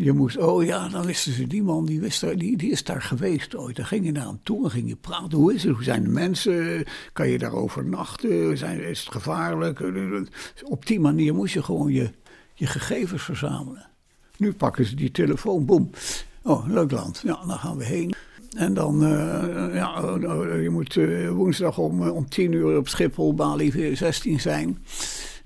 Je 0.00 0.12
moest, 0.12 0.36
oh 0.36 0.64
ja, 0.64 0.88
dan 0.88 1.06
wisten 1.06 1.32
ze, 1.32 1.46
die 1.46 1.62
man 1.62 1.84
die, 1.84 2.00
wist 2.00 2.38
die, 2.38 2.70
is 2.70 2.84
daar 2.84 3.02
geweest 3.02 3.56
ooit. 3.56 3.76
Dan 3.76 3.86
ging 3.86 4.04
je 4.04 4.12
naar 4.12 4.26
hem 4.26 4.40
toe 4.42 4.64
en 4.64 4.70
ging 4.70 4.88
je 4.88 4.96
praten. 4.96 5.38
Hoe 5.38 5.54
is 5.54 5.62
het? 5.62 5.74
Hoe 5.74 5.82
zijn 5.82 6.02
de 6.02 6.08
mensen? 6.08 6.84
Kan 7.12 7.28
je 7.28 7.38
daar 7.38 7.52
overnachten? 7.52 8.58
Zijn, 8.58 8.84
is 8.84 9.00
het 9.00 9.12
gevaarlijk? 9.12 9.82
Op 10.64 10.86
die 10.86 11.00
manier 11.00 11.34
moest 11.34 11.54
je 11.54 11.62
gewoon 11.62 11.92
je, 11.92 12.10
je 12.54 12.66
gegevens 12.66 13.22
verzamelen. 13.22 13.86
Nu 14.36 14.52
pakken 14.52 14.84
ze 14.84 14.94
die 14.94 15.10
telefoon, 15.10 15.64
boem. 15.64 15.90
Oh, 16.42 16.66
leuk 16.68 16.90
land. 16.90 17.20
Ja, 17.24 17.40
dan 17.46 17.58
gaan 17.58 17.76
we 17.76 17.84
heen. 17.84 18.14
En 18.56 18.74
dan, 18.74 19.02
uh, 19.02 19.74
ja, 19.74 20.00
je 20.62 20.70
moet 20.70 20.96
uh, 20.96 21.30
woensdag 21.30 21.78
om, 21.78 22.08
om 22.08 22.28
tien 22.28 22.52
uur 22.52 22.76
op 22.76 22.88
Schiphol, 22.88 23.34
Bali 23.34 23.96
16 23.96 24.40
zijn. 24.40 24.78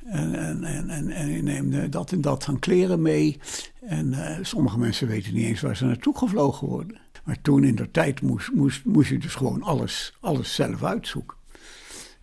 En, 0.04 0.34
en, 0.34 0.64
en, 0.90 1.10
en, 1.10 1.28
je 1.28 1.42
neemt 1.42 1.92
dat 1.92 2.12
en 2.12 2.20
dat 2.20 2.46
aan 2.48 2.58
kleren 2.58 3.02
mee. 3.02 3.38
En 3.80 4.06
uh, 4.06 4.38
sommige 4.42 4.78
mensen 4.78 5.08
weten 5.08 5.34
niet 5.34 5.44
eens 5.44 5.60
waar 5.60 5.76
ze 5.76 5.84
naartoe 5.84 6.18
gevlogen 6.18 6.68
worden. 6.68 7.00
Maar 7.24 7.40
toen 7.42 7.64
in 7.64 7.74
de 7.74 7.90
tijd 7.90 8.22
moest, 8.22 8.52
moest, 8.52 8.84
moest 8.84 9.08
je 9.08 9.18
dus 9.18 9.34
gewoon 9.34 9.62
alles, 9.62 10.16
alles 10.20 10.54
zelf 10.54 10.82
uitzoeken. 10.82 11.36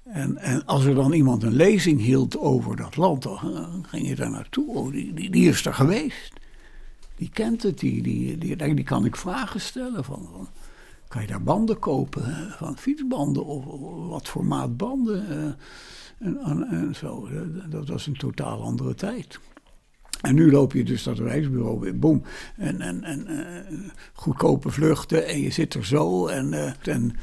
En, 0.03 0.37
en 0.37 0.65
als 0.65 0.85
er 0.85 0.95
dan 0.95 1.11
iemand 1.11 1.43
een 1.43 1.55
lezing 1.55 2.01
hield 2.01 2.37
over 2.37 2.75
dat 2.75 2.95
land, 2.95 3.23
dan 3.23 3.85
ging 3.87 4.07
je 4.07 4.15
daar 4.15 4.29
naartoe. 4.29 4.67
Oh, 4.67 4.91
die, 4.91 5.29
die, 5.29 5.49
is 5.49 5.65
er 5.65 5.73
geweest. 5.73 6.33
Die 7.15 7.29
kent 7.33 7.63
het, 7.63 7.79
die, 7.79 8.01
die, 8.01 8.37
die, 8.37 8.73
die 8.73 8.83
kan 8.83 9.05
ik 9.05 9.15
vragen 9.15 9.61
stellen. 9.61 10.03
Van, 10.03 10.27
van, 10.31 10.47
kan 11.07 11.21
je 11.21 11.27
daar 11.27 11.43
banden 11.43 11.79
kopen? 11.79 12.53
Van 12.57 12.77
fietsbanden 12.77 13.45
of, 13.45 13.65
wat 14.09 14.27
voor 14.27 14.45
maat 14.45 14.77
banden? 14.77 15.25
Uh, 15.29 15.51
en, 16.19 16.67
en, 16.69 16.95
zo. 16.95 17.29
Dat 17.69 17.87
was 17.87 18.07
een 18.07 18.17
totaal 18.17 18.61
andere 18.61 18.95
tijd. 18.95 19.39
En 20.21 20.35
nu 20.35 20.51
loop 20.51 20.73
je 20.73 20.83
dus 20.83 21.03
dat 21.03 21.19
reisbureau 21.19 21.79
weer, 21.79 21.99
boem. 21.99 22.23
En, 22.57 22.81
en, 22.81 23.03
en 23.03 23.25
uh, 23.29 23.79
goedkope 24.13 24.69
vluchten 24.69 25.27
en 25.27 25.41
je 25.41 25.49
zit 25.49 25.73
er 25.73 25.85
zo. 25.85 26.27
En, 26.27 26.53
uh, 26.53 26.71
en, 26.81 27.15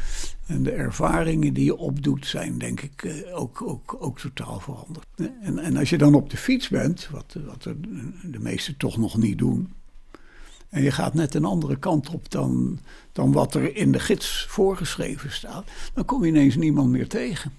en, 0.46 0.62
de 0.62 0.70
ervaringen 0.70 1.54
die 1.54 1.64
je 1.64 1.76
opdoet 1.76 2.26
zijn 2.26 2.58
denk 2.58 2.80
ik 2.80 3.02
uh, 3.02 3.38
ook, 3.38 3.62
ook, 3.62 3.96
ook 3.98 4.18
totaal 4.18 4.60
veranderd. 4.60 5.06
En, 5.40 5.58
en 5.58 5.76
als 5.76 5.90
je 5.90 5.98
dan 5.98 6.14
op 6.14 6.30
de 6.30 6.36
fiets 6.36 6.68
bent, 6.68 7.08
wat, 7.10 7.36
wat 7.46 7.62
de 8.22 8.38
meesten 8.38 8.76
toch 8.76 8.96
nog 8.96 9.16
niet 9.16 9.38
doen. 9.38 9.72
En 10.68 10.82
je 10.82 10.90
gaat 10.90 11.14
net 11.14 11.34
een 11.34 11.44
andere 11.44 11.76
kant 11.78 12.08
op 12.08 12.30
dan, 12.30 12.78
dan 13.12 13.32
wat 13.32 13.54
er 13.54 13.76
in 13.76 13.92
de 13.92 14.00
gids 14.00 14.46
voorgeschreven 14.48 15.32
staat. 15.32 15.64
Dan 15.94 16.04
kom 16.04 16.24
je 16.24 16.30
ineens 16.30 16.56
niemand 16.56 16.90
meer 16.90 17.08
tegen 17.08 17.52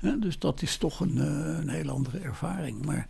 dus 0.00 0.38
dat 0.38 0.62
is 0.62 0.76
toch 0.76 1.00
een, 1.00 1.18
eh, 1.18 1.58
een 1.58 1.68
heel 1.68 1.90
andere 1.90 2.18
ervaring. 2.18 2.84
Maar 2.84 3.06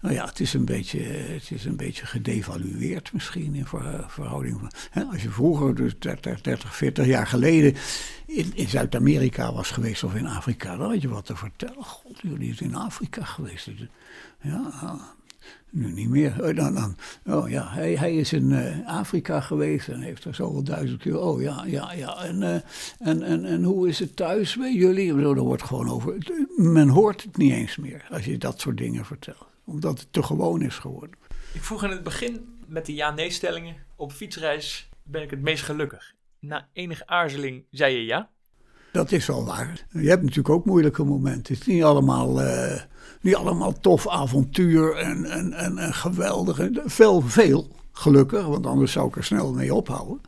nou 0.00 0.14
ja, 0.14 0.24
het 0.24 0.40
is 0.40 0.54
een 0.54 0.64
beetje, 0.64 1.00
het 1.00 1.50
is 1.50 1.64
een 1.64 1.76
beetje 1.76 2.06
gedevalueerd 2.06 3.12
misschien 3.12 3.54
in 3.54 3.66
verhouding. 4.06 4.60
Van, 4.60 5.10
als 5.10 5.22
je 5.22 5.30
vroeger, 5.30 5.74
dus 5.74 5.98
30, 5.98 6.40
30 6.40 6.76
40 6.76 7.06
jaar 7.06 7.26
geleden, 7.26 7.74
in, 8.26 8.52
in 8.54 8.68
Zuid-Amerika 8.68 9.52
was 9.52 9.70
geweest 9.70 10.04
of 10.04 10.14
in 10.14 10.26
Afrika, 10.26 10.76
dan 10.76 10.90
had 10.90 11.02
je 11.02 11.08
wat 11.08 11.26
te 11.26 11.36
vertellen. 11.36 11.84
God, 11.84 12.20
jullie 12.22 12.54
zijn 12.54 12.70
in 12.70 12.76
Afrika 12.76 13.24
geweest. 13.24 13.70
Ja, 14.40 15.15
nu 15.70 15.92
niet 15.92 16.08
meer. 16.08 16.34
Oh, 16.40 16.56
dan, 16.56 16.74
dan, 16.74 16.96
oh 17.36 17.48
ja, 17.48 17.68
hij, 17.68 17.94
hij 17.94 18.16
is 18.16 18.32
in 18.32 18.50
uh, 18.50 18.88
Afrika 18.88 19.40
geweest 19.40 19.88
en 19.88 20.00
heeft 20.00 20.24
er 20.24 20.34
zoveel 20.34 20.62
duizend 20.62 21.00
keer. 21.00 21.20
Oh 21.20 21.42
ja, 21.42 21.64
ja, 21.64 21.92
ja. 21.92 22.24
En, 22.24 22.42
uh, 22.42 22.54
en, 22.98 23.22
en, 23.22 23.44
en 23.44 23.62
hoe 23.62 23.88
is 23.88 23.98
het 23.98 24.16
thuis 24.16 24.56
bij 24.56 24.74
jullie? 24.74 25.08
Zo, 25.08 25.34
wordt 25.34 25.62
gewoon 25.62 25.90
over. 25.90 26.16
Men 26.56 26.88
hoort 26.88 27.22
het 27.22 27.36
niet 27.36 27.52
eens 27.52 27.76
meer 27.76 28.06
als 28.10 28.24
je 28.24 28.38
dat 28.38 28.60
soort 28.60 28.76
dingen 28.76 29.04
vertelt. 29.04 29.46
Omdat 29.64 30.00
het 30.00 30.12
te 30.12 30.22
gewoon 30.22 30.62
is 30.62 30.78
geworden. 30.78 31.16
Ik 31.52 31.62
vroeg 31.62 31.84
in 31.84 31.90
het 31.90 32.02
begin 32.02 32.58
met 32.66 32.86
de 32.86 32.94
ja-nee-stellingen. 32.94 33.76
Op 33.96 34.12
fietsreis 34.12 34.88
ben 35.02 35.22
ik 35.22 35.30
het 35.30 35.40
meest 35.40 35.64
gelukkig. 35.64 36.14
Na 36.38 36.68
enige 36.72 37.06
aarzeling 37.06 37.64
zei 37.70 37.96
je 37.96 38.04
ja? 38.04 38.30
Dat 38.96 39.12
is 39.12 39.26
wel 39.26 39.44
waar. 39.44 39.86
Je 39.90 40.08
hebt 40.08 40.22
natuurlijk 40.22 40.48
ook 40.48 40.64
moeilijke 40.64 41.04
momenten. 41.04 41.54
Het 41.54 41.60
is 41.60 41.66
niet 41.66 41.82
allemaal. 41.82 42.42
Uh, 42.42 42.80
niet 43.20 43.34
allemaal 43.34 43.72
tof 43.80 44.08
avontuur 44.08 44.96
en, 44.96 45.24
en, 45.24 45.52
en, 45.52 45.78
en 45.78 45.94
geweldig. 45.94 46.68
Veel, 46.84 47.20
veel, 47.20 47.68
gelukkig, 47.92 48.46
want 48.46 48.66
anders 48.66 48.92
zou 48.92 49.08
ik 49.08 49.16
er 49.16 49.24
snel 49.24 49.52
mee 49.52 49.74
ophouden. 49.74 50.20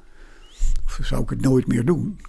Of 0.84 0.98
zou 1.02 1.22
ik 1.22 1.30
het 1.30 1.40
nooit 1.40 1.66
meer 1.66 1.84
doen. 1.84 2.20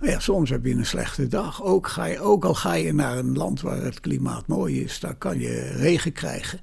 Maar 0.00 0.08
ja, 0.08 0.18
soms 0.18 0.50
heb 0.50 0.64
je 0.64 0.74
een 0.74 0.86
slechte 0.86 1.26
dag. 1.26 1.62
Ook, 1.62 1.88
ga 1.88 2.04
je, 2.04 2.20
ook 2.20 2.44
al 2.44 2.54
ga 2.54 2.74
je 2.74 2.92
naar 2.92 3.18
een 3.18 3.36
land 3.36 3.60
waar 3.60 3.82
het 3.82 4.00
klimaat 4.00 4.46
mooi 4.46 4.82
is, 4.82 5.00
daar 5.00 5.14
kan 5.14 5.38
je 5.38 5.72
regen 5.76 6.12
krijgen. 6.12 6.60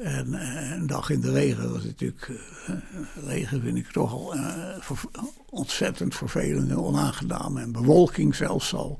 En 0.00 0.26
uh, 0.28 0.70
een 0.70 0.86
dag 0.86 1.10
in 1.10 1.20
de 1.20 1.32
regen 1.32 1.72
was 1.72 1.84
natuurlijk. 1.84 2.28
Uh, 2.28 2.76
regen 3.26 3.60
vind 3.60 3.76
ik 3.76 3.86
toch 3.86 4.12
al 4.12 4.36
uh, 4.36 4.44
ontzettend 5.50 6.14
vervelend 6.14 6.70
en 6.70 6.78
onaangenaam. 6.78 7.56
En 7.56 7.72
bewolking 7.72 8.34
zelfs 8.34 8.74
al. 8.74 8.98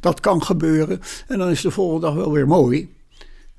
Dat 0.00 0.20
kan 0.20 0.42
gebeuren. 0.42 1.00
En 1.28 1.38
dan 1.38 1.48
is 1.48 1.60
de 1.60 1.70
volgende 1.70 2.06
dag 2.06 2.14
wel 2.14 2.32
weer 2.32 2.46
mooi. 2.46 2.94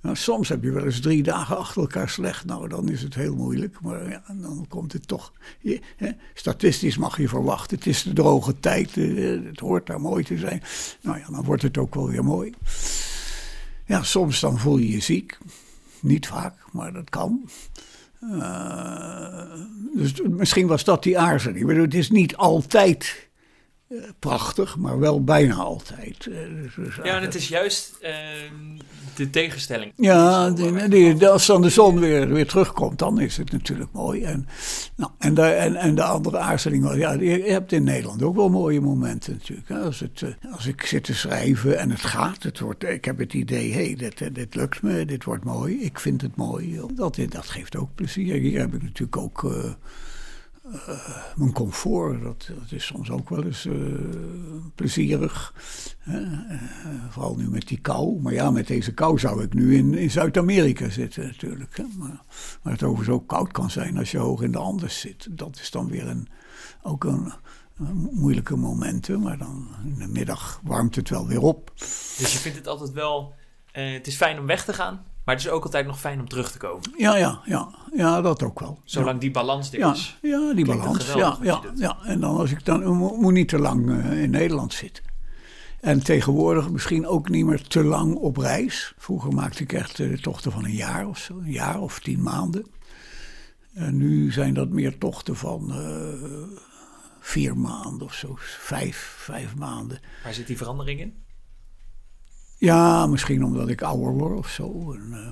Nou, 0.02 0.16
soms 0.16 0.50
heb 0.50 0.64
je 0.64 0.72
wel 0.72 0.86
eens 0.86 1.00
drie 1.00 1.24
dagen 1.24 1.58
achter 1.58 1.82
elkaar 1.82 2.10
slecht. 2.10 2.46
Nou, 2.46 2.68
dan 2.68 2.90
is 2.90 3.02
het 3.02 3.16
heel 3.16 3.36
moeilijk. 3.36 3.82
Maar 3.82 4.10
ja, 4.10 4.24
dan 4.34 4.66
komt 4.70 4.94
het 4.94 5.08
toch. 5.08 5.34
Hè, 5.96 6.10
statistisch 6.34 6.98
mag 6.98 7.18
je 7.18 7.28
verwachten. 7.28 7.78
Het 7.78 7.88
is 7.88 8.04
de 8.04 8.14
droge 8.14 8.60
tijd. 8.60 8.96
het 8.96 9.60
hoort 9.60 9.86
daar 9.86 10.02
mooi 10.02 10.24
te 10.24 10.38
zijn. 10.38 10.62
Nou 11.02 11.18
ja, 11.18 11.26
dan 11.30 11.44
wordt 11.44 11.62
het 11.62 11.78
ook 11.78 11.96
wel 11.96 12.08
weer 12.08 12.24
mooi. 12.24 12.54
Ja, 13.86 14.04
soms 14.04 14.40
dan 14.40 14.60
voel 14.60 14.78
je 14.78 14.92
je 14.92 15.00
ziek. 15.00 15.38
Niet 16.04 16.28
vaak, 16.28 16.54
maar 16.72 16.94
dat 16.94 17.10
kan. 17.10 17.50
Uh, 18.22 19.44
dus 19.96 20.22
misschien 20.22 20.68
was 20.68 20.84
dat 20.84 21.04
die 21.04 21.20
aarzeling. 21.20 21.60
Ik 21.60 21.68
bedoel, 21.68 21.84
het 21.84 21.94
is 21.94 22.10
niet 22.10 22.36
altijd 22.36 23.30
prachtig, 24.20 24.78
maar 24.78 25.00
wel 25.00 25.24
bijna 25.24 25.56
altijd. 25.56 26.26
Uh, 26.26 26.38
dus 26.76 26.96
ja, 27.04 27.16
en 27.16 27.22
het 27.22 27.36
is 27.36 27.48
juist 27.48 27.98
de 29.16 29.30
tegenstelling. 29.30 29.94
Ja, 29.96 30.54
als 31.28 31.46
dan 31.46 31.62
de 31.62 31.70
zon 31.70 32.00
weer, 32.00 32.30
weer 32.30 32.48
terugkomt, 32.48 33.00
dan 33.00 33.20
is 33.20 33.38
het 33.38 33.52
natuurlijk 33.52 33.92
mooi. 33.92 34.24
En, 34.24 34.48
nou, 34.96 35.12
en, 35.20 35.34
de, 35.34 35.42
en, 35.42 35.76
en 35.76 35.96
de 35.96 36.04
andere 36.04 36.38
aarzeling, 36.38 36.84
was, 36.84 36.96
ja, 36.96 37.12
je 37.12 37.44
hebt 37.44 37.72
in 37.72 37.84
Nederland 37.84 38.24
ook 38.24 38.36
wel 38.36 38.50
mooie 38.50 38.82
momenten 38.82 39.34
natuurlijk. 39.34 39.72
Als, 39.72 40.00
het, 40.00 40.22
eh, 40.22 40.52
als 40.52 40.68
ik 40.68 40.86
zit 40.86 41.04
te 41.04 41.14
schrijven 41.14 41.80
en 41.80 41.90
het 41.90 42.02
gaat, 42.02 42.44
het 42.44 42.60
wordt, 42.60 42.84
ik 42.84 43.06
heb 43.06 43.18
het 43.18 43.34
idee, 43.34 43.74
hé, 43.74 43.86
hey, 43.86 43.96
dit, 43.96 44.36
dit 44.36 44.56
lukt 44.56 44.82
me, 44.82 45.06
dit 45.06 45.24
wordt 45.24 45.44
mooi, 45.44 45.82
ik 45.82 46.00
vind 46.00 46.22
het 46.22 46.36
mooi. 46.36 46.80
Dat, 46.94 47.18
dat 47.30 47.48
geeft 47.48 47.76
ook 47.76 47.90
plezier. 47.96 48.36
Hier 48.36 48.60
heb 48.60 48.74
ik 48.74 48.82
natuurlijk 48.82 49.18
ook... 49.18 49.44
Uh, 49.44 49.52
mijn 51.36 51.52
comfort, 51.52 52.24
dat, 52.24 52.52
is 52.70 52.86
soms 52.86 53.12
ook 53.12 53.30
wel 53.30 53.44
eens 53.44 53.68
plezierig. 54.76 55.54
vooral 57.10 57.36
nu 57.36 57.50
met 57.50 57.68
die 57.68 57.80
kou. 57.80 58.22
Maar 58.22 58.34
ja, 58.34 58.52
met 58.52 58.68
deze 58.68 58.94
kou 58.94 59.20
zou 59.20 59.44
ik 59.44 59.54
nu 59.54 59.76
in, 59.76 59.94
in 59.94 60.12
Zuid-Amerika 60.12 60.90
zitten 60.90 61.26
natuurlijk. 61.26 61.78
Maar, 61.98 62.24
maar 62.62 62.74
het 62.74 62.84
overigens 62.84 63.16
ook 63.16 63.28
koud 63.28 63.52
kan 63.52 63.70
zijn 63.70 63.98
als 63.98 64.12
je 64.12 64.18
hoog 64.18 64.42
in 64.42 64.52
de 64.52 64.58
Andes 64.58 65.00
zit. 65.00 65.28
Dat 65.38 65.60
is 65.60 65.72
dan 65.72 65.90
weer 65.90 66.08
een, 66.08 66.28
ook 66.82 67.04
een, 67.04 67.34
moeilijke 68.12 68.56
momenten. 68.56 69.22
Maar 69.22 69.38
dan 69.38 69.68
in 69.86 69.96
de 69.96 70.08
middag 70.08 70.60
warmt 70.64 70.96
het 70.96 71.10
wel 71.10 71.28
weer 71.28 71.42
op. 71.42 71.72
Dus 72.18 72.34
je 72.34 72.40
vindt 72.40 72.58
het 72.58 72.68
altijd 72.68 72.92
wel... 72.92 73.34
het 73.72 74.08
is 74.08 74.16
fijn 74.16 74.40
om 74.40 74.46
weg 74.46 74.66
te 74.66 74.74
gaan, 74.74 75.06
maar 75.26 75.36
het 75.36 75.44
is 75.44 75.50
ook 75.50 75.64
altijd 75.64 75.86
nog 75.86 76.00
fijn 76.00 76.20
om 76.20 76.28
terug 76.28 76.52
te 76.52 76.58
komen. 76.58 76.92
Ja, 76.98 77.16
ja, 77.16 77.42
ja. 77.46 77.70
ja 77.96 78.22
dat 78.22 78.44
ook 78.44 78.60
wel. 78.60 78.80
Zolang 78.84 79.20
die 79.20 79.32
balans 79.32 79.74
er 79.74 79.92
is. 79.92 80.18
Ja, 80.22 80.54
die 80.54 80.66
balans. 80.66 81.14
Ja, 81.14 81.38
ja, 81.42 81.62
ja. 81.76 81.98
En 82.04 82.20
dan 82.20 82.38
als 82.38 82.52
ik 82.52 82.66
dan 82.66 82.96
moet 82.96 83.34
niet 83.34 83.48
te 83.48 83.60
lang 83.60 83.90
uh, 83.90 84.22
in 84.24 84.30
Nederland 84.30 84.74
zitten. 84.74 85.04
En 85.80 86.04
tegenwoordig 86.04 86.70
misschien 86.70 87.08
ook 87.08 87.30
niet 87.30 87.46
meer 87.46 87.62
te 87.62 87.84
lang 87.84 88.16
op 88.16 88.38
reis. 88.38 88.94
Vroeger 88.98 89.34
maakte 89.34 89.64
ik 89.64 89.74
echt 89.74 90.00
uh, 90.00 90.18
tochten 90.18 90.52
van 90.52 90.66
een 90.66 90.76
jaar 90.76 91.08
of 91.08 91.18
zo, 91.18 91.38
een 91.38 91.52
jaar 91.52 91.82
of 91.82 92.00
tien 92.00 92.22
maanden. 92.22 92.66
En 93.74 93.98
nu 93.98 94.32
zijn 94.32 94.54
dat 94.54 94.70
meer 94.70 94.98
tochten 94.98 95.36
van 95.36 95.72
uh, 95.72 96.58
vier 97.20 97.58
maanden 97.58 98.08
of 98.08 98.14
zo, 98.14 98.36
vijf, 98.38 99.16
vijf 99.18 99.56
maanden. 99.56 100.00
Waar 100.24 100.34
zit 100.34 100.48
die 100.48 100.58
verandering 100.58 101.00
in? 101.00 101.23
Ja, 102.64 103.08
misschien 103.08 103.44
omdat 103.44 103.70
ik 103.70 103.82
ouder 103.82 104.14
word 104.14 104.38
of 104.38 104.50
zo. 104.50 104.94
En, 104.94 105.08
uh, 105.10 105.28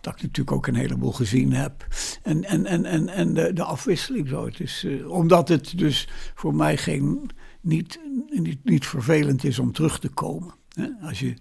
dat 0.00 0.14
ik 0.14 0.22
natuurlijk 0.22 0.56
ook 0.56 0.66
een 0.66 0.74
heleboel 0.74 1.12
gezien 1.12 1.52
heb. 1.52 1.86
En, 2.22 2.44
en, 2.44 2.66
en, 2.66 2.84
en, 2.84 3.08
en 3.08 3.34
de, 3.34 3.52
de 3.52 3.62
afwisseling 3.62 4.28
zo. 4.28 4.44
Het 4.44 4.60
is, 4.60 4.84
uh, 4.84 5.10
omdat 5.10 5.48
het 5.48 5.78
dus 5.78 6.08
voor 6.34 6.54
mij 6.54 6.76
geen, 6.76 7.30
niet, 7.60 8.00
niet, 8.30 8.64
niet 8.64 8.86
vervelend 8.86 9.44
is 9.44 9.58
om 9.58 9.72
terug 9.72 9.98
te 9.98 10.08
komen. 10.08 10.54
Als 11.02 11.20
je, 11.20 11.34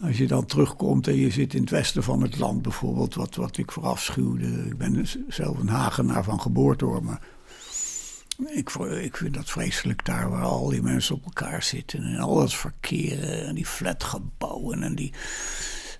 als 0.00 0.18
je 0.18 0.26
dan 0.26 0.46
terugkomt 0.46 1.06
en 1.06 1.16
je 1.16 1.30
zit 1.30 1.54
in 1.54 1.60
het 1.60 1.70
westen 1.70 2.02
van 2.02 2.22
het 2.22 2.38
land 2.38 2.62
bijvoorbeeld, 2.62 3.14
wat, 3.14 3.34
wat 3.34 3.56
ik 3.56 3.72
verafschuwde. 3.72 4.46
Ik 4.46 4.78
ben 4.78 5.06
zelf 5.28 5.58
een 5.58 5.68
Hagenaar 5.68 6.24
van 6.24 6.40
geboorte 6.40 6.84
hoor, 6.84 7.04
maar 7.04 7.20
ik, 8.44 8.70
ik 9.02 9.16
vind 9.16 9.34
dat 9.34 9.50
vreselijk 9.50 10.04
daar 10.04 10.30
waar 10.30 10.42
al 10.42 10.68
die 10.68 10.82
mensen 10.82 11.14
op 11.14 11.24
elkaar 11.24 11.62
zitten. 11.62 12.04
En 12.04 12.18
al 12.18 12.34
dat 12.34 12.54
verkeer 12.54 13.44
en 13.46 13.54
die 13.54 13.66
flatgebouwen 13.66 14.82
en 14.82 14.94
die... 14.94 15.12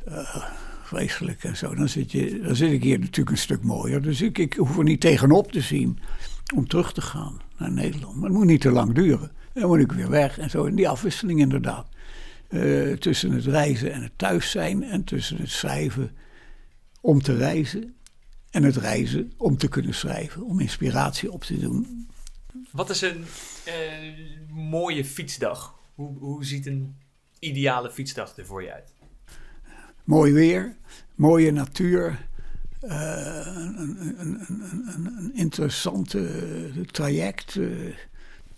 Uh, 0.08 0.36
vreselijk 0.86 1.44
en 1.44 1.56
zo. 1.56 1.74
Dan 1.74 1.88
zit, 1.88 2.12
je, 2.12 2.40
dan 2.40 2.56
zit 2.56 2.72
ik 2.72 2.82
hier 2.82 2.98
natuurlijk 2.98 3.30
een 3.30 3.42
stuk 3.42 3.62
mooier. 3.62 4.02
Dus 4.02 4.22
ik, 4.22 4.38
ik 4.38 4.54
hoef 4.54 4.78
er 4.78 4.84
niet 4.84 5.00
tegenop 5.00 5.52
te 5.52 5.60
zien 5.60 5.98
om 6.54 6.68
terug 6.68 6.92
te 6.92 7.00
gaan 7.00 7.40
naar 7.58 7.72
Nederland. 7.72 8.14
Maar 8.14 8.28
het 8.28 8.38
moet 8.38 8.46
niet 8.46 8.60
te 8.60 8.70
lang 8.70 8.94
duren. 8.94 9.30
Dan 9.52 9.66
moet 9.68 9.78
ik 9.78 9.92
weer 9.92 10.10
weg 10.10 10.38
en 10.38 10.50
zo. 10.50 10.64
En 10.66 10.74
die 10.74 10.88
afwisseling 10.88 11.40
inderdaad. 11.40 11.88
Uh, 12.48 12.92
tussen 12.92 13.32
het 13.32 13.44
reizen 13.44 13.92
en 13.92 14.02
het 14.02 14.12
thuis 14.16 14.50
zijn. 14.50 14.82
En 14.82 15.04
tussen 15.04 15.36
het 15.36 15.50
schrijven 15.50 16.10
om 17.00 17.22
te 17.22 17.36
reizen. 17.36 17.94
En 18.50 18.62
het 18.62 18.76
reizen 18.76 19.32
om 19.36 19.56
te 19.56 19.68
kunnen 19.68 19.94
schrijven. 19.94 20.42
Om 20.42 20.60
inspiratie 20.60 21.32
op 21.32 21.44
te 21.44 21.58
doen. 21.58 22.08
Wat 22.76 22.90
is 22.90 23.00
een 23.00 23.24
uh, 23.66 24.12
mooie 24.50 25.04
fietsdag? 25.04 25.74
Hoe, 25.94 26.18
hoe 26.18 26.44
ziet 26.44 26.66
een 26.66 26.96
ideale 27.38 27.90
fietsdag 27.90 28.36
er 28.36 28.46
voor 28.46 28.62
je 28.62 28.72
uit? 28.72 28.92
Mooi 30.04 30.32
weer, 30.32 30.76
mooie 31.14 31.52
natuur, 31.52 32.26
uh, 32.82 32.92
een, 33.54 33.96
een, 34.18 34.44
een, 34.48 35.16
een, 35.16 35.30
interessante 35.34 36.30
traject. 36.90 37.54
Uh. 37.54 37.94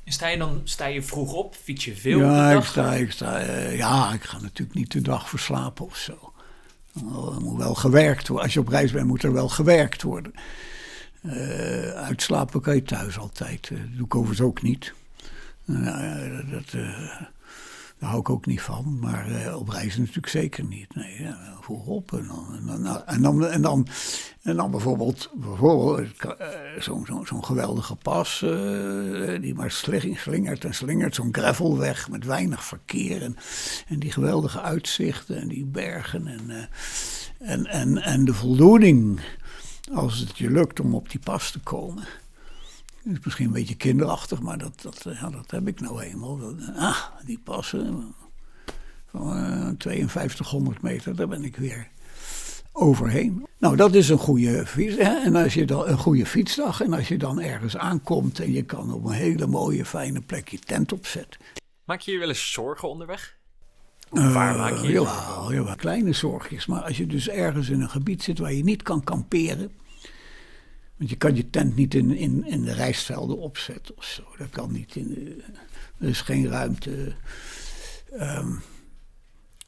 sta 0.04 0.28
je 0.28 0.38
dan 0.38 0.61
sta 0.64 0.87
je 0.87 1.02
vroeg 1.02 1.33
op? 1.33 1.54
Fiets 1.54 1.85
je 1.85 1.96
veel? 1.96 2.18
Ja, 2.18 2.52
ik 2.52 2.64
sta, 2.64 2.94
ik 2.94 3.11
sta, 3.11 3.40
ja, 3.70 4.12
ik 4.12 4.22
ga 4.22 4.40
natuurlijk 4.40 4.78
niet 4.78 4.92
de 4.92 5.00
dag 5.00 5.28
verslapen 5.28 5.85
of 5.85 5.96
zo. 5.96 6.33
Er 6.94 7.40
moet 7.40 7.59
wel 7.59 7.74
gewerkt 7.74 8.28
worden. 8.28 8.44
Als 8.44 8.54
je 8.54 8.61
op 8.61 8.68
reis 8.68 8.92
bent, 8.92 9.07
moet 9.07 9.22
er 9.22 9.33
wel 9.33 9.48
gewerkt 9.48 10.02
worden. 10.02 10.33
Uh, 11.22 11.90
uitslapen 11.90 12.61
kan 12.61 12.74
je 12.74 12.83
thuis 12.83 13.18
altijd. 13.18 13.70
Uh, 13.70 13.78
dat 13.78 13.96
doe 13.96 14.04
ik 14.04 14.14
overigens 14.14 14.46
ook 14.46 14.62
niet. 14.62 14.92
Uh, 15.66 16.50
dat, 16.50 16.70
daar 17.98 18.09
hou 18.11 18.20
ik 18.20 18.31
ook 18.31 18.46
niet 18.46 18.61
van. 18.61 18.98
Maar 19.00 19.54
op 19.54 19.68
reizen 19.68 20.00
natuurlijk 20.00 20.28
zeker 20.28 20.64
niet. 20.64 20.94
Nee, 20.94 21.22
ja, 21.22 21.57
voorop. 21.61 22.12
En 22.12 22.26
dan, 22.26 22.54
en 22.54 22.83
dan, 22.83 23.07
en 23.07 23.22
dan, 23.22 23.46
en 23.46 23.62
dan, 23.62 23.87
en 24.42 24.57
dan 24.57 24.70
bijvoorbeeld, 24.70 25.31
bijvoorbeeld 25.35 26.09
zo'n 26.78 27.07
zo, 27.07 27.24
zo 27.24 27.40
geweldige 27.40 27.96
pas. 27.96 28.38
die 29.40 29.54
maar 29.54 29.70
slingert 29.70 30.64
en 30.64 30.74
slingert. 30.74 31.14
Zo'n 31.14 31.35
gravelweg 31.35 32.11
met 32.11 32.24
weinig 32.24 32.64
verkeer. 32.64 33.22
En, 33.22 33.37
en 33.88 33.98
die 33.98 34.12
geweldige 34.12 34.61
uitzichten 34.61 35.40
en 35.40 35.48
die 35.48 35.64
bergen. 35.64 36.26
En, 36.26 36.68
en, 37.38 37.66
en, 37.66 37.98
en 37.98 38.24
de 38.24 38.35
voldoening 38.35 39.20
als 39.94 40.18
het 40.18 40.38
je 40.38 40.51
lukt 40.51 40.81
om 40.81 40.94
op 40.94 41.11
die 41.11 41.20
pas 41.20 41.51
te 41.51 41.61
komen. 41.61 42.05
Is 43.05 43.18
misschien 43.24 43.46
een 43.46 43.53
beetje 43.53 43.77
kinderachtig, 43.77 44.40
maar 44.40 44.59
dat, 44.59 44.83
dat, 44.83 45.03
ja, 45.03 45.31
dat 45.31 45.51
heb 45.51 45.68
ik 45.68 45.81
nou 45.81 46.03
eenmaal. 46.03 46.55
ah, 46.77 47.03
die 47.24 47.40
passen 47.44 48.14
van 49.07 49.37
uh, 49.37 50.09
5200 50.09 50.83
meter, 50.83 51.16
daar 51.16 51.29
ben 51.29 51.44
ik 51.44 51.57
weer 51.57 51.88
overheen. 52.72 53.46
Nou, 53.59 53.77
dat 53.77 53.94
is 53.94 54.09
een 54.09 54.18
goede 54.18 54.66
fiets. 54.66 54.96
Hè? 54.96 55.22
En 55.24 55.37
als 55.37 55.55
je 55.55 55.64
dan 55.64 55.88
een 55.88 55.98
goede 55.98 56.27
fietsdag 56.27 56.81
en 56.81 56.92
als 56.92 57.09
je 57.09 57.18
dan 57.18 57.40
ergens 57.40 57.77
aankomt 57.77 58.40
en 58.40 58.53
je 58.53 58.62
kan 58.62 58.92
op 58.92 59.05
een 59.05 59.12
hele 59.12 59.46
mooie, 59.46 59.85
fijne 59.85 60.20
plek 60.20 60.48
je 60.48 60.59
tent 60.59 60.92
opzetten. 60.92 61.40
Maak 61.85 62.01
je 62.01 62.12
je 62.12 62.18
wel 62.18 62.29
eens 62.29 62.53
zorgen 62.53 62.88
onderweg? 62.88 63.38
Uh, 64.12 64.32
waar 64.32 64.56
maak 64.56 64.76
je 64.76 64.86
je 64.86 64.92
jawel, 64.92 65.52
jawel, 65.52 65.76
kleine 65.76 66.12
zorgjes. 66.12 66.66
Maar 66.66 66.80
als 66.80 66.96
je 66.96 67.06
dus 67.06 67.28
ergens 67.28 67.68
in 67.68 67.80
een 67.80 67.90
gebied 67.90 68.22
zit 68.22 68.38
waar 68.38 68.52
je 68.52 68.64
niet 68.64 68.82
kan 68.82 69.04
kamperen. 69.04 69.70
Want 70.96 71.10
je 71.10 71.16
kan 71.16 71.36
je 71.36 71.50
tent 71.50 71.76
niet 71.76 71.94
in, 71.94 72.16
in, 72.16 72.46
in 72.46 72.64
de 72.64 72.72
rijstvelden 72.72 73.38
opzetten 73.38 73.96
of 73.96 74.04
zo. 74.04 74.22
Dat 74.38 74.50
kan 74.50 74.72
niet. 74.72 74.96
In 74.96 75.08
de, 75.08 75.44
er 75.98 76.08
is 76.08 76.20
geen 76.20 76.48
ruimte. 76.48 77.12
Um, 78.20 78.62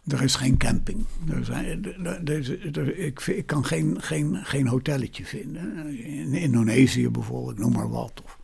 er 0.07 0.23
is 0.23 0.35
geen 0.35 0.57
camping. 0.57 1.05
Er 1.29 1.45
zijn, 1.45 1.85
er, 2.05 2.79
er, 2.79 2.99
ik, 2.99 3.21
ik, 3.21 3.47
kan 3.47 3.65
geen, 3.65 4.03
geen, 4.03 4.37
geen 4.43 4.67
hotelletje 4.67 5.25
vinden. 5.25 5.87
In 6.05 6.35
Indonesië 6.35 7.09
bijvoorbeeld, 7.09 7.59
noem 7.59 7.73
maar 7.73 7.91
wat. 7.91 8.23
Of 8.25 8.39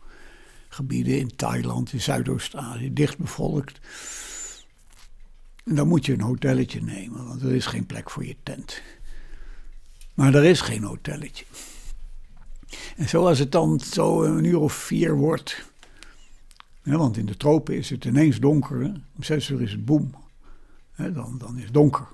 gebieden 0.69 1.19
in 1.19 1.35
Thailand, 1.35 1.93
in 1.93 2.01
Zuidoost-Azië, 2.01 2.93
dichtbevolkt. 2.93 3.79
Dan 5.69 5.87
moet 5.87 6.05
je 6.05 6.13
een 6.13 6.21
hotelletje 6.21 6.81
nemen, 6.81 7.27
want 7.27 7.41
er 7.41 7.55
is 7.55 7.65
geen 7.65 7.85
plek 7.85 8.09
voor 8.09 8.25
je 8.25 8.35
tent. 8.43 8.81
Maar 10.13 10.33
er 10.33 10.43
is 10.43 10.61
geen 10.61 10.83
hotelletje. 10.83 11.45
En 12.95 13.09
zoals 13.09 13.39
het 13.39 13.51
dan 13.51 13.79
zo 13.79 14.23
een 14.23 14.43
uur 14.43 14.59
of 14.59 14.73
vier 14.73 15.15
wordt. 15.15 15.65
want 16.83 17.17
in 17.17 17.25
de 17.25 17.37
tropen 17.37 17.75
is 17.75 17.89
het 17.89 18.05
ineens 18.05 18.39
donker. 18.39 18.79
Hè? 18.79 18.87
Om 18.87 19.23
zes 19.23 19.49
uur 19.49 19.61
is 19.61 19.71
het 19.71 19.85
boem. 19.85 20.15
dan, 20.95 21.37
dan 21.37 21.57
is 21.57 21.63
het 21.63 21.73
donker. 21.73 22.07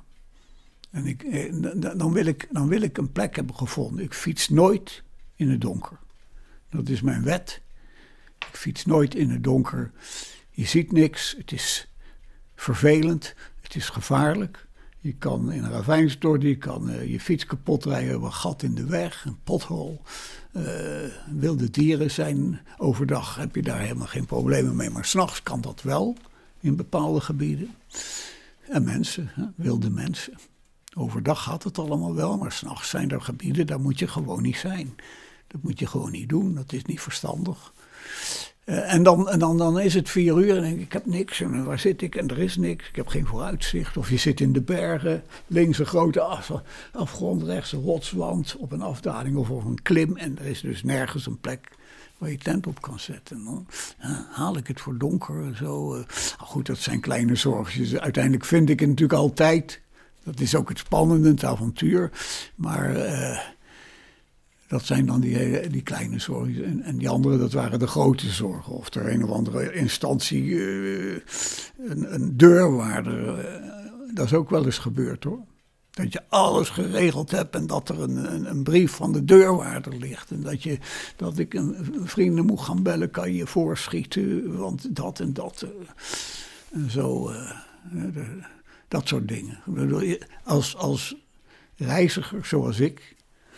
En 0.92 1.06
ik, 1.06 1.24
eh, 1.24 1.54
dan, 1.98 2.14
wil 2.14 2.26
ik, 2.26 2.48
dan 2.52 2.68
wil 2.68 2.82
ik 2.82 2.98
een 2.98 3.12
plek 3.12 3.36
hebben 3.36 3.56
gevonden. 3.56 4.04
Ik 4.04 4.14
fiets 4.14 4.50
nooit 4.50 5.04
in 5.36 5.50
het 5.50 5.62
donker. 5.62 5.98
Dat 6.70 6.90
is 6.90 7.02
mijn 7.02 7.24
wet. 7.24 7.62
Ik 8.38 8.58
fiets 8.58 8.86
nooit 8.86 9.16
in 9.16 9.30
het 9.30 9.44
donker. 9.44 9.92
Je 10.52 10.66
ziet 10.66 10.92
niks. 10.92 11.36
Het 11.38 11.52
is 11.52 11.88
vervelend. 12.56 13.36
Het 13.62 13.76
is 13.76 13.90
gevaarlijk. 13.90 14.68
Je 15.00 15.14
kan 15.14 15.52
in 15.52 15.64
een 15.64 15.72
ravijn 15.72 16.12
je 16.40 16.58
kan 16.58 16.90
uh, 16.90 17.12
je 17.12 17.20
fiets 17.20 17.46
kapot 17.46 17.86
rijden, 17.86 18.24
een 18.24 18.34
gat 18.34 18.64
in 18.64 18.76
de 18.76 18.86
weg, 18.86 19.26
een 19.26 19.40
pothol. 19.44 20.02
Uh, 20.52 20.64
wilde 21.32 21.70
dieren 21.70 22.12
zijn 22.12 22.62
overdag, 22.78 23.36
heb 23.36 23.56
je 23.56 23.62
daar 23.62 23.80
helemaal 23.80 24.08
geen 24.08 24.26
problemen 24.26 24.76
mee. 24.76 24.90
Maar 24.90 25.06
s'nachts 25.06 25.44
kan 25.44 25.62
dat 25.62 25.82
wel 25.82 26.18
in 26.60 26.76
bepaalde 26.76 27.22
gebieden. 27.22 27.76
En 28.70 28.84
mensen, 28.84 29.30
hè, 29.34 29.46
wilde 29.56 29.90
mensen. 29.90 30.38
Overdag 30.96 31.44
gaat 31.44 31.64
het 31.64 31.80
allemaal 31.80 32.16
wel, 32.16 32.38
maar 32.38 32.52
s'nachts 32.52 32.90
zijn 32.90 33.10
er 33.10 33.22
gebieden, 33.22 33.68
daar 33.68 33.80
moet 33.80 34.00
je 34.00 34.08
gewoon 34.08 34.42
niet 34.42 34.58
zijn. 34.58 34.96
Dat 35.48 35.62
moet 35.62 35.80
je 35.80 35.88
gewoon 35.88 36.12
niet 36.12 36.30
doen, 36.30 36.56
dat 36.56 36.74
is 36.74 36.84
niet 36.86 37.02
verstandig. 37.02 37.74
Uh, 38.66 38.94
en 38.94 39.04
dan, 39.04 39.30
en 39.30 39.40
dan, 39.40 39.58
dan 39.58 39.80
is 39.80 39.94
het 39.94 40.10
vier 40.10 40.38
uur 40.38 40.56
en 40.56 40.62
denk 40.62 40.76
ik, 40.76 40.82
ik 40.82 40.94
heb 40.94 41.06
niks. 41.06 41.42
En 41.42 41.64
waar 41.64 41.80
zit 41.80 42.02
ik? 42.02 42.16
En 42.16 42.28
er 42.28 42.40
is 42.40 42.58
niks. 42.58 42.88
Ik 42.88 42.96
heb 42.96 43.08
geen 43.08 43.26
vooruitzicht. 43.26 43.98
Of 43.98 44.10
je 44.10 44.18
zit 44.18 44.42
in 44.42 44.54
de 44.54 44.62
bergen, 44.62 45.24
links 45.48 45.80
een 45.80 45.86
grote 45.86 46.22
af, 46.22 46.52
afgrond, 46.92 47.44
rechts 47.44 47.72
een 47.72 47.82
rotswand 47.82 48.56
op 48.58 48.72
een 48.72 48.82
afdaling 48.82 49.38
of 49.38 49.50
op 49.50 49.66
een 49.66 49.82
klim. 49.82 50.18
En 50.18 50.40
er 50.40 50.46
is 50.46 50.62
dus 50.62 50.84
nergens 50.84 51.26
een 51.26 51.40
plek 51.40 51.72
waar 52.18 52.30
je 52.30 52.38
tent 52.38 52.68
op 52.68 52.82
kan 52.82 53.00
zetten. 53.00 53.44
Dan 53.44 53.68
haal 54.32 54.58
ik 54.58 54.68
het 54.68 54.82
voor 54.82 54.98
donker. 54.98 55.56
Zo. 55.56 55.96
Uh, 55.96 56.04
goed, 56.38 56.66
dat 56.66 56.78
zijn 56.78 57.00
kleine 57.00 57.36
zorgjes. 57.36 57.98
Uiteindelijk 57.98 58.46
vind 58.46 58.70
ik 58.70 58.80
het 58.80 58.90
natuurlijk 58.90 59.20
altijd. 59.20 59.82
Dat 60.24 60.40
is 60.40 60.56
ook 60.56 60.70
het 60.70 60.78
spannende, 60.80 61.30
het 61.30 61.44
avontuur. 61.44 62.12
Maar... 62.56 62.96
Uh, 62.96 63.40
Dat 64.74 64.86
zijn 64.86 65.06
dan 65.06 65.20
die, 65.20 65.70
die 65.70 65.82
kleine 65.82 66.20
zorgen. 66.20 66.66
En, 66.66 66.82
en 66.82 66.98
die 66.98 67.10
andere, 67.10 67.38
dat 67.38 67.52
waren 67.54 67.80
de 67.80 67.88
grote 67.88 68.30
zorgen. 68.30 68.74
Of 68.74 68.94
er 68.94 69.12
een 69.12 69.24
of 69.24 69.30
andere 69.30 69.74
instantie 69.74 70.44
eh, 70.56 71.20
een, 71.78 72.14
een 72.14 72.38
deurwaarder. 72.38 73.40
eh, 73.40 73.70
dat 74.14 74.26
is 74.26 74.34
ook 74.34 74.50
wel 74.50 74.66
eens 74.66 74.78
gebeurd 74.78 75.24
hoor. 75.24 75.40
Dat 75.92 76.14
je 76.14 76.22
alles 76.30 76.70
geregeld 76.70 77.32
hebt 77.32 77.56
en 77.56 77.68
dat 77.68 77.90
er 77.90 78.02
een, 78.02 78.34
een, 78.34 78.50
een 78.50 78.64
brief 78.64 78.92
van 78.92 79.12
de 79.12 79.26
deurwaarder 79.26 79.98
ligt. 79.98 80.32
En 80.32 80.42
dat, 80.42 80.64
je, 80.64 80.78
dat 81.16 81.38
ik 81.38 81.54
een, 81.54 81.76
vrienden 82.04 82.46
moet 82.46 82.62
gaan 82.62 82.84
bellen, 82.84 83.12
kan 83.12 83.34
je 83.34 83.48
voorschieten, 83.48 84.58
want 84.58 84.96
dat 84.96 85.20
en 85.20 85.34
dat. 85.34 85.62
eh, 85.62 85.70
en 86.72 86.92
zo, 86.92 87.32
dat 88.88 89.08
soort 89.08 89.28
dingen. 89.28 89.60
Als, 90.44 90.76
als 90.76 91.16
reiziger 91.76 92.46
zoals 92.46 92.80
ik, 92.80 93.13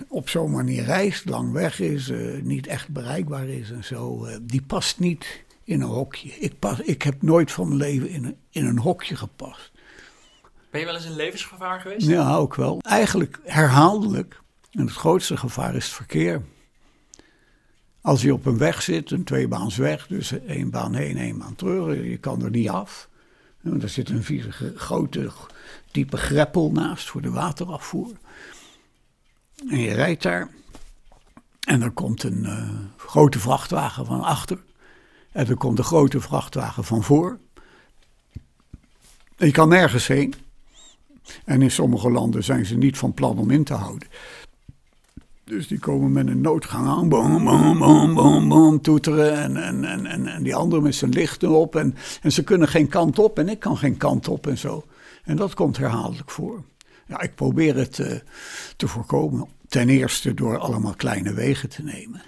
op 0.08 0.30
zo'n 0.30 0.52
manier 0.52 0.84
reist, 0.84 1.26
lang 1.26 1.52
weg 1.52 1.80
is, 1.80 2.10
eh, 2.10 2.42
niet 2.42 2.68
echt 2.68 2.90
bereikbaar 2.90 3.48
is 3.48 3.72
en 3.72 3.84
zo, 3.84 4.26
eh, 4.26 4.38
die 4.42 4.62
past 4.62 5.00
niet 5.00 5.44
in 5.64 5.82
een 5.82 5.88
hokje. 5.88 6.30
Ik, 6.30 6.60
pas, 6.60 6.80
ik 6.80 7.02
heb 7.02 7.22
nooit 7.22 7.52
van 7.52 7.68
mijn 7.68 7.80
leven 7.80 8.10
in 8.10 8.26
een, 8.26 8.38
in 8.50 8.66
een 8.66 8.80
hokje 8.80 9.16
gepast. 9.16 9.72
Ben 10.72 10.80
je 10.80 10.86
wel 10.86 10.96
eens 10.96 11.06
in 11.06 11.16
levensgevaar 11.16 11.80
geweest? 11.80 12.08
Ja, 12.08 12.36
ook 12.36 12.56
wel. 12.56 12.80
Eigenlijk 12.82 13.40
herhaaldelijk. 13.44 14.42
En 14.72 14.86
het 14.86 14.96
grootste 14.96 15.38
gevaar 15.38 15.76
is 15.76 15.86
het 15.86 15.94
verkeer. 15.94 16.42
Als 18.02 18.22
je 18.22 18.34
op 18.34 18.46
een 18.46 18.58
weg 18.58 18.82
zit, 18.82 19.12
een 19.12 19.24
tweebaansweg, 19.24 20.08
dus 20.08 20.32
één 20.32 20.70
baan 20.70 20.94
heen, 20.94 21.18
één 21.18 21.38
baan 21.38 21.56
terug, 21.56 22.04
je 22.04 22.18
kan 22.18 22.44
er 22.44 22.50
niet 22.50 22.70
af. 22.70 23.10
Want 23.62 23.84
er 23.84 23.90
zit 23.90 24.10
een 24.10 24.24
vieze, 24.24 24.52
grote, 24.76 25.32
diepe 25.92 26.18
greppel 26.18 26.72
naast 26.72 27.10
voor 27.10 27.22
de 27.22 27.32
waterafvoer. 27.32 28.12
En 29.70 29.80
je 29.80 29.94
rijdt 29.94 30.24
daar. 30.24 30.50
En 31.68 31.82
er 31.82 31.92
komt 31.92 32.24
een 32.24 32.46
eh, 32.46 32.70
grote 32.98 33.40
vrachtwagen 33.40 34.06
van 34.06 34.22
achter. 34.22 34.64
En 35.32 35.48
er 35.48 35.58
komt 35.58 35.78
een 35.78 35.84
grote 35.84 36.22
vrachtwagen 36.22 36.84
van 36.84 37.04
voor. 37.04 37.40
Je 39.38 39.52
kan 39.52 39.70
nergens 39.70 40.08
heen. 40.08 40.34
En 41.46 41.62
in 41.62 41.72
sommige 41.72 42.12
landen 42.12 42.44
zijn 42.44 42.66
ze 42.66 42.76
niet 42.76 42.98
van 42.98 43.14
plan 43.14 43.38
om 43.38 43.52
in 43.52 43.64
te 43.64 43.74
houden. 43.74 44.08
Dus 45.44 45.68
die 45.68 45.80
komen 45.80 46.12
met 46.12 46.28
een 46.28 46.42
noodgang 46.42 46.88
aan, 46.88 47.10
boom, 47.10 47.44
boom, 47.44 48.14
boom, 48.14 48.50
boom, 48.50 48.82
toeteren. 48.82 49.34
En, 49.34 49.58
en, 49.58 49.86
en, 49.86 50.06
en, 50.06 50.28
en 50.28 50.44
die 50.44 50.56
andere 50.56 50.82
met 50.82 50.96
zijn 50.96 51.12
lichten 51.12 51.50
op. 51.50 51.76
En, 51.76 51.96
en 52.22 52.32
ze 52.32 52.44
kunnen 52.44 52.68
geen 52.68 52.88
kant 52.88 53.20
op 53.20 53.40
en 53.40 53.50
ik 53.50 53.60
kan 53.60 53.78
geen 53.78 53.98
kant 53.98 54.28
op 54.28 54.48
en 54.48 54.58
zo. 54.58 54.86
En 55.24 55.36
dat 55.36 55.54
komt 55.54 55.78
herhaaldelijk 55.78 56.32
voor. 56.32 56.64
Ja, 57.06 57.22
ik 57.22 57.36
probeer 57.36 57.76
het 57.76 58.00
eh, 58.00 58.20
te 58.78 58.88
voorkomen. 58.88 59.48
Ten 59.68 59.90
eerste 59.90 60.34
door 60.34 60.58
allemaal 60.58 60.96
kleine 60.96 61.34
wegen 61.34 61.70
te 61.70 61.84
nemen. 61.84 62.22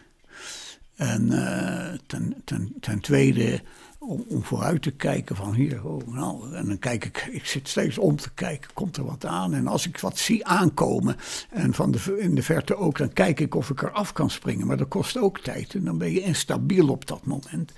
En 0.95 1.31
eh, 1.31 1.99
ten, 2.07 2.41
ten, 2.45 2.73
ten 2.79 2.99
tweede 2.99 3.61
om, 3.99 4.43
vooruit 4.43 4.81
te 4.81 4.91
kijken 4.91 5.35
van 5.35 5.53
hier, 5.53 5.85
oh, 5.85 6.07
nou, 6.07 6.55
en 6.55 6.67
dan 6.67 6.79
kijk 6.79 7.05
ik, 7.05 7.27
ik 7.31 7.45
zit 7.45 7.67
steeds 7.67 7.97
om 7.97 8.15
te 8.15 8.29
kijken, 8.33 8.73
komt 8.73 8.97
er 8.97 9.05
wat 9.05 9.25
aan? 9.25 9.53
En 9.53 9.67
als 9.67 9.87
ik 9.87 9.99
wat 9.99 10.17
zie 10.17 10.45
aankomen 10.45 11.15
en 11.49 11.73
van 11.73 11.91
de, 11.91 12.17
in 12.19 12.35
de 12.35 12.43
verte 12.43 12.75
ook, 12.75 12.97
dan 12.97 13.13
kijk 13.13 13.39
ik 13.39 13.55
of 13.55 13.69
ik 13.69 13.81
eraf 13.81 14.13
kan 14.13 14.29
springen. 14.29 14.67
Maar 14.67 14.77
dat 14.77 14.87
kost 14.87 15.17
ook 15.17 15.39
tijd 15.39 15.73
en 15.73 15.83
dan 15.83 15.97
ben 15.97 16.11
je 16.11 16.21
instabiel 16.21 16.89
op 16.89 17.07
dat 17.07 17.25
moment. 17.25 17.71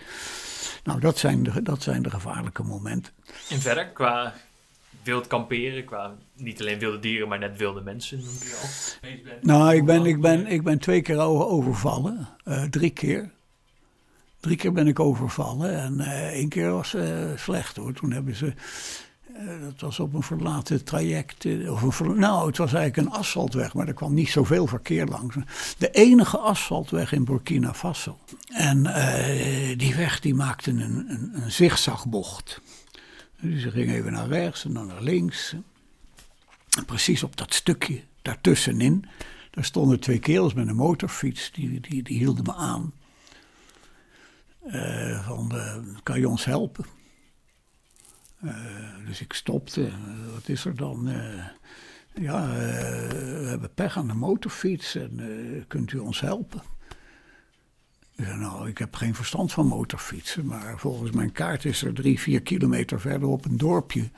Nou, 0.83 0.99
dat 0.99 1.17
zijn 1.17 1.43
de, 1.43 1.61
dat 1.61 1.83
zijn 1.83 2.03
de 2.03 2.09
gevaarlijke 2.09 2.63
momenten. 2.63 3.13
En 3.49 3.59
verder, 3.59 3.87
qua 3.87 4.33
wild 5.03 5.27
kamperen, 5.27 5.85
qua 5.85 6.15
niet 6.35 6.59
alleen 6.59 6.79
wilde 6.79 6.99
dieren, 6.99 7.27
maar 7.27 7.39
net 7.39 7.57
wilde 7.57 7.81
mensen. 7.81 8.23
Nou, 9.41 9.75
ik 9.75 9.85
ben, 9.85 10.05
ik 10.05 10.21
ben, 10.21 10.47
ik 10.47 10.63
ben 10.63 10.79
twee 10.79 11.01
keer 11.01 11.19
overvallen. 11.19 12.27
Eh, 12.43 12.63
drie 12.63 12.89
keer. 12.89 13.31
Drie 14.39 14.55
keer 14.55 14.73
ben 14.73 14.87
ik 14.87 14.99
overvallen. 14.99 15.79
En 15.79 15.99
eh, 15.99 16.27
één 16.27 16.49
keer 16.49 16.71
was 16.71 16.93
eh, 16.93 17.07
slecht 17.35 17.75
hoor. 17.75 17.93
Toen 17.93 18.11
hebben 18.11 18.35
ze. 18.35 18.53
dat 19.61 19.79
was 19.79 19.99
op 19.99 20.13
een 20.13 20.23
verlaten 20.23 20.83
traject. 20.83 21.45
Of 21.69 21.99
een 21.99 22.19
nou, 22.19 22.47
het 22.47 22.57
was 22.57 22.73
eigenlijk 22.73 23.07
een 23.07 23.19
asfaltweg, 23.19 23.73
maar 23.73 23.87
er 23.87 23.93
kwam 23.93 24.13
niet 24.13 24.29
zoveel 24.29 24.67
verkeer 24.67 25.05
langs. 25.05 25.35
De 25.77 25.89
enige 25.91 26.37
asfaltweg 26.37 27.11
in 27.11 27.23
Burkina 27.23 27.73
Faso. 27.73 28.17
En 28.53 28.83
die 29.77 29.95
weg 29.95 30.19
die 30.19 30.35
maakte 30.35 30.71
een, 30.71 30.81
een, 30.81 31.31
een 31.33 31.51
zigzagbocht. 31.51 32.61
Dus 33.41 33.61
ze 33.61 33.71
ging 33.71 33.91
even 33.91 34.11
naar 34.11 34.27
rechts 34.27 34.65
en 34.65 34.73
dan 34.73 34.87
naar 34.87 35.01
links. 35.01 35.55
En 36.77 36.85
precies 36.85 37.23
op 37.23 37.37
dat 37.37 37.53
stukje 37.53 38.03
daartussenin, 38.21 39.05
daar 39.51 39.65
stonden 39.65 39.99
twee 39.99 40.19
kerels 40.19 40.53
met 40.53 40.67
een 40.67 40.75
motorfiets, 40.75 41.51
die, 41.51 41.79
die, 41.79 42.03
die 42.03 42.17
hielden 42.17 42.43
me 42.43 42.53
aan. 42.53 42.93
Eh, 44.65 45.25
van, 45.25 45.51
kan 46.03 46.19
je 46.19 46.29
ons 46.29 46.45
helpen? 46.45 46.85
Eh, 48.41 49.05
dus 49.05 49.21
ik 49.21 49.33
stopte. 49.33 49.85
Eh, 49.85 49.93
wat 50.33 50.47
is 50.47 50.65
er 50.65 50.75
dan? 50.75 51.09
Ja, 52.13 52.47
we 52.47 53.45
hebben 53.47 53.73
pech 53.73 53.97
aan 53.97 54.07
de 54.07 54.13
motorfiets 54.13 54.95
en 54.95 55.65
kunt 55.67 55.91
u 55.91 55.97
ons 55.97 56.19
helpen? 56.19 56.61
Ik 58.19 58.25
zei, 58.25 58.37
nou, 58.37 58.69
ik 58.69 58.77
heb 58.77 58.95
geen 58.95 59.15
verstand 59.15 59.51
van 59.51 59.67
motorfietsen, 59.67 60.45
maar 60.45 60.79
volgens 60.79 61.11
mijn 61.11 61.31
kaart 61.31 61.65
is 61.65 61.83
er 61.83 61.93
drie, 61.93 62.19
vier 62.19 62.41
kilometer 62.41 62.99
verderop 62.99 63.45
een 63.45 63.57
dorpje 63.57 64.09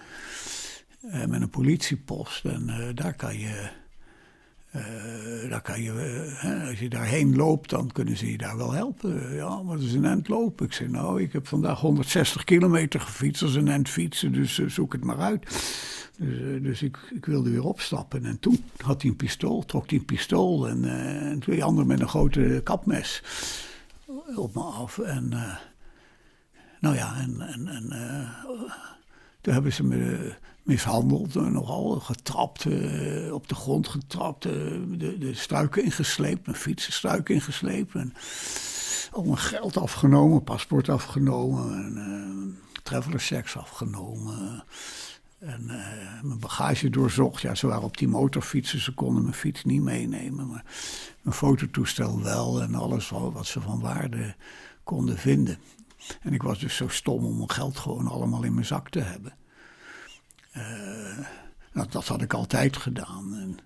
eh, 1.10 1.26
met 1.26 1.42
een 1.42 1.50
politiepost. 1.50 2.46
En 2.46 2.70
eh, 2.70 2.96
daar 2.96 3.14
kan 3.14 3.40
je, 3.40 3.70
eh, 4.72 5.50
daar 5.50 5.62
kan 5.62 5.82
je 5.82 5.92
als 6.70 6.80
je 6.80 6.90
daarheen 6.90 7.36
loopt, 7.36 7.70
dan 7.70 7.92
kunnen 7.92 8.18
ze 8.18 8.32
je 8.32 8.38
daar 8.38 8.58
wel 8.58 8.72
helpen. 8.72 9.36
Ja, 9.36 9.62
maar 9.62 9.76
dat 9.76 9.86
is 9.86 9.94
een 9.94 10.06
eind 10.06 10.28
lopen. 10.28 10.66
Ik 10.66 10.74
zei, 10.74 10.90
nou, 10.90 11.22
ik 11.22 11.34
heb 11.34 11.48
vandaag 11.48 11.80
160 11.80 12.44
kilometer 12.44 13.00
gefietst, 13.00 13.42
dat 13.42 13.50
is 13.50 13.56
een 13.56 13.88
fietsen, 13.88 14.32
dus 14.32 14.66
zoek 14.66 14.94
het 14.94 15.04
maar 15.04 15.20
uit. 15.20 15.46
Dus, 16.18 16.62
dus 16.62 16.82
ik, 16.82 16.98
ik 17.16 17.26
wilde 17.26 17.50
weer 17.50 17.64
opstappen. 17.64 18.26
En 18.26 18.40
toen 18.40 18.64
had 18.78 19.02
hij 19.02 19.12
een 19.12 19.18
pistool, 19.18 19.66
trok 19.66 19.90
hij 19.90 20.00
een 20.00 20.06
pistool 20.06 20.68
en, 20.68 20.86
en 21.20 21.40
twee 21.40 21.64
anderen 21.64 21.88
met 21.88 22.00
een 22.00 22.10
grote 22.10 22.62
kapmes 22.64 23.22
op 24.38 24.54
me 24.54 24.62
af. 24.62 24.98
En 24.98 25.34
eh, 25.34 25.56
nou 26.80 26.96
ja, 26.96 27.16
en, 27.18 27.42
en, 27.42 27.68
en 27.68 27.92
eh, 27.92 28.30
toen 29.42 29.54
hebben 29.54 29.74
ze 29.74 29.84
me 29.84 30.34
mishandeld, 30.64 31.36
eh, 31.36 31.44
nogal 31.44 32.00
getrapt, 32.00 32.66
op 33.32 33.48
de 33.48 33.56
grond 33.56 33.88
getrapt, 33.88 34.44
de, 34.44 35.16
de 35.20 35.34
struiken 35.34 35.84
ingesleept, 35.84 36.46
mijn 36.46 36.58
fietsenstruiken 36.58 37.36
ingesleept. 37.36 37.96
En 37.96 38.14
al 39.12 39.24
mijn 39.24 39.38
geld 39.38 39.78
afgenomen, 39.78 40.44
paspoort 40.44 40.90
afgenomen, 40.90 41.74
en, 41.74 42.60
travelerchecks 42.84 43.58
afgenomen. 43.58 44.64
En 45.42 45.70
eh, 45.70 46.22
mijn 46.22 46.40
bagage 46.40 46.90
doorzocht. 46.90 47.42
Ja, 47.42 47.56
ze 47.56 47.68
waren 47.68 47.84
op 47.84 47.98
die 47.98 48.08
motorfietsen, 48.08 48.80
ze 48.80 48.94
konden 48.94 49.24
mijn 49.24 49.36
fiets 49.36 49.64
niet 49.64 49.82
meenemen. 49.82 50.48
Maar 50.48 50.66
mijn 51.22 51.36
fototoestel 51.36 52.22
wel 52.22 52.62
en 52.62 52.76
alles 52.76 53.10
wat 53.10 53.46
ze 53.46 53.62
van 53.62 53.80
waarde 53.80 54.36
konden 54.84 55.18
vinden. 55.18 55.58
En 56.22 56.34
ik 56.34 56.44
was 56.44 56.60
dus 56.60 56.76
zo 56.76 56.88
stom 56.88 57.26
om 57.26 57.38
mijn 57.38 57.52
geld 57.52 57.78
gewoon 57.78 58.08
allemaal 58.08 58.44
in 58.44 58.54
mijn 58.54 58.66
zak 58.66 58.90
te 58.90 59.00
hebben. 59.00 59.34
Eh, 60.52 61.26
nou, 61.74 61.88
dat 61.90 62.08
had 62.08 62.22
ik 62.22 62.34
altijd 62.34 62.78
gedaan. 62.78 63.36
En, 63.36 63.58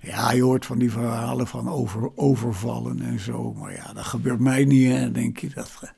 ja, 0.00 0.32
je 0.32 0.42
hoort 0.42 0.66
van 0.66 0.78
die 0.78 0.90
verhalen 0.90 1.46
van 1.46 1.68
over, 1.68 2.16
overvallen 2.16 3.00
en 3.00 3.20
zo. 3.20 3.52
Maar 3.52 3.72
ja, 3.72 3.92
dat 3.92 4.04
gebeurt 4.04 4.40
mij 4.40 4.64
niet. 4.64 4.92
Hè. 4.92 5.10
Denk 5.10 5.38
je 5.38 5.48
dat. 5.48 5.94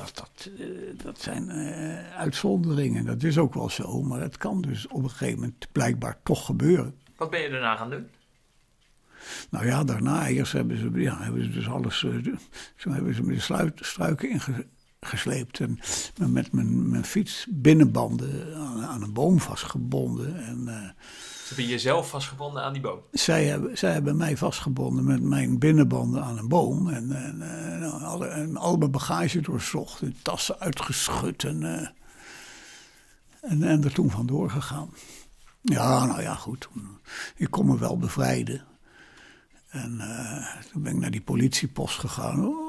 Dat, 0.00 0.12
dat, 0.14 0.50
eh, 0.58 0.66
dat 1.04 1.20
zijn 1.20 1.48
eh, 1.50 2.16
uitzonderingen. 2.16 3.04
Dat 3.04 3.22
is 3.22 3.38
ook 3.38 3.54
wel 3.54 3.70
zo. 3.70 4.02
Maar 4.02 4.20
het 4.20 4.36
kan 4.36 4.60
dus 4.60 4.86
op 4.88 5.02
een 5.02 5.10
gegeven 5.10 5.38
moment 5.40 5.66
blijkbaar 5.72 6.18
toch 6.22 6.44
gebeuren. 6.46 6.94
Wat 7.16 7.30
ben 7.30 7.40
je 7.40 7.48
daarna 7.50 7.76
gaan 7.76 7.90
doen? 7.90 8.06
Nou 9.50 9.66
ja, 9.66 9.84
daarna 9.84 10.28
eerst 10.28 10.52
hebben 10.52 10.78
ze, 10.78 10.90
ja, 10.94 11.22
hebben 11.22 11.42
ze 11.44 11.50
dus 11.50 11.68
alles. 11.68 12.04
eh, 12.04 12.10
zo 12.76 12.90
hebben 12.90 13.14
ze 13.14 13.22
me 13.22 13.34
de 13.34 13.40
sluit, 13.40 13.78
struiken 13.82 14.30
ingesleept. 15.00 15.60
En 15.60 15.78
me 16.18 16.28
met 16.28 16.52
mijn, 16.52 16.90
mijn 16.90 17.04
fiets 17.04 17.46
binnenbanden 17.50 18.56
aan, 18.56 18.82
aan 18.84 19.02
een 19.02 19.12
boom 19.12 19.40
vastgebonden. 19.40 20.36
En 20.44 20.94
Ze 21.50 21.56
hebben 21.56 21.74
jezelf 21.74 22.08
vastgebonden 22.08 22.62
aan 22.62 22.72
die 22.72 22.82
boom. 22.82 23.00
zij, 23.12 23.44
hebben, 23.44 23.78
zij 23.78 23.92
hebben 23.92 24.16
mij 24.16 24.36
vastgebonden 24.36 25.04
met 25.04 25.22
mijn 25.22 25.58
binnenbanden 25.58 26.22
aan 26.22 26.38
een 26.38 26.48
boom. 26.48 26.88
En, 26.88 27.12
en, 27.12 27.82
alle, 28.02 28.26
en 28.26 28.56
al 28.56 28.76
mijn 28.76 28.90
bagage 28.90 29.40
doorzocht. 29.40 30.02
En 30.02 30.16
tassen 30.22 30.58
uitgeschud. 30.58 31.44
En, 31.44 31.62
eh, 31.62 31.88
en, 33.40 33.62
en 33.62 33.84
er 33.84 33.92
toen 33.92 34.10
vandoor 34.10 34.50
gegaan. 34.50 34.90
Ja, 35.62 36.06
nou 36.06 36.22
ja, 36.22 36.34
goed. 36.34 36.68
Ik 37.36 37.50
kon 37.50 37.66
me 37.66 37.78
wel 37.78 37.98
bevrijden. 37.98 38.64
En 39.68 40.00
eh, 40.00 40.62
toen 40.72 40.82
ben 40.82 40.92
ik 40.92 40.98
naar 40.98 41.10
die 41.10 41.22
politiepost 41.22 41.98
gegaan. 41.98 42.68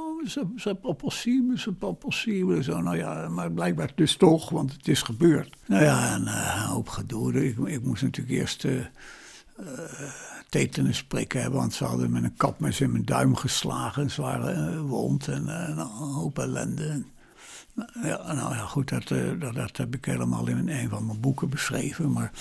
Pas 0.82 0.96
possible, 0.96 1.58
c'est 1.58 1.80
pas 1.80 1.94
possible. 1.94 2.64
Zo, 2.64 2.82
nou 2.82 2.98
ja, 2.98 3.28
maar 3.30 3.52
blijkbaar 3.52 3.92
dus 3.96 4.16
toch, 4.16 4.50
want 4.50 4.72
het 4.72 4.88
is 4.88 5.02
gebeurd. 5.02 5.58
Nou 5.66 5.84
ja, 5.84 6.14
en 6.14 6.28
eh, 6.28 6.62
een 6.62 6.68
hoop 6.68 6.90
gedoe. 6.90 7.48
Ik, 7.48 7.84
moest 7.84 8.02
natuurlijk 8.02 8.38
eerst 8.38 8.66
eh, 8.66 8.80
eh, 8.80 8.86
tetanus 10.50 11.04
prikken 11.04 11.42
hebben. 11.42 11.60
Want 11.60 11.74
ze 11.74 11.84
hadden 11.84 12.12
met 12.12 12.24
een 12.24 12.36
kapmes 12.38 12.82
in 12.82 12.92
mijn 12.92 13.06
duim 13.06 13.36
geslagen. 13.36 14.12
Ze 14.12 14.22
waren 14.22 14.74
uh, 14.74 14.82
wond 14.82 15.28
en 15.28 15.44
uh, 15.44 15.68
een 15.68 15.78
hoop 16.14 16.40
ellende. 16.40 17.04
Ja, 18.04 18.34
nou 18.34 18.56
ja, 18.56 18.66
goed, 18.66 18.90
dat, 18.90 19.08
dat, 19.40 19.54
dat, 19.54 19.78
heb 19.78 19.96
ik 19.96 20.06
helemaal 20.06 20.48
in 20.48 20.70
een 20.70 20.90
van 20.90 21.06
mijn 21.06 21.20
boeken 21.20 21.50
beschreven. 21.50 22.12
Maar 22.12 22.32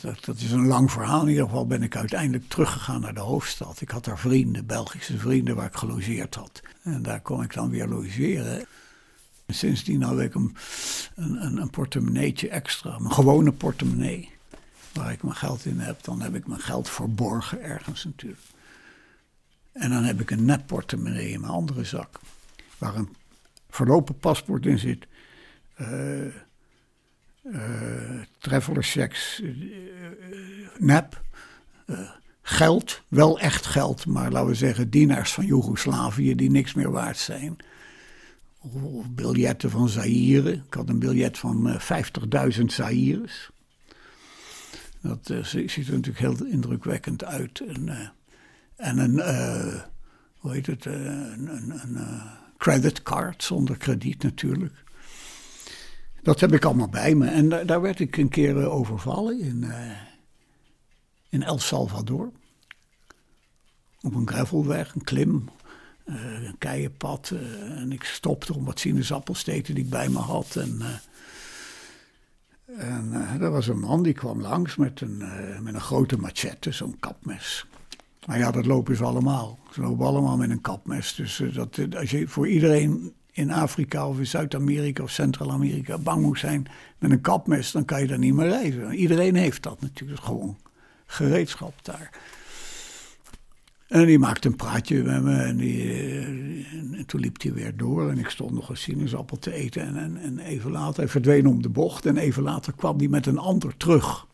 dat, 0.00 0.24
dat, 0.24 0.36
is 0.36 0.52
een 0.52 0.66
lang 0.66 0.92
verhaal. 0.92 1.22
In 1.22 1.28
ieder 1.28 1.44
geval 1.44 1.66
ben 1.66 1.82
ik 1.82 1.96
uiteindelijk 1.96 2.48
teruggegaan 2.48 3.00
naar 3.00 3.14
de 3.14 3.20
hoofdstad. 3.20 3.80
Ik 3.80 3.90
had 3.90 4.04
daar 4.04 4.18
vrienden, 4.18 4.66
Belgische 4.66 5.18
vrienden, 5.18 5.56
waar 5.56 5.66
ik 5.66 5.76
gelogeerd 5.76 6.34
had. 6.34 6.62
En 6.82 7.02
daar 7.02 7.20
kon 7.20 7.42
ik 7.42 7.54
dan 7.54 7.70
weer 7.70 7.88
logeren. 7.88 8.66
En 9.46 9.54
sindsdien 9.54 10.02
had 10.02 10.20
ik 10.20 10.34
een, 10.34 11.70
portemonneetje 11.70 12.48
extra, 12.48 12.94
een 12.94 13.12
gewone 13.12 13.52
portemonnee. 13.52 14.32
Waar 14.92 15.12
ik 15.12 15.22
mijn 15.22 15.36
geld 15.36 15.64
in 15.64 15.78
heb. 15.78 16.04
Dan 16.04 16.20
heb 16.20 16.34
ik 16.34 16.46
mijn 16.46 16.60
geld 16.60 16.88
verborgen 16.88 17.62
ergens 17.62 18.04
natuurlijk. 18.04 18.42
En 19.72 19.90
dan 19.90 20.04
heb 20.04 20.20
ik 20.20 20.30
een 20.30 20.44
nep 20.44 20.66
portemonnee 20.66 21.30
in 21.30 21.40
mijn 21.40 21.52
andere 21.52 21.84
zak. 21.84 22.20
Waar 22.78 22.94
een 22.94 23.16
verlopen 23.70 24.18
paspoort 24.18 24.66
in 24.66 24.78
zit. 24.78 25.06
Uh, 25.80 26.34
traveler 28.38 28.82
checks, 28.82 29.40
uh, 29.40 29.50
nep. 30.78 31.22
geld, 32.42 33.02
wel 33.08 33.38
echt 33.38 33.66
geld, 33.66 34.06
maar 34.06 34.30
laten 34.30 34.48
we 34.48 34.54
zeggen 34.54 34.90
dienaars 34.90 35.32
van 35.32 35.46
Joegoslavië 35.46 36.34
die 36.34 36.50
niks 36.50 36.74
meer 36.74 36.90
waard 36.90 37.18
zijn. 37.18 37.56
Of 38.58 39.10
biljetten 39.10 39.70
van 39.70 39.88
Zaire. 39.88 40.52
Ik 40.52 40.74
had 40.74 40.88
een 40.88 40.98
biljet 40.98 41.38
van 41.38 41.80
50.000 42.58 42.64
Zaires. 42.64 43.50
Dat 45.00 45.34
ziet 45.42 45.86
er 45.86 45.92
natuurlijk 45.92 46.18
heel 46.18 46.44
indrukwekkend 46.44 47.24
uit. 47.24 47.60
En, 47.60 48.12
en 48.76 48.98
een, 48.98 49.20
hoe 50.38 50.52
heet 50.52 50.66
het, 50.66 50.84
een, 50.84 51.70
een 51.82 51.98
creditcard 52.58 53.42
zonder 53.42 53.76
krediet 53.76 54.22
natuurlijk. 54.22 54.83
Dat 56.24 56.40
heb 56.40 56.52
ik 56.52 56.64
allemaal 56.64 56.88
bij 56.88 57.14
me. 57.14 57.26
En 57.26 57.48
daar, 57.48 57.66
daar 57.66 57.80
werd 57.80 58.00
ik 58.00 58.16
een 58.16 58.28
keer 58.28 58.60
eh, 58.60 58.74
overvallen 58.74 59.40
in, 59.40 59.62
uh, 59.62 59.90
in 61.28 61.42
El 61.42 61.58
Salvador. 61.58 62.32
Op 64.00 64.14
een 64.14 64.28
gravelweg, 64.28 64.94
een 64.94 65.04
klim, 65.04 65.48
een 66.04 66.58
keienpad. 66.58 67.30
en 67.68 67.92
ik 67.92 68.04
stopte 68.04 68.54
om 68.54 68.64
wat 68.64 68.80
sinaasappels 68.80 69.42
te 69.42 69.52
eten 69.52 69.74
die 69.74 69.84
ik 69.84 69.90
bij 69.90 70.08
me 70.08 70.18
had. 70.18 70.56
En, 70.56 70.82
en 72.76 73.40
er 73.40 73.50
was 73.50 73.68
een 73.68 73.80
man 73.80 74.02
die 74.02 74.12
kwam 74.12 74.40
langs 74.40 74.76
met 74.76 75.00
een, 75.00 75.18
met 75.62 75.74
een 75.74 75.80
grote 75.80 76.16
machette, 76.16 76.72
zo'n 76.72 76.98
kapmes. 77.00 77.66
Maar 78.26 78.38
ja, 78.38 78.50
dat 78.50 78.66
lopen 78.66 78.96
ze 78.96 79.04
allemaal. 79.04 79.58
Ze 79.72 79.80
lopen 79.80 80.06
allemaal 80.06 80.36
met 80.36 80.50
een 80.50 80.60
kapmes. 80.60 81.14
Dus 81.14 81.42
dat, 81.52 81.78
als 81.96 82.10
je 82.10 82.28
voor 82.28 82.48
iedereen 82.48 83.14
in 83.36 83.50
Afrika 83.50 84.08
of 84.08 84.18
in 84.18 84.26
Zuid-Amerika 84.26 85.02
of 85.02 85.10
Centraal-Amerika 85.10 85.98
bang 85.98 86.22
moet 86.22 86.38
zijn 86.38 86.66
met 86.98 87.10
een 87.10 87.20
kapmes, 87.20 87.72
dan 87.72 87.84
kan 87.84 88.00
je 88.00 88.06
daar 88.06 88.18
niet 88.18 88.34
meer 88.34 88.48
reizen. 88.48 88.94
Iedereen 88.94 89.34
heeft 89.34 89.62
dat 89.62 89.80
natuurlijk, 89.80 90.20
gewoon 90.20 90.56
gereedschap 91.06 91.74
daar. 91.82 92.10
En 93.88 94.06
die 94.06 94.18
maakte 94.18 94.48
een 94.48 94.56
praatje 94.56 95.02
met 95.02 95.22
me 95.22 95.36
en, 95.36 95.56
die, 95.56 95.92
eh, 95.92 96.26
en 96.92 97.04
toen 97.06 97.20
liep 97.20 97.42
hij 97.42 97.52
weer 97.52 97.76
door 97.76 98.10
en 98.10 98.18
ik 98.18 98.28
stond 98.28 98.52
nog 98.52 98.68
een 98.68 98.76
sinaasappel 98.76 99.38
te 99.38 99.52
eten. 99.52 99.82
En, 99.82 99.96
en, 99.96 100.16
en 100.16 100.38
even 100.38 100.70
later, 100.70 101.00
hij 101.00 101.08
verdween 101.08 101.46
om 101.46 101.62
de 101.62 101.68
bocht 101.68 102.06
en 102.06 102.16
even 102.16 102.42
later 102.42 102.72
kwam 102.72 102.98
hij 102.98 103.08
met 103.08 103.26
een 103.26 103.38
ander 103.38 103.76
terug. 103.76 104.26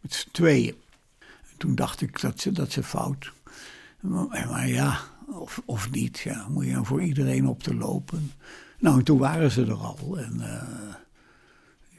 Met 0.00 0.14
z'n 0.14 0.28
tweeën. 0.32 0.74
En 1.20 1.56
toen 1.56 1.74
dacht 1.74 2.00
ik 2.00 2.20
dat 2.20 2.40
ze, 2.40 2.52
dat 2.52 2.72
ze 2.72 2.82
fout. 2.82 3.32
Maar 4.00 4.68
ja, 4.68 4.98
of, 5.34 5.62
of 5.64 5.90
niet. 5.90 6.18
Ja, 6.18 6.48
moet 6.48 6.66
je 6.66 6.72
dan 6.72 6.86
voor 6.86 7.02
iedereen 7.02 7.46
op 7.46 7.62
te 7.62 7.74
lopen. 7.74 8.32
Nou, 8.78 8.98
en 8.98 9.04
toen 9.04 9.18
waren 9.18 9.50
ze 9.50 9.66
er 9.66 9.74
al. 9.74 10.18
En 10.18 10.34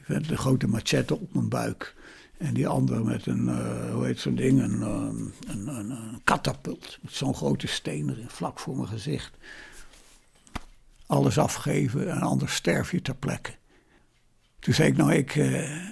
uh, 0.08 0.28
de 0.28 0.38
grote 0.38 0.68
machette 0.68 1.20
op 1.20 1.34
mijn 1.34 1.50
buik. 1.50 1.96
En 2.38 2.54
die 2.54 2.68
andere 2.68 3.04
met 3.04 3.26
een, 3.26 3.46
uh, 3.46 3.94
hoe 3.94 4.06
heet 4.06 4.20
zo'n 4.20 4.36
ding, 4.36 4.62
een, 4.62 4.80
uh, 4.80 5.10
een, 5.48 5.68
een, 5.68 6.22
katapult. 6.24 6.98
Met 7.02 7.14
zo'n 7.14 7.36
grote 7.36 7.68
steen 7.68 8.10
erin, 8.10 8.30
vlak 8.30 8.60
voor 8.60 8.76
mijn 8.76 8.88
gezicht. 8.88 9.38
Alles 11.06 11.38
afgeven 11.38 12.12
en 12.12 12.22
anders 12.22 12.56
sterf 12.56 12.92
je 12.92 13.02
ter 13.02 13.16
plekke. 13.16 13.56
Toen 14.60 14.74
zei 14.74 14.90
ik, 14.90 14.98
nou, 14.98 15.14
ik, 15.14 15.36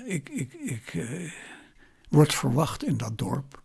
ik, 0.08 0.30
ik, 0.30 0.54
ik 0.54 1.04
word 2.10 2.34
verwacht 2.34 2.84
in 2.84 2.98
dat 2.98 3.18
dorp. 3.18 3.62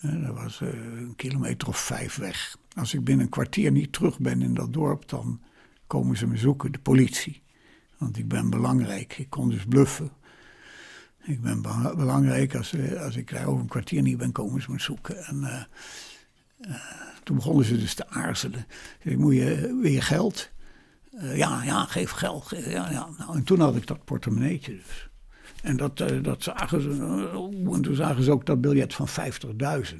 dat 0.00 0.34
was 0.34 0.60
een 0.60 1.12
kilometer 1.16 1.68
of 1.68 1.78
vijf 1.78 2.16
weg. 2.16 2.56
Als 2.74 2.94
ik 2.94 3.04
binnen 3.04 3.24
een 3.24 3.30
kwartier 3.30 3.70
niet 3.70 3.92
terug 3.92 4.18
ben 4.18 4.42
in 4.42 4.54
dat 4.54 4.72
dorp, 4.72 5.08
dan 5.08 5.40
komen 5.86 6.16
ze 6.16 6.26
me 6.26 6.36
zoeken, 6.36 6.72
de 6.72 6.78
politie. 6.78 7.42
Want 7.98 8.18
ik 8.18 8.28
ben 8.28 8.50
belangrijk. 8.50 9.18
Ik 9.18 9.30
kon 9.30 9.50
dus 9.50 9.64
bluffen. 9.64 10.10
Ik 11.22 11.40
ben 11.40 11.62
belangrijk. 11.96 12.54
Als, 12.54 12.72
eh, 12.72 13.02
als 13.02 13.16
ik 13.16 13.30
daar 13.30 13.46
over 13.46 13.60
een 13.60 13.68
kwartier 13.68 14.02
niet 14.02 14.16
ben, 14.16 14.32
komen 14.32 14.62
ze 14.62 14.70
me 14.70 14.80
zoeken. 14.80 15.24
En 15.24 15.36
uh, 15.40 15.62
uh, 16.68 16.76
toen 17.22 17.36
begonnen 17.36 17.64
ze 17.64 17.78
dus 17.78 17.94
te 17.94 18.08
aarzelen. 18.08 18.66
Ik 19.02 19.18
moet 19.18 19.34
je, 19.34 19.78
weer 19.82 20.02
geld? 20.02 20.50
Ja, 21.20 21.62
ja, 21.62 21.84
geef 21.84 22.10
geld. 22.10 22.48
Ja, 22.50 22.90
ja. 22.90 23.08
Nou, 23.18 23.36
en 23.36 23.44
toen 23.44 23.60
had 23.60 23.76
ik 23.76 23.86
dat 23.86 24.04
portemonneetje 24.04 24.72
dus. 24.72 25.08
En 25.62 25.76
dat, 25.76 25.98
dat 26.22 26.42
zagen 26.42 26.82
ze. 26.82 26.90
en 27.72 27.82
toen 27.82 27.94
zagen 27.94 28.22
ze 28.22 28.30
ook 28.30 28.46
dat 28.46 28.60
biljet 28.60 28.94
van 28.94 29.08
50.000. 29.08 29.94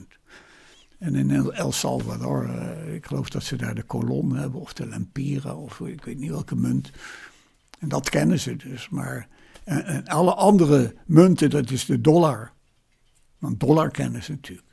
En 1.04 1.14
in 1.14 1.52
El 1.52 1.72
Salvador, 1.72 2.44
uh, 2.44 2.94
ik 2.94 3.06
geloof 3.06 3.28
dat 3.28 3.42
ze 3.42 3.56
daar 3.56 3.74
de 3.74 3.82
kolom 3.82 4.32
hebben 4.32 4.60
of 4.60 4.72
de 4.72 4.86
lempira 4.86 5.54
of 5.54 5.80
ik 5.80 6.04
weet 6.04 6.18
niet 6.18 6.30
welke 6.30 6.56
munt. 6.56 6.90
En 7.78 7.88
dat 7.88 8.10
kennen 8.10 8.40
ze 8.40 8.56
dus. 8.56 8.88
Maar 8.88 9.28
en, 9.64 10.06
alle 10.06 10.34
andere 10.34 10.94
munten, 11.06 11.50
dat 11.50 11.70
is 11.70 11.84
de 11.84 12.00
dollar. 12.00 12.52
Want 13.38 13.60
dollar 13.60 13.90
kennen 13.90 14.22
ze 14.22 14.30
natuurlijk. 14.32 14.68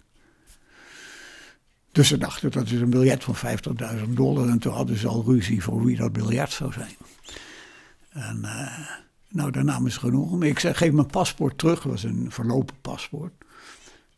Dus 1.91 2.07
ze 2.07 2.17
dachten 2.17 2.51
dat 2.51 2.65
is 2.65 2.81
een 2.81 2.89
biljet 2.89 3.23
van 3.23 3.35
50.000 3.35 4.09
dollar. 4.09 4.49
En 4.49 4.59
toen 4.59 4.73
hadden 4.73 4.97
ze 4.97 5.07
al 5.07 5.23
ruzie 5.25 5.63
voor 5.63 5.85
wie 5.85 5.97
dat 5.97 6.13
biljet 6.13 6.51
zou 6.51 6.73
zijn. 6.73 6.95
En 8.09 8.39
uh, 8.41 8.89
nou, 9.29 9.51
daar 9.51 9.65
namen 9.65 9.91
ze 9.91 9.99
genoeg. 9.99 10.43
Ik 10.43 10.59
zei, 10.59 10.73
geef 10.73 10.91
mijn 10.91 11.07
paspoort 11.07 11.57
terug. 11.57 11.81
Dat 11.81 11.91
was 11.91 12.03
een 12.03 12.31
verlopen 12.31 12.75
paspoort. 12.81 13.33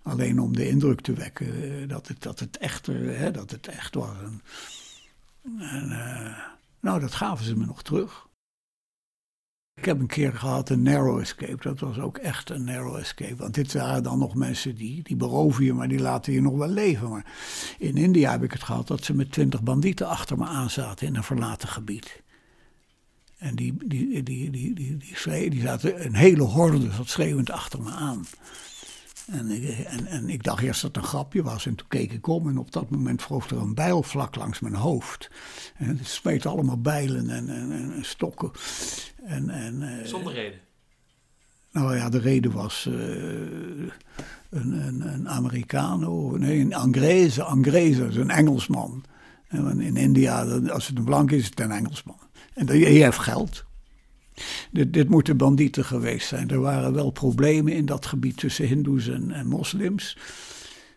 Alleen 0.04 0.40
om 0.40 0.56
de 0.56 0.68
indruk 0.70 1.02
te 1.02 1.14
wekken 1.14 1.82
eh, 1.82 1.88
dat 1.90 2.08
het, 2.08 2.22
dat 2.22 2.40
het, 2.40 2.58
echt, 2.58 2.86
hè, 2.86 3.32
dat 3.32 3.52
het 3.52 3.68
echt 3.68 3.96
was. 3.96 4.16
Uh, 5.44 6.38
nou, 6.80 7.00
dat 7.00 7.14
gaven 7.14 7.46
ze 7.46 7.56
me 7.56 7.66
nog 7.66 7.84
terug. 7.84 8.28
Ik 9.76 9.86
heb 9.86 10.00
een 10.00 10.08
keer 10.08 10.34
gehad 10.34 10.70
een 10.70 10.82
narrow 10.82 11.20
escape. 11.20 11.58
Dat 11.64 11.80
was 11.80 12.00
ook 12.00 12.18
echt 12.18 12.50
een 12.50 12.64
narrow 12.64 12.96
escape. 12.96 13.36
Want 13.36 13.54
dit 13.54 13.74
waren 13.74 14.04
dan 14.04 14.20
nog 14.20 14.36
mensen 14.36 14.76
die, 14.76 15.04
die 15.04 15.16
beroven 15.16 15.66
je, 15.66 15.74
maar 15.74 15.88
die 15.88 16.00
laten 16.00 16.34
je 16.34 16.42
nog 16.42 16.58
wel 16.58 16.68
leven. 16.68 17.10
Maar 17.10 17.26
in 17.78 17.98
India 17.98 18.32
heb 18.32 18.44
ik 18.44 18.52
het 18.52 18.64
gehad 18.64 18.88
dat 18.88 19.04
ze 19.04 19.16
met 19.16 19.32
twintig 19.32 19.64
bandieten 19.64 20.08
achter 20.08 20.38
me 20.38 20.46
aan 20.46 20.70
zaten 20.70 21.08
in 21.08 21.16
een 21.16 21.24
verlaten 21.24 21.68
gebied. 21.68 22.22
En 23.38 23.56
die, 23.56 23.74
die, 23.88 23.88
die, 23.88 24.24
die, 24.24 24.52
die, 24.52 24.74
die, 24.74 24.98
die, 24.98 25.50
die 25.50 25.62
zaten 25.62 26.06
een 26.06 26.16
hele 26.16 26.44
horde 26.44 26.92
zat 26.92 27.08
schreeuwend 27.08 27.50
achter 27.50 27.82
me 27.82 27.90
aan. 27.90 28.26
En, 29.28 29.50
en, 29.86 30.06
en, 30.06 30.30
ik 30.30 30.44
dacht 30.44 30.64
eerst 30.64 30.82
dat 30.82 30.96
het 30.96 31.04
een 31.04 31.10
grapje 31.10 31.44
was. 31.44 31.66
En 31.66 31.76
toen 31.76 31.88
keek 31.88 32.12
ik 32.12 32.28
om 32.28 32.50
en 32.50 32.58
op 32.58 32.72
dat 32.72 32.90
moment 32.90 33.22
vloog 33.22 33.50
er 33.50 33.58
een 33.58 33.74
bijl 33.74 34.04
vlak 34.04 34.36
langs 34.36 34.60
mijn 34.60 34.76
hoofd. 34.76 35.30
En 35.78 35.88
het 35.98 36.08
smeten 36.08 36.50
allemaal 36.50 36.82
bijlen 36.82 37.30
en, 37.30 37.50
en, 37.50 38.06
stokken. 38.06 38.52
En, 39.24 39.50
en, 39.50 39.82
uh, 39.82 40.06
Zonder 40.06 40.34
reden? 40.34 40.60
Nou 41.72 41.96
ja, 41.96 42.10
de 42.10 42.20
reden 42.20 42.52
was 42.52 42.86
uh, 42.90 42.96
een, 44.50 44.72
een, 44.72 45.14
een 45.14 45.30
Americano, 45.30 46.38
nee, 46.38 46.60
een 46.60 46.74
Angreze. 46.74 47.44
Angreze 47.44 48.06
is 48.06 48.16
een 48.16 48.30
Engelsman. 48.30 49.04
En 49.48 49.82
in 49.82 49.98
India, 49.98 50.44
als 50.46 50.88
het 50.88 50.98
een 50.98 51.04
blank 51.04 51.32
is, 51.32 51.40
is 51.40 51.46
het 51.46 51.60
een 51.60 51.72
Engelsman. 51.72 52.20
En 52.54 52.66
die 52.66 52.86
heeft 52.86 53.20
geld. 53.20 53.66
Dit, 54.72 54.94
dit 54.94 55.10
moeten 55.10 55.38
bandieten 55.38 55.86
geweest 55.86 56.28
zijn. 56.28 56.50
Er 56.50 56.60
waren 56.60 56.94
wel 56.94 57.12
problemen 57.12 57.74
in 57.74 57.86
dat 57.86 58.06
gebied 58.06 58.38
tussen 58.38 58.68
Hindoes 58.68 59.08
en, 59.08 59.48
moslims. 59.48 60.18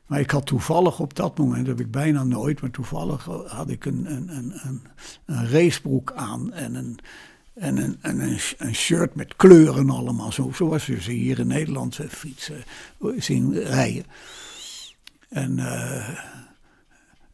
Maar 0.06 0.20
ik 0.20 0.30
had 0.30 0.46
toevallig 0.46 1.00
op 1.00 1.14
dat 1.14 1.38
moment, 1.38 1.66
dat 1.66 1.78
heb 1.78 1.86
ik 1.86 1.92
bijna 1.92 2.24
nooit, 2.24 2.60
maar 2.60 2.70
toevallig 2.70 3.24
had 3.46 3.70
ik 3.70 3.84
een, 3.84 4.12
een, 4.12 4.28
een, 4.36 4.80
een 5.24 5.48
racebroek 5.48 6.12
aan 6.12 6.52
en 6.52 6.74
een, 6.74 6.98
en 7.54 7.76
een, 7.76 7.98
een, 8.00 8.38
een, 8.58 8.74
shirt 8.74 9.14
met 9.14 9.36
kleuren 9.36 9.90
allemaal. 9.90 10.32
Zo, 10.32 10.50
zoals 10.54 10.86
we 10.86 11.00
ze 11.00 11.12
hier 11.12 11.38
in 11.38 11.46
Nederland 11.46 11.98
fietsen 12.08 12.64
zien 13.16 13.54
rijden. 13.54 14.04
En 15.28 15.58
uh, 15.58 16.08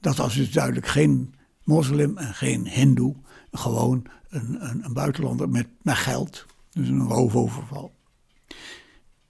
dat 0.00 0.16
was 0.16 0.34
dus 0.34 0.52
duidelijk 0.52 0.86
geen 0.86 1.34
moslim 1.64 2.18
en 2.18 2.34
geen 2.34 2.66
hindoe. 2.66 3.14
Gewoon 3.52 4.04
een, 4.28 4.68
een, 4.68 4.84
een 4.84 4.92
buitenlander 4.92 5.48
met, 5.48 5.66
met 5.82 5.94
geld. 5.94 6.46
Dus 6.70 6.88
een 6.88 7.08
roofoverval. 7.08 7.92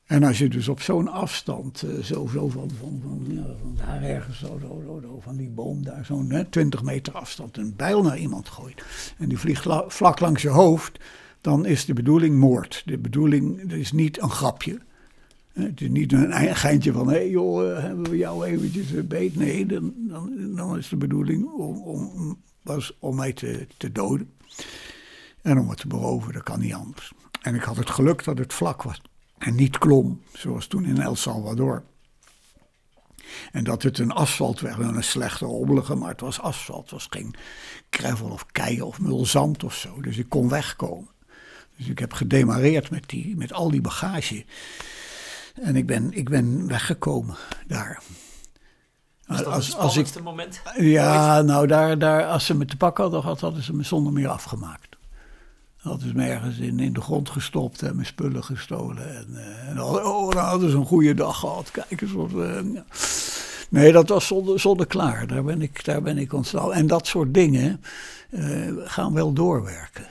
En 0.05 0.23
als 0.23 0.39
je 0.39 0.49
dus 0.49 0.68
op 0.68 0.81
zo'n 0.81 1.09
afstand, 1.09 1.83
uh, 1.83 2.03
zo, 2.03 2.29
zo 2.33 2.49
van, 2.49 2.70
van, 2.81 3.01
van, 3.03 3.25
ja, 3.29 3.45
van 3.61 3.77
daar 3.87 4.03
ergens, 4.03 4.39
zo, 4.39 4.59
zo, 4.61 4.83
zo, 4.87 5.01
zo, 5.03 5.20
van 5.20 5.37
die 5.37 5.49
boom 5.49 5.85
daar, 5.85 6.05
zo'n 6.05 6.47
20 6.51 6.83
meter 6.83 7.12
afstand, 7.12 7.57
een 7.57 7.77
bijl 7.77 8.03
naar 8.03 8.18
iemand 8.18 8.49
gooit. 8.49 8.85
En 9.18 9.29
die 9.29 9.39
vliegt 9.39 9.66
vlak 9.87 10.20
langs 10.20 10.43
je 10.43 10.49
hoofd, 10.49 10.99
dan 11.41 11.66
is 11.66 11.85
de 11.85 11.93
bedoeling 11.93 12.39
moord. 12.39 12.83
De 12.85 12.99
bedoeling 12.99 13.73
is 13.73 13.93
niet 13.93 14.23
een 14.23 14.31
grapje. 14.31 14.81
Het 15.53 15.81
is 15.81 15.89
niet 15.89 16.13
een 16.13 16.57
geintje 16.57 16.93
van, 16.93 17.09
hé 17.09 17.15
hey 17.15 17.29
joh, 17.29 17.71
eh, 17.71 17.83
hebben 17.83 18.11
we 18.11 18.17
jou 18.17 18.47
eventjes 18.47 19.07
beet? 19.07 19.37
Nee, 19.37 19.67
dan, 19.67 20.77
is 20.79 20.89
de 20.89 20.97
bedoeling 20.97 21.53
om, 21.53 21.77
om, 21.83 22.41
was 22.63 22.97
om 22.99 23.17
mij 23.17 23.33
te, 23.33 23.67
te 23.77 23.93
doden. 23.93 24.31
En 25.43 25.59
om 25.59 25.69
het 25.69 25.79
te 25.79 25.87
beroven, 25.87 26.33
dat 26.33 26.43
kan 26.43 26.61
niet 26.61 26.75
anders. 26.75 27.13
En 27.43 27.55
ik 27.55 27.63
had 27.63 27.77
het 27.77 27.91
geluk 27.91 28.25
dat 28.25 28.39
het 28.39 28.53
vlak 28.53 28.83
was 28.83 29.01
en 29.39 29.55
niet 29.55 29.79
klom, 29.79 30.21
zoals 30.33 30.67
toen 30.67 30.85
in 30.85 31.01
El 31.01 31.17
Salvador. 31.17 31.83
En 33.53 33.65
dat 33.65 33.83
het 33.83 33.99
een 33.99 34.11
asfaltweg 34.11 34.77
was, 34.77 34.87
een 34.87 35.05
slechte 35.05 35.45
robbelige, 35.45 35.95
maar 35.95 36.09
het 36.09 36.21
was 36.21 36.41
asfalt. 36.41 36.83
Het 36.83 36.91
was 36.91 37.07
geen 37.11 37.35
gravel 37.91 38.31
of 38.31 38.47
kei 38.47 38.83
of 38.83 39.01
mulzand 39.01 39.65
of 39.65 39.75
zo. 39.75 40.01
Dus 40.01 40.19
ik 40.19 40.29
kon 40.29 40.49
wegkomen. 40.49 41.09
Dus 41.77 41.89
ik 41.89 41.99
heb 41.99 42.13
gedemareerd 42.13 42.91
met, 42.91 43.09
die, 43.09 43.37
met 43.37 43.53
al 43.53 43.71
die 43.71 43.81
bagage. 43.81 44.45
En 45.55 45.77
ik 45.77 45.87
ben, 45.87 46.13
ik 46.13 46.29
ben 46.29 46.69
weggekomen 46.69 47.37
daar. 47.67 48.03
Was 49.27 49.37
dat 49.39 49.47
als, 49.47 49.67
het 49.67 49.75
spannendste 49.75 50.19
ik, 50.19 50.25
moment? 50.25 50.63
Ja, 50.79 51.43
nou, 51.43 51.67
daar, 51.67 51.99
daar, 51.99 52.27
als 52.27 52.47
ze 52.47 52.55
me 52.55 52.65
te 52.65 52.77
pakken 52.77 53.03
hadden 53.03 53.23
gehad, 53.23 53.41
hadden 53.41 53.63
ze 53.63 53.75
me 53.75 53.83
zonder 53.83 54.13
meer 54.13 54.29
afgemaakt. 54.29 54.97
Dat 55.83 56.03
is 56.03 56.13
me 56.13 56.27
ergens 56.27 56.59
in, 56.59 56.81
in 56.81 56.93
de 56.93 57.01
grond 57.01 57.31
gestopt 57.31 57.83
en 57.83 57.95
mijn 57.95 58.07
spullen 58.07 58.45
gestolen. 58.45 59.17
En, 59.17 59.27
uh, 59.31 59.69
en 59.69 59.83
oh, 59.83 60.31
dan 60.31 60.45
hadden 60.45 60.71
ze 60.71 60.77
een 60.77 60.87
goede 60.87 61.15
dag 61.15 61.39
gehad. 61.39 61.71
Kijk 61.71 62.01
eens 62.01 62.13
wat. 62.13 62.31
Uh, 62.31 62.81
Nee, 63.73 63.93
dat 63.93 64.09
was 64.09 64.27
zonder, 64.27 64.61
zonder 64.61 64.87
klaar. 64.87 65.27
Daar 65.27 65.45
ben 65.45 65.63
ik, 65.63 65.85
daar 65.85 66.03
ben 66.03 66.19
ik 66.19 66.33
ontstaan. 66.33 66.73
En 66.73 66.87
dat 66.87 67.07
soort 67.07 67.35
dingen 67.35 67.81
uh, 68.31 68.73
gaan 68.85 69.13
wel 69.13 69.33
doorwerken. 69.33 70.07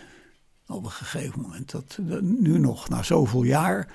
Op 0.67 0.83
een 0.83 0.91
gegeven 0.91 1.41
moment. 1.41 1.71
Dat, 1.71 1.97
dat, 1.99 2.21
nu 2.21 2.59
nog, 2.59 2.89
na 2.89 3.03
zoveel 3.03 3.43
jaar. 3.43 3.87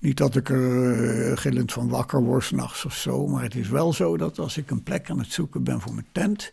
Niet 0.00 0.16
dat 0.16 0.36
ik 0.36 0.48
er 0.48 1.38
gillend 1.38 1.72
van 1.72 1.88
wakker 1.88 2.22
word 2.22 2.44
s'nachts 2.44 2.84
of 2.84 2.94
zo. 2.94 3.26
Maar 3.26 3.42
het 3.42 3.54
is 3.54 3.68
wel 3.68 3.92
zo 3.92 4.16
dat 4.16 4.38
als 4.38 4.56
ik 4.56 4.70
een 4.70 4.82
plek 4.82 5.10
aan 5.10 5.18
het 5.18 5.32
zoeken 5.32 5.64
ben 5.64 5.80
voor 5.80 5.94
mijn 5.94 6.06
tent 6.12 6.52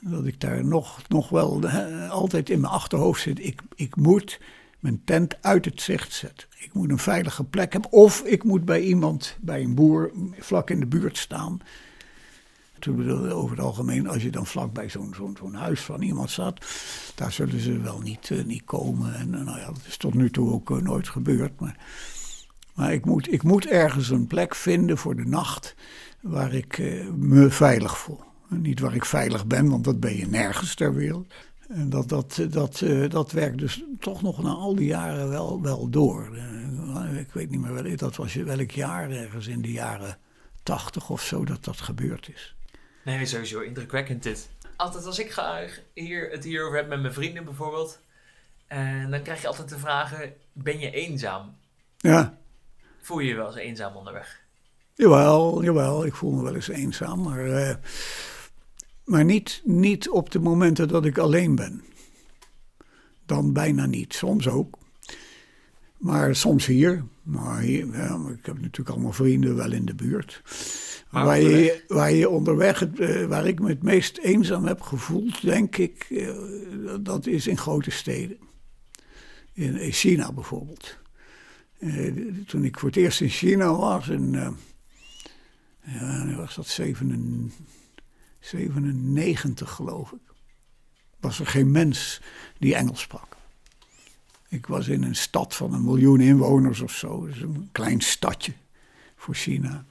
dat 0.00 0.26
ik 0.26 0.40
daar 0.40 0.64
nog, 0.64 1.08
nog 1.08 1.28
wel 1.28 1.68
altijd 2.08 2.50
in 2.50 2.60
mijn 2.60 2.72
achterhoofd 2.72 3.22
zit. 3.22 3.44
Ik, 3.44 3.62
ik 3.74 3.96
moet 3.96 4.40
mijn 4.80 5.02
tent 5.04 5.42
uit 5.42 5.64
het 5.64 5.80
zicht 5.80 6.12
zetten. 6.12 6.48
Ik 6.58 6.72
moet 6.72 6.90
een 6.90 6.98
veilige 6.98 7.44
plek 7.44 7.72
hebben. 7.72 7.92
Of 7.92 8.22
ik 8.22 8.44
moet 8.44 8.64
bij 8.64 8.80
iemand, 8.80 9.36
bij 9.40 9.62
een 9.62 9.74
boer, 9.74 10.12
vlak 10.38 10.70
in 10.70 10.80
de 10.80 10.86
buurt 10.86 11.18
staan. 11.18 11.60
Over 13.30 13.50
het 13.50 13.60
algemeen, 13.60 14.08
als 14.08 14.22
je 14.22 14.30
dan 14.30 14.46
vlak 14.46 14.72
bij 14.72 14.88
zo'n 14.88 15.14
zo'n 15.38 15.54
huis 15.54 15.80
van 15.80 16.02
iemand 16.02 16.30
staat, 16.30 16.66
daar 17.14 17.32
zullen 17.32 17.60
ze 17.60 17.78
wel 17.78 18.00
niet, 18.00 18.30
uh, 18.30 18.44
niet 18.44 18.64
komen. 18.64 19.14
En 19.14 19.28
uh, 19.34 19.44
nou 19.44 19.58
ja, 19.58 19.66
dat 19.66 19.82
is 19.86 19.96
tot 19.96 20.14
nu 20.14 20.30
toe 20.30 20.52
ook 20.52 20.82
nooit 20.82 21.08
gebeurd. 21.08 21.60
Maar, 21.60 21.76
maar 22.76 22.92
ik, 22.92 23.04
moet, 23.04 23.32
ik 23.32 23.42
moet 23.42 23.66
ergens 23.66 24.10
een 24.10 24.26
plek 24.26 24.54
vinden 24.54 24.98
voor 24.98 25.16
de 25.16 25.26
nacht 25.26 25.74
waar 26.20 26.54
ik 26.54 26.78
me 27.16 27.50
veilig 27.50 27.98
voel. 27.98 28.20
Niet 28.48 28.80
waar 28.80 28.94
ik 28.94 29.04
veilig 29.04 29.46
ben, 29.46 29.68
want 29.68 29.84
dat 29.84 30.00
ben 30.00 30.16
je 30.16 30.26
nergens 30.26 30.74
ter 30.74 30.94
wereld. 30.94 31.32
En 31.68 31.90
dat, 31.90 32.08
dat, 32.08 32.46
dat, 32.50 32.80
uh, 32.80 33.10
dat 33.10 33.32
werkt 33.32 33.58
dus 33.58 33.84
toch 34.00 34.22
nog 34.22 34.42
na 34.42 34.48
al 34.48 34.74
die 34.74 34.86
jaren 34.86 35.28
wel, 35.28 35.62
wel 35.62 35.88
door. 35.88 36.28
Uh, 36.32 37.18
ik 37.20 37.32
weet 37.32 37.50
niet 37.50 37.60
meer 37.60 37.72
wel, 37.72 37.96
dat 37.96 38.16
was 38.16 38.34
welk 38.34 38.70
jaar 38.70 39.10
ergens 39.10 39.46
in 39.46 39.62
de 39.62 39.72
jaren 39.72 40.18
tachtig 40.62 41.10
of 41.10 41.22
zo 41.22 41.44
dat 41.44 41.64
dat 41.64 41.80
gebeurd 41.80 42.28
is. 42.34 42.54
Nee, 43.04 43.26
sowieso 43.26 43.60
indrukwekkend 43.60 44.22
dit. 44.22 44.48
Altijd 44.76 45.04
als 45.04 45.18
ik 45.18 45.30
ga 45.30 45.64
hier, 45.92 46.30
het 46.30 46.44
hierover 46.44 46.76
heb 46.76 46.88
met 46.88 47.00
mijn 47.00 47.12
vrienden 47.12 47.44
bijvoorbeeld. 47.44 48.00
En 48.66 49.10
dan 49.10 49.22
krijg 49.22 49.40
je 49.40 49.46
altijd 49.46 49.68
de 49.68 49.78
vragen, 49.78 50.32
ben 50.52 50.78
je 50.78 50.90
eenzaam? 50.90 51.56
Ja. 51.96 52.38
Voel 53.06 53.18
je 53.18 53.28
je 53.28 53.34
wel 53.34 53.46
eens 53.46 53.56
eenzaam 53.56 53.96
onderweg? 53.96 54.40
Jawel, 54.94 55.62
jawel. 55.62 56.06
Ik 56.06 56.14
voel 56.14 56.32
me 56.32 56.42
wel 56.42 56.54
eens 56.54 56.68
eenzaam. 56.68 57.22
Maar... 57.22 57.46
Uh, 57.46 57.74
maar 59.04 59.24
niet, 59.24 59.60
niet 59.64 60.08
op 60.08 60.30
de 60.30 60.38
momenten 60.38 60.88
dat 60.88 61.04
ik 61.04 61.18
alleen 61.18 61.54
ben. 61.54 61.84
Dan 63.26 63.52
bijna 63.52 63.86
niet. 63.86 64.14
Soms 64.14 64.48
ook. 64.48 64.78
Maar 65.96 66.36
soms 66.36 66.66
hier. 66.66 67.04
Maar 67.22 67.60
hier, 67.60 67.86
ik 68.30 68.46
heb 68.46 68.60
natuurlijk 68.60 68.88
allemaal 68.88 69.12
vrienden 69.12 69.56
wel 69.56 69.72
in 69.72 69.84
de 69.84 69.94
buurt. 69.94 70.42
waar, 71.10 71.40
je, 71.40 71.84
waar 71.88 72.12
je 72.12 72.28
onderweg, 72.28 72.86
eh, 72.86 73.24
waar 73.24 73.46
ik 73.46 73.60
me 73.60 73.68
het 73.68 73.82
meest 73.82 74.18
eenzaam 74.18 74.64
heb 74.64 74.80
gevoeld, 74.80 75.42
denk 75.42 75.76
ik, 75.76 76.06
eh, 76.10 76.34
dat 77.00 77.26
is 77.26 77.46
in 77.46 77.58
grote 77.58 77.90
steden. 77.90 78.38
In 79.52 79.92
China 79.92 80.32
bijvoorbeeld. 80.32 81.04
Eh, 81.78 82.12
toen 82.46 82.64
ik 82.64 82.78
voor 82.78 82.88
het 82.88 82.98
eerst 82.98 83.20
in 83.20 83.28
China 83.28 83.76
was, 83.76 84.08
in, 84.08 84.30
ja, 85.84 86.36
was 86.36 86.54
dat 86.54 86.66
7, 86.66 87.52
97 88.40 89.70
geloof 89.70 90.12
ik, 90.12 90.34
was 91.20 91.40
er 91.40 91.46
geen 91.46 91.70
mens 91.70 92.20
die 92.58 92.74
Engels 92.74 93.00
sprak. 93.00 93.36
Ik 94.48 94.66
was 94.66 94.88
in 94.88 95.02
een 95.02 95.16
stad 95.16 95.54
van 95.54 95.72
een 95.72 95.84
miljoen 95.84 96.20
inwoners 96.20 96.80
of 96.80 96.92
zo, 96.92 97.26
dus 97.26 97.40
een 97.40 97.68
klein 97.72 98.00
stadje 98.00 98.52
voor 99.16 99.34
China. 99.34 99.84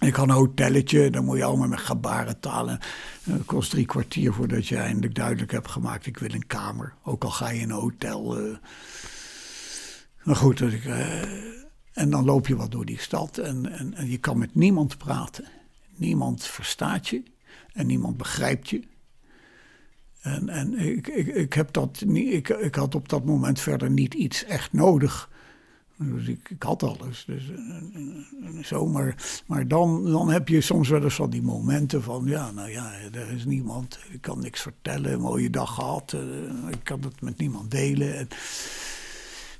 Ik 0.00 0.14
had 0.14 0.28
een 0.28 0.34
hotelletje, 0.34 1.10
dan 1.10 1.24
moet 1.24 1.36
je 1.36 1.44
allemaal 1.44 1.68
met 1.68 1.80
gebarentalen. 1.80 2.80
Het 3.22 3.44
kost 3.44 3.70
drie 3.70 3.86
kwartier 3.86 4.32
voordat 4.32 4.66
je 4.66 4.76
eindelijk 4.76 5.14
duidelijk 5.14 5.52
hebt 5.52 5.70
gemaakt: 5.70 6.06
ik 6.06 6.18
wil 6.18 6.32
een 6.32 6.46
kamer. 6.46 6.94
Ook 7.02 7.24
al 7.24 7.30
ga 7.30 7.50
je 7.50 7.60
in 7.60 7.70
een 7.70 7.76
hotel. 7.76 8.40
Uh... 8.40 8.56
Maar 10.22 10.36
goed, 10.36 10.58
dat 10.58 10.72
ik, 10.72 10.84
uh... 10.84 11.22
en 11.92 12.10
dan 12.10 12.24
loop 12.24 12.46
je 12.46 12.56
wat 12.56 12.70
door 12.70 12.84
die 12.84 13.00
stad 13.00 13.38
en, 13.38 13.72
en, 13.72 13.94
en 13.94 14.10
je 14.10 14.18
kan 14.18 14.38
met 14.38 14.54
niemand 14.54 14.98
praten. 14.98 15.44
Niemand 15.96 16.44
verstaat 16.44 17.08
je 17.08 17.22
en 17.72 17.86
niemand 17.86 18.16
begrijpt 18.16 18.70
je. 18.70 18.82
En, 20.20 20.48
en 20.48 20.78
ik, 20.78 21.06
ik, 21.06 21.26
ik, 21.26 21.52
heb 21.52 21.72
dat 21.72 22.02
niet, 22.06 22.32
ik, 22.32 22.48
ik 22.48 22.74
had 22.74 22.94
op 22.94 23.08
dat 23.08 23.24
moment 23.24 23.60
verder 23.60 23.90
niet 23.90 24.14
iets 24.14 24.44
echt 24.44 24.72
nodig. 24.72 25.30
Dus 25.96 26.26
ik, 26.26 26.50
ik 26.50 26.62
had 26.62 26.82
alles. 26.82 27.24
Dus, 27.26 27.50
en, 27.50 28.26
zo, 28.64 28.86
maar 28.86 29.42
maar 29.46 29.68
dan, 29.68 30.04
dan 30.04 30.30
heb 30.30 30.48
je 30.48 30.60
soms 30.60 30.88
wel 30.88 31.02
eens 31.02 31.14
van 31.14 31.30
die 31.30 31.42
momenten 31.42 32.02
van... 32.02 32.24
ja, 32.24 32.50
nou 32.50 32.70
ja, 32.70 32.92
er 33.12 33.30
is 33.30 33.44
niemand, 33.44 33.98
ik 34.10 34.20
kan 34.20 34.40
niks 34.40 34.60
vertellen, 34.60 35.12
een 35.12 35.20
mooie 35.20 35.50
dag 35.50 35.74
gehad... 35.74 36.16
Ik 36.70 36.84
kan 36.84 37.00
het 37.02 37.20
met 37.20 37.38
niemand 37.38 37.70
delen. 37.70 38.16
En, 38.16 38.28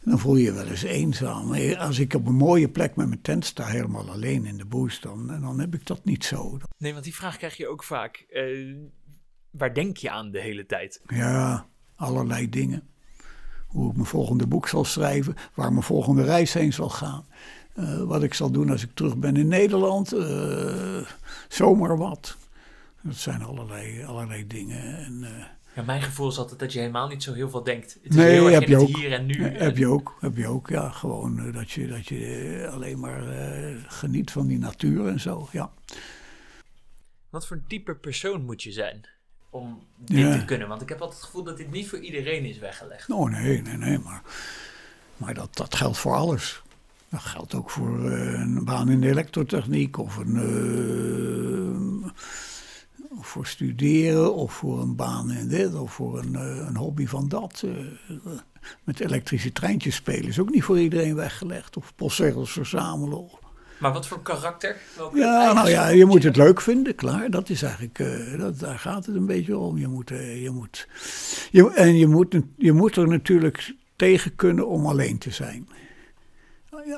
dan 0.01 0.19
voel 0.19 0.37
je 0.37 0.45
je 0.45 0.53
wel 0.53 0.67
eens 0.67 0.83
eenzaam. 0.83 1.55
Als 1.75 1.99
ik 1.99 2.15
op 2.15 2.27
een 2.27 2.35
mooie 2.35 2.69
plek 2.69 2.97
met 2.97 3.09
mijn 3.09 3.23
tent 3.23 3.45
sta, 3.45 3.67
helemaal 3.67 4.11
alleen 4.11 4.47
in 4.47 4.57
de 4.57 4.65
boes, 4.65 5.01
dan, 5.01 5.27
dan 5.27 5.61
heb 5.61 5.75
ik 5.75 5.87
dat 5.87 6.05
niet 6.05 6.25
zo. 6.25 6.59
Nee, 6.79 6.93
want 6.93 7.05
die 7.05 7.15
vraag 7.15 7.37
krijg 7.37 7.57
je 7.57 7.69
ook 7.69 7.85
vaak. 7.85 8.27
Uh, 8.31 8.77
waar 9.51 9.75
denk 9.75 9.97
je 9.97 10.11
aan 10.11 10.31
de 10.31 10.41
hele 10.41 10.67
tijd? 10.67 11.01
Ja, 11.07 11.67
allerlei 11.95 12.49
dingen. 12.49 12.89
Hoe 13.67 13.91
ik 13.91 13.95
mijn 13.95 14.07
volgende 14.07 14.47
boek 14.47 14.69
zal 14.69 14.85
schrijven, 14.85 15.35
waar 15.55 15.73
mijn 15.73 15.83
volgende 15.83 16.25
reis 16.25 16.53
heen 16.53 16.73
zal 16.73 16.89
gaan. 16.89 17.27
Uh, 17.75 18.03
wat 18.03 18.23
ik 18.23 18.35
zal 18.35 18.51
doen 18.51 18.71
als 18.71 18.83
ik 18.83 18.95
terug 18.95 19.17
ben 19.17 19.37
in 19.37 19.49
Nederland. 19.49 20.15
Uh, 20.15 21.07
zomaar 21.49 21.97
wat. 21.97 22.37
Dat 23.03 23.15
zijn 23.15 23.43
allerlei, 23.43 24.05
allerlei 24.05 24.47
dingen. 24.47 24.97
En, 24.97 25.25
ja, 25.75 25.83
mijn 25.83 26.03
gevoel 26.03 26.29
is 26.29 26.39
altijd 26.39 26.61
dat 26.61 26.73
je 26.73 26.79
helemaal 26.79 27.09
niet 27.09 27.23
zo 27.23 27.33
heel 27.33 27.51
veel 27.51 27.63
denkt. 27.63 27.93
Het 27.95 28.11
is 28.11 28.17
nee, 28.17 28.31
heel 28.31 28.47
heb 28.47 28.69
je 28.69 28.77
ook. 28.77 28.89
hier 28.89 29.13
en 29.13 29.27
nu. 29.27 29.43
Heb 29.43 29.77
je 29.77 29.87
ook, 29.87 30.17
heb 30.21 30.37
je 30.37 30.47
ook, 30.47 30.69
ja. 30.69 30.91
Gewoon 30.91 31.47
uh, 31.47 31.55
dat 31.55 31.71
je, 31.71 31.87
dat 31.87 32.07
je 32.07 32.63
eh, 32.65 32.73
alleen 32.73 33.01
maar 33.01 33.23
uh, 33.23 33.77
geniet 33.87 34.31
van 34.31 34.47
die 34.47 34.59
natuur 34.59 35.07
en 35.07 35.21
zo, 35.21 35.49
ja. 35.53 35.73
Wat 37.31 37.47
voor 37.47 37.63
type 37.69 37.95
persoon 37.95 38.45
moet 38.45 38.63
je 38.63 38.73
zijn 38.73 39.07
om 39.51 39.83
dit 39.97 40.19
ja. 40.19 40.39
te 40.39 40.45
kunnen? 40.45 40.69
Want 40.69 40.83
ik 40.83 40.89
heb 40.89 41.01
altijd 41.01 41.19
het 41.19 41.27
gevoel 41.27 41.45
dat 41.45 41.57
dit 41.57 41.71
niet 41.71 41.89
voor 41.89 41.99
iedereen 41.99 42.45
is 42.45 42.59
weggelegd. 42.59 43.11
Oh 43.11 43.31
nee, 43.31 43.63
nee, 43.63 43.77
nee, 43.77 43.99
maar, 43.99 44.23
maar 45.17 45.35
dat, 45.35 45.57
dat 45.57 45.75
geldt 45.75 45.99
voor 45.99 46.15
alles. 46.15 46.63
Dat 47.09 47.21
geldt 47.21 47.55
ook 47.55 47.71
voor 47.71 48.11
uh, 48.11 48.41
een 48.41 48.65
baan 48.65 48.91
in 48.91 49.01
de 49.01 49.09
elektrotechniek 49.09 49.99
of 49.99 50.17
een 50.17 50.37
voor 53.31 53.47
studeren, 53.47 54.35
of 54.35 54.53
voor 54.53 54.81
een 54.81 54.97
baan 54.97 55.31
in 55.31 55.49
dit, 55.49 55.75
of 55.75 55.93
voor 55.93 56.19
een, 56.19 56.35
eh, 56.35 56.67
een 56.69 56.77
hobby 56.77 57.07
van 57.07 57.29
dat. 57.29 57.65
Eh, 57.65 58.17
met 58.85 59.01
elektrische 59.01 59.53
treintjes 59.53 59.95
spelen 59.95 60.29
is 60.29 60.39
ook 60.39 60.51
niet 60.51 60.63
voor 60.63 60.79
iedereen 60.81 61.15
weggelegd. 61.15 61.77
Of 61.77 61.93
postzegels 61.97 62.53
verzamelen. 62.53 63.29
Maar 63.79 63.93
wat 63.93 64.07
voor 64.07 64.23
karakter? 64.23 64.77
ja, 65.15 65.53
nou 65.53 65.69
ja, 65.69 65.89
je 65.89 66.05
moet 66.05 66.23
het 66.23 66.37
leuk 66.37 66.61
vinden, 66.61 66.95
klaar. 66.95 67.31
Dat 67.31 67.49
is 67.49 67.63
eigenlijk, 67.63 67.99
uh, 67.99 68.39
dat, 68.39 68.59
daar 68.59 68.79
gaat 68.79 69.07
het 69.07 69.15
een 69.15 69.27
beetje 69.27 69.59
om. 69.59 69.79
Je 69.79 69.89
moet, 69.89 70.11
uh, 70.11 70.43
je 70.43 70.51
moet, 70.51 70.89
je, 71.51 71.73
en 71.75 71.97
je 71.97 72.07
moet, 72.07 72.37
je 72.57 72.73
moet 72.73 72.97
er 72.97 73.09
natuurlijk 73.09 73.75
tegen 73.97 74.37
kunnen 74.37 74.69
om 74.69 74.87
alleen 74.87 75.19
te 75.19 75.31
zijn. 75.31 75.69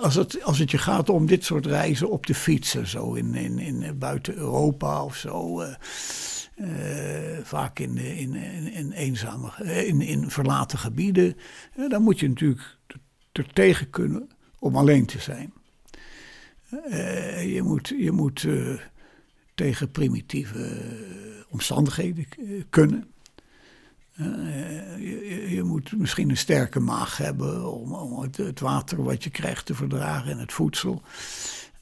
Als, 0.01 0.14
het, 0.14 0.43
als 0.43 0.59
het 0.59 0.70
je 0.70 0.78
gaat 0.78 1.09
om 1.09 1.26
dit 1.26 1.45
soort 1.45 1.66
reizen 1.66 2.11
op 2.11 2.26
de 2.26 2.35
fietsen, 2.35 2.87
zo 2.87 3.12
in, 3.14 3.35
in, 3.35 3.59
in 3.59 3.99
buiten 3.99 4.35
Europa 4.35 5.05
of 5.05 5.16
zo. 5.16 5.61
eh, 5.61 5.74
eh, 6.57 7.45
vaak 7.45 7.78
in, 7.78 7.97
in, 7.97 8.35
in, 8.72 8.93
eenzame, 8.93 9.51
eh, 9.57 9.89
in, 9.89 10.01
in 10.01 10.30
verlaten 10.30 10.78
gebieden. 10.78 11.37
eh, 11.76 11.89
dan 11.89 12.03
moet 12.03 12.20
je 12.20 12.28
natuurlijk 12.28 12.78
er 13.33 13.53
tegen 13.53 13.91
kunnen 13.91 14.30
om 14.59 14.76
alleen 14.76 15.07
te 15.07 15.20
zijn. 15.20 15.53
Eh, 16.91 17.55
je 17.55 17.62
moet, 17.62 17.89
je 17.89 18.11
moet 18.11 18.45
eh, 18.45 18.74
tegen 19.55 19.91
primitieve 19.91 20.64
eh, 20.64 21.45
omstandigheden 21.49 22.26
eh, 22.39 22.62
kunnen. 22.70 23.11
Je, 24.99 25.47
je- 25.49 25.62
moet 25.62 25.93
misschien 25.97 26.31
een 26.31 26.37
sterke 26.37 26.81
maag 26.81 27.16
hebben 27.16 27.73
om, 27.73 27.93
om 27.95 28.20
het, 28.23 28.61
water 28.61 29.03
wat 29.03 29.25
je 29.25 29.31
krijgt 29.31 29.66
te 29.66 29.75
verdragen 29.75 30.31
en 30.31 30.39
het 30.39 30.53
voedsel. 30.53 31.03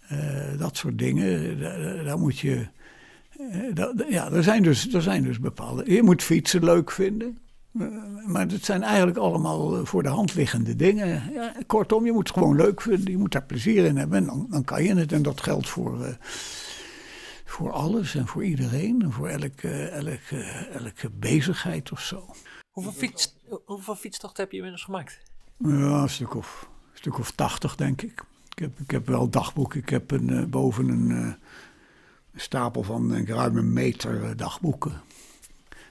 Eh, 0.08 0.18
dat 0.58 0.76
soort 0.76 0.98
dingen. 0.98 1.58
Daar, 2.04 2.18
moet 2.18 2.38
je. 2.38 2.66
eh, 3.50 4.10
ja, 4.10 4.30
er 4.32 4.42
zijn, 4.42 4.62
dus, 4.62 4.94
er 4.94 5.02
zijn 5.02 5.22
dus 5.22 5.40
bepaalde. 5.40 5.92
Je 5.92 6.02
moet 6.02 6.22
fietsen 6.22 6.64
leuk 6.64 6.90
vinden. 6.90 7.38
Eh, 7.78 7.86
maar 8.26 8.46
het 8.48 8.64
zijn 8.64 8.82
eigenlijk 8.82 9.16
allemaal 9.18 9.86
voor 9.86 10.02
de 10.02 10.08
hand 10.08 10.34
liggende 10.34 10.76
dingen. 10.76 11.22
Kortom, 11.66 12.04
je 12.06 12.12
moet 12.12 12.28
het 12.28 12.36
gewoon 12.38 12.56
leuk 12.56 12.80
vinden. 12.80 13.10
Je 13.10 13.18
moet 13.18 13.32
daar 13.32 13.44
plezier 13.44 13.84
in 13.84 13.96
hebben. 13.96 14.18
En 14.18 14.24
dan, 14.26 14.46
dan 14.50 14.64
kan 14.64 14.84
je 14.84 14.94
het. 14.94 15.12
En 15.12 15.22
dat 15.22 15.40
geldt 15.42 15.68
voor, 15.68 16.16
voor 17.50 17.72
alles 17.72 18.14
en 18.14 18.26
voor 18.26 18.44
iedereen. 18.44 19.02
En 19.02 19.12
voor 19.12 19.28
elke, 19.28 19.68
elke, 19.88 20.42
elke 20.72 21.10
bezigheid 21.10 21.92
of 21.92 22.00
zo. 22.00 22.34
Hoeveel, 22.70 22.92
fiets, 22.92 23.34
hoeveel 23.64 23.94
fietstochten 23.94 24.42
heb 24.42 24.50
je 24.50 24.56
inmiddels 24.56 24.84
gemaakt? 24.84 25.20
Ja, 25.56 26.02
een 26.02 26.08
stuk 26.08 26.34
of, 26.34 26.68
een 26.92 26.98
stuk 26.98 27.18
of 27.18 27.30
tachtig, 27.30 27.76
denk 27.76 28.02
ik. 28.02 28.24
Ik 28.48 28.58
heb, 28.58 28.78
ik 28.78 28.90
heb 28.90 29.06
wel 29.06 29.28
dagboeken. 29.28 29.80
Ik 29.80 29.88
heb 29.88 30.10
een, 30.10 30.30
eh, 30.30 30.44
boven 30.44 30.88
een, 30.88 31.10
eh, 31.10 31.34
een 32.32 32.40
stapel 32.40 32.82
van 32.82 33.08
denk 33.08 33.28
ik, 33.28 33.34
ruim 33.34 33.56
een 33.56 33.72
meter 33.72 34.24
eh, 34.24 34.30
dagboeken. 34.36 35.00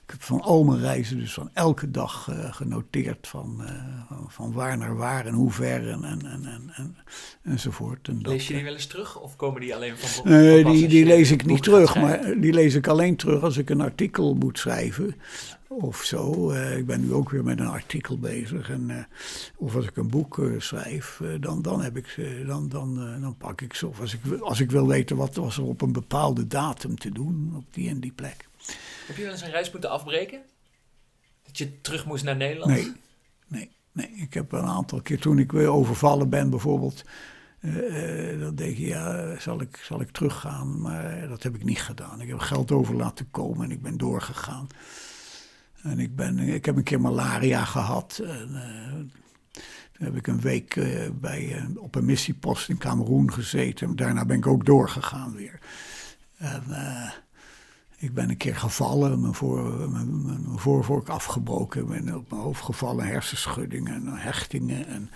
Ik 0.10 0.16
heb 0.16 0.24
van 0.24 0.42
al 0.42 0.64
mijn 0.64 0.80
reizen, 0.80 1.18
dus 1.18 1.34
van 1.34 1.50
elke 1.54 1.92
dag 1.92 2.28
eh, 2.30 2.54
genoteerd 2.54 3.28
van, 3.28 3.64
eh, 3.66 4.12
van- 4.28 4.52
waar 4.52 4.78
naar 4.78 4.96
waar 4.96 5.26
en 5.26 5.34
hoe 5.34 5.52
ver 5.52 5.90
en, 5.90 6.04
en, 6.04 6.26
en, 6.26 6.46
en, 6.46 6.72
en, 6.76 6.96
enzovoort. 7.44 8.08
En 8.08 8.22
dat, 8.22 8.32
Lees 8.34 8.48
je 8.48 8.54
die 8.54 8.64
wel 8.64 8.74
eens 8.74 8.88
terug 8.88 9.20
of 9.20 9.36
komen 9.36 9.62
die 9.62 9.76
alleen 9.76 9.98
van 9.98 10.32
Nee, 10.32 10.64
die, 10.66 10.88
die 10.88 11.06
lees 11.06 11.32
ik 11.32 11.46
niet 11.46 11.64
terug, 11.64 11.96
maar 11.96 12.34
die 12.40 12.54
lees 12.54 12.76
ik 12.76 12.88
alleen 12.88 13.16
terug 13.16 13.42
als 13.44 13.58
ik 13.58 13.70
een 13.70 13.82
artikel 13.82 14.36
moet 14.36 14.58
schrijven 14.60 15.16
of 15.68 16.04
zo. 16.04 16.52
Eh, 16.52 16.78
ik 16.78 16.86
ben 16.86 17.02
nu 17.02 17.14
ook 17.14 17.30
weer 17.30 17.44
met 17.44 17.60
een 17.60 17.68
artikel 17.68 18.18
bezig. 18.20 18.70
En, 18.70 18.90
eh, 18.90 19.04
of 19.58 19.76
als 19.76 19.86
ik 19.86 19.98
een 19.98 20.10
boek 20.10 20.40
eh, 20.40 20.46
schrijf, 20.58 21.20
eh, 21.22 21.30
dan, 21.40 21.62
dan, 21.62 21.82
heb 21.82 21.98
ik 21.98 22.08
ze, 22.08 22.44
dan, 22.48 22.70
dan, 22.70 23.00
eh, 23.02 23.22
dan 23.22 23.38
pak 23.38 23.62
ik 23.62 23.74
ze. 23.74 23.88
Of 23.88 24.00
als 24.00 24.14
ik, 24.14 24.40
als 24.42 24.60
ik 24.60 24.72
wil 24.72 24.88
weten 24.88 25.16
wat 25.16 25.36
was 25.36 25.58
er 25.58 25.64
op 25.64 25.82
een 25.82 25.92
bepaalde 25.92 26.48
datum 26.48 26.98
te 26.98 27.12
doen, 27.12 27.54
op 27.58 27.66
die 27.74 27.90
en 27.90 28.00
die 28.00 28.12
plek. 28.16 28.48
Heb 29.08 29.16
je 29.18 29.24
wel 29.24 29.32
eens 29.32 29.42
een 29.42 29.52
reis 29.52 29.72
moeten 29.72 29.90
afbreken? 29.90 30.42
Dat 31.44 31.58
je 31.58 31.82
terug 31.82 32.06
moest 32.06 32.24
naar 32.24 32.36
Nederland? 32.36 32.72
Nee, 32.72 32.92
nee, 33.48 33.72
nee. 33.92 34.08
Ik 34.16 34.34
heb 34.34 34.52
een 34.52 34.66
aantal 34.66 35.02
keer 35.02 35.20
toen 35.20 35.40
ik 35.40 35.52
weer 35.52 35.68
overvallen 35.68 36.30
ben 36.30 36.50
bijvoorbeeld. 36.50 37.04
eh, 37.60 38.32
eh, 38.34 38.40
dan 38.40 38.56
denk 38.56 38.78
je, 38.78 38.88
ja, 38.88 39.40
zal 39.40 39.62
ik, 39.62 39.78
zal 39.84 40.02
ik 40.02 40.12
teruggaan? 40.12 40.82
Maar 40.82 41.28
dat 41.28 41.44
heb 41.44 41.56
ik 41.56 41.64
niet 41.64 41.82
gedaan. 41.82 42.22
Ik 42.22 42.28
heb 42.28 42.40
geld 42.40 42.72
over 42.72 42.96
laten 42.96 43.32
komen 43.32 43.64
en 43.64 43.72
ik 43.72 43.82
ben 43.82 43.98
doorgegaan. 43.98 44.68
En 45.84 46.00
ik, 46.00 46.16
ben, 46.16 46.40
ik 46.40 46.66
heb 46.66 46.76
een 46.76 46.84
keer 46.84 47.02
malaria 47.02 47.66
gehad. 47.66 48.22
En, 48.24 48.50
eh, 48.56 48.94
toen 49.92 50.06
heb 50.08 50.16
ik 50.16 50.28
een 50.28 50.42
week 50.42 50.76
eh, 50.76 51.10
bij, 51.14 51.56
eh, 51.56 51.64
op 51.76 51.96
een 51.96 52.06
missiepost 52.06 52.70
in 52.70 52.78
Cameroen 52.78 53.34
gezeten. 53.34 53.96
Daarna 53.96 54.26
ben 54.26 54.38
ik 54.38 54.48
ook 54.48 54.66
doorgegaan 54.66 55.34
weer. 55.36 55.60
En 56.38 56.64
eh, 56.70 57.12
ik 58.00 58.14
ben 58.14 58.30
een 58.30 58.38
keer 58.38 58.56
gevallen, 58.56 59.22
mijn, 59.22 59.34
voor, 59.34 59.90
mijn, 59.90 60.26
mijn 60.26 60.60
voorvork 60.60 61.10
afgebroken. 61.10 61.82
Ik 61.82 61.88
ben 61.88 62.16
op 62.16 62.30
mijn 62.30 62.42
hoofd 62.42 62.64
gevallen, 62.64 63.06
hersenschuddingen 63.06 63.94
en 63.94 64.08
hechtingen 64.08 64.88
en, 64.88 65.12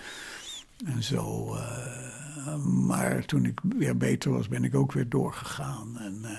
en 0.85 1.03
zo. 1.03 1.55
eh, 1.55 2.55
maar 2.65 3.25
toen 3.25 3.45
ik 3.45 3.59
weer 3.77 3.97
beter 3.97 4.31
was, 4.31 4.47
ben 4.47 4.63
ik 4.63 4.75
ook 4.75 4.91
weer 4.91 5.09
doorgegaan. 5.09 5.97
En, 5.97 6.19
eh, 6.23 6.37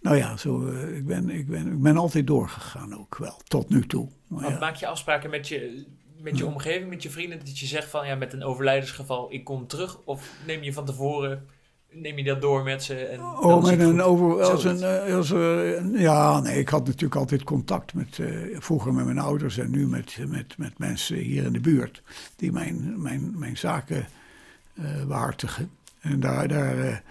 nou 0.00 0.16
ja, 0.16 0.36
zo, 0.36 0.66
eh, 0.66 0.96
ik, 0.96 1.06
ben, 1.06 1.30
ik, 1.30 1.46
ben, 1.46 1.66
ik 1.66 1.82
ben 1.82 1.96
altijd 1.96 2.26
doorgegaan 2.26 2.98
ook 2.98 3.16
wel, 3.16 3.40
tot 3.48 3.68
nu 3.68 3.86
toe. 3.86 4.08
Maar 4.26 4.50
ja. 4.50 4.58
maak 4.58 4.76
je 4.76 4.86
afspraken 4.86 5.30
met 5.30 5.48
je, 5.48 5.86
met 6.20 6.38
je 6.38 6.46
omgeving, 6.46 6.88
met 6.88 7.02
je 7.02 7.10
vrienden, 7.10 7.38
dat 7.38 7.58
je 7.58 7.66
zegt 7.66 7.88
van 7.88 8.06
ja, 8.06 8.14
met 8.14 8.32
een 8.32 8.44
overlijdensgeval, 8.44 9.32
ik 9.32 9.44
kom 9.44 9.66
terug? 9.66 9.98
Of 10.04 10.30
neem 10.46 10.62
je 10.62 10.72
van 10.72 10.84
tevoren, 10.84 11.48
neem 11.94 12.18
je 12.18 12.24
dat 12.24 12.40
door 12.40 12.62
met 12.62 12.82
ze? 12.82 12.94
En 12.94 13.20
Oh, 13.20 13.64
met 13.64 13.80
een 13.80 14.02
over. 14.02 14.42
Als 14.42 14.64
een, 14.64 14.82
eh, 14.82 15.14
als, 15.16 15.32
eh, 15.32 16.00
ja, 16.00 16.40
nee, 16.40 16.58
ik 16.58 16.68
had 16.68 16.86
natuurlijk 16.86 17.20
altijd 17.20 17.44
contact 17.44 17.94
met. 17.94 18.18
eh, 18.18 18.28
vroeger 18.58 18.94
met 18.94 19.04
mijn 19.04 19.18
ouders 19.18 19.58
en 19.58 19.70
nu 19.70 19.86
met, 19.86 20.18
met, 20.28 20.58
met 20.58 20.78
mensen 20.78 21.16
hier 21.16 21.44
in 21.44 21.52
de 21.52 21.60
buurt. 21.60 22.02
die 22.36 22.52
mijn, 22.52 23.02
mijn, 23.02 23.38
mijn 23.38 23.56
zaken 23.56 24.06
eh, 24.74 25.04
behartigen. 25.06 25.70
En 26.00 26.20
daar, 26.20 26.48
daar, 26.48 27.02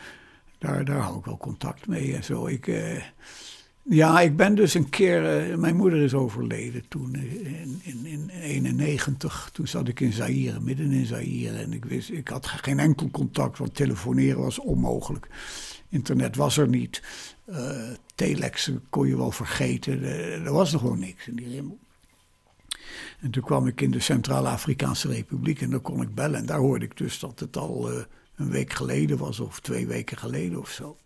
daar, 0.57 0.85
daar 0.85 0.99
hou 0.99 1.17
ik 1.17 1.25
wel 1.25 1.37
contact 1.37 1.87
mee 1.87 2.15
en 2.15 2.23
zo. 2.23 2.47
Ik, 2.47 2.71
ja, 3.83 4.21
ik 4.21 4.35
ben 4.37 4.55
dus 4.55 4.73
een 4.73 4.89
keer. 4.89 5.39
eh, 5.39 5.57
mijn 5.57 5.75
moeder 5.75 6.01
is 6.01 6.13
overleden 6.13 6.87
toen 6.87 7.15
eh, 7.15 7.61
in, 7.61 7.79
in, 7.83 8.05
in 8.05 8.29
91. 8.29 9.49
Toen 9.53 9.67
zat 9.67 9.87
ik 9.87 9.99
in 9.99 10.13
Zaire, 10.13 10.59
midden 10.59 10.91
in 10.91 11.05
Zaire. 11.05 11.57
En 11.57 11.73
ik, 11.73 11.85
wist, 11.85 12.09
ik 12.09 12.27
had 12.27 12.47
geen 12.47 12.79
enkel 12.79 13.09
contact, 13.11 13.57
want 13.57 13.75
telefoneren 13.75 14.41
was 14.41 14.59
onmogelijk. 14.59 15.27
Internet 15.89 16.35
was 16.35 16.57
er 16.57 16.67
niet. 16.67 17.01
Eh 17.45 17.89
telexen 18.15 18.83
kon 18.89 19.07
je 19.07 19.17
wel 19.17 19.31
vergeten. 19.31 20.03
Er 20.45 20.53
was 20.53 20.71
nog 20.71 20.81
gewoon 20.81 20.99
niks 20.99 21.27
in 21.27 21.35
die 21.35 21.49
rimmel. 21.49 21.79
En 23.19 23.31
toen 23.31 23.43
kwam 23.43 23.67
ik 23.67 23.81
in 23.81 23.91
de 23.91 23.99
Centraal-Afrikaanse 23.99 25.07
Republiek 25.07 25.61
en 25.61 25.69
daar 25.69 25.79
kon 25.79 26.01
ik 26.01 26.15
bellen. 26.15 26.39
En 26.39 26.45
daar 26.45 26.59
hoorde 26.59 26.85
ik 26.85 26.97
dus 26.97 27.19
dat 27.19 27.39
het 27.39 27.57
al 27.57 27.91
een 28.35 28.49
week 28.49 28.73
geleden 28.73 29.17
was, 29.17 29.39
of 29.39 29.59
twee 29.59 29.87
weken 29.87 30.17
geleden 30.17 30.59
of 30.59 30.69
zo. 30.69 30.97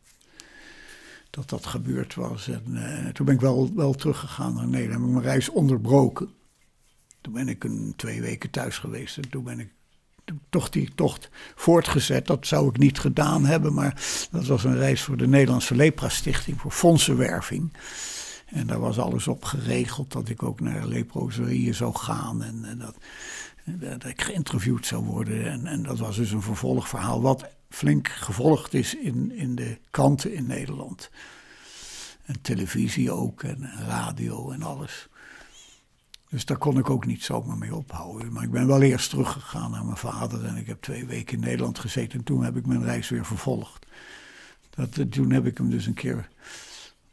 Dat 1.30 1.50
dat 1.50 1.66
gebeurd 1.66 2.16
was. 2.16 2.48
En 2.48 2.64
eh, 2.74 3.08
toen 3.14 3.26
ben 3.26 3.36
ik 3.36 3.42
wel, 3.42 3.72
wel 3.76 3.94
teruggegaan 3.94 4.54
naar 4.54 4.68
Nederland. 4.68 5.00
Heb 5.00 5.10
ik 5.10 5.16
mijn 5.16 5.26
reis 5.26 5.50
onderbroken. 5.50 6.30
Toen 7.22 7.34
ben 7.34 7.48
ik 7.48 7.64
een 7.64 7.94
twee 7.96 8.22
weken 8.22 8.50
thuis 8.50 8.78
geweest. 8.78 9.18
En 9.18 9.30
toen 9.30 9.44
ben 9.44 9.60
ik 9.60 9.70
toch 10.50 10.70
die 10.70 10.90
tocht 10.96 11.30
voortgezet. 11.56 12.28
Dat 12.28 12.48
zou 12.48 12.70
ik 12.70 12.78
niet 12.78 13.00
gedaan 13.00 13.46
hebben. 13.46 13.74
Maar 13.74 14.02
dat 14.32 14.46
was 14.46 14.64
een 14.64 14.78
reis 14.78 15.02
voor 15.02 15.18
de 15.18 15.28
Nederlandse 15.28 15.76
Lepra 15.76 16.10
Stichting. 16.10 16.62
Voor 16.62 16.72
fondsenwerving. 16.72 17.74
En 18.46 18.68
daar 18.68 18.80
was 18.80 19.00
alles 19.00 19.28
op 19.28 19.44
geregeld. 19.44 20.12
Dat 20.12 20.30
ik 20.30 20.44
ook 20.44 20.60
naar 20.60 20.88
leproserieën 20.88 21.76
zou 21.76 21.96
gaan. 21.96 22.44
En, 22.44 22.66
en 22.66 22.78
dat, 22.78 22.96
dat 24.00 24.06
ik 24.06 24.22
geïnterviewd 24.22 24.86
zou 24.86 25.04
worden. 25.04 25.52
En, 25.52 25.66
en 25.66 25.84
dat 25.84 26.00
was 26.00 26.16
dus 26.16 26.32
een 26.32 26.42
vervolgverhaal. 26.42 27.22
Wat 27.22 27.57
flink 27.70 28.08
gevolgd 28.08 28.74
is 28.74 28.96
in, 28.96 29.32
in 29.32 29.56
de 29.56 29.78
kranten 29.92 30.34
in 30.34 30.48
Nederland. 30.48 31.10
En 32.26 32.42
televisie 32.42 33.12
ook. 33.12 33.44
En 33.44 33.72
radio 33.88 34.52
en 34.52 34.62
alles. 34.62 35.08
Dus 36.30 36.46
daar 36.46 36.58
kon 36.58 36.78
ik 36.78 36.90
ook 36.90 37.06
niet 37.06 37.24
zomaar 37.24 37.58
mee 37.58 37.76
ophouden. 37.76 38.34
Maar 38.34 38.44
ik 38.44 38.52
ben 38.52 38.68
wel 38.68 38.82
eerst 38.82 39.10
teruggegaan 39.10 39.72
naar 39.72 39.86
mijn 39.86 39.98
vader. 39.98 40.46
En 40.46 40.56
ik 40.58 40.68
heb 40.68 40.82
twee 40.82 41.06
weken 41.06 41.34
in 41.34 41.44
Nederland 41.44 41.80
gezeten. 41.80 42.20
En 42.20 42.26
toen 42.26 42.44
heb 42.44 42.56
ik 42.56 42.66
mijn 42.66 42.84
reis 42.84 43.10
weer 43.10 43.26
vervolgd. 43.26 43.86
Dat, 44.70 44.98
eh, 44.98 45.06
toen 45.06 45.32
heb 45.32 45.46
ik 45.46 45.58
hem 45.58 45.70
dus 45.70 45.86
een 45.86 45.94
keer 45.94 46.30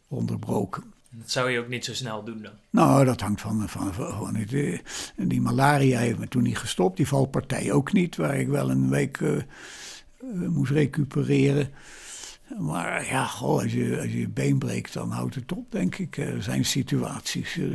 onderbroken. 0.09 0.93
Dat 1.11 1.31
zou 1.31 1.51
je 1.51 1.59
ook 1.59 1.69
niet 1.69 1.85
zo 1.85 1.95
snel 1.95 2.25
doen 2.25 2.43
dan. 2.43 2.53
Nou, 2.71 3.05
dat 3.05 3.21
hangt 3.21 3.41
van, 3.41 3.69
van, 3.69 3.95
van, 3.95 4.37
het, 4.37 4.53
eh, 4.53 4.79
die 5.17 5.41
malaria 5.41 5.99
heeft 5.99 6.19
me 6.19 6.29
toen 6.29 6.43
niet 6.43 6.59
gestopt. 6.59 6.97
Die 6.97 7.09
valpartij 7.09 7.73
ook 7.73 7.93
niet, 7.93 8.17
waar 8.17 8.37
ik 8.37 8.49
wel 8.49 8.71
een 8.71 8.89
week 8.89 9.21
eh, 9.21 9.37
moest 10.33 10.73
recupereren. 10.73 11.69
Maar 12.59 13.07
ja, 13.07 13.25
als, 13.25 13.73
je, 13.73 13.99
als 14.01 14.13
je 14.13 14.21
je 14.21 14.29
been 14.29 14.59
breekt, 14.59 14.93
dan 14.93 15.11
houdt 15.11 15.35
het 15.35 15.53
op, 15.53 15.73
denk 15.73 15.97
ik. 15.97 16.17
Er 16.17 16.43
zijn 16.43 16.65
situaties 16.65 17.59
eh, 17.59 17.69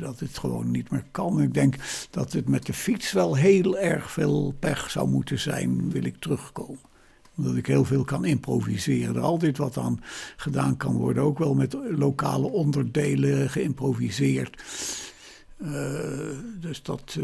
dat 0.00 0.20
het 0.20 0.38
gewoon 0.38 0.70
niet 0.70 0.90
meer 0.90 1.04
kan. 1.10 1.42
Ik 1.42 1.54
denk 1.54 1.74
dat 2.10 2.32
het 2.32 2.48
met 2.48 2.66
de 2.66 2.72
fiets 2.72 3.12
wel 3.12 3.34
heel 3.34 3.78
erg 3.78 4.10
veel 4.10 4.54
pech 4.58 4.90
zou 4.90 5.08
moeten 5.08 5.38
zijn, 5.38 5.90
wil 5.90 6.04
ik 6.04 6.16
terugkomen 6.16 6.78
omdat 7.36 7.56
ik 7.56 7.66
heel 7.66 7.84
veel 7.84 8.04
kan 8.04 8.24
improviseren. 8.24 9.14
Er 9.16 9.20
altijd 9.20 9.58
wat 9.58 9.76
aan 9.76 10.00
gedaan 10.36 10.76
kan 10.76 10.96
worden. 10.96 11.22
Ook 11.22 11.38
wel 11.38 11.54
met 11.54 11.76
lokale 11.90 12.46
onderdelen 12.46 13.50
geïmproviseerd. 13.50 14.62
Dus 16.60 16.82
dat, 16.82 17.18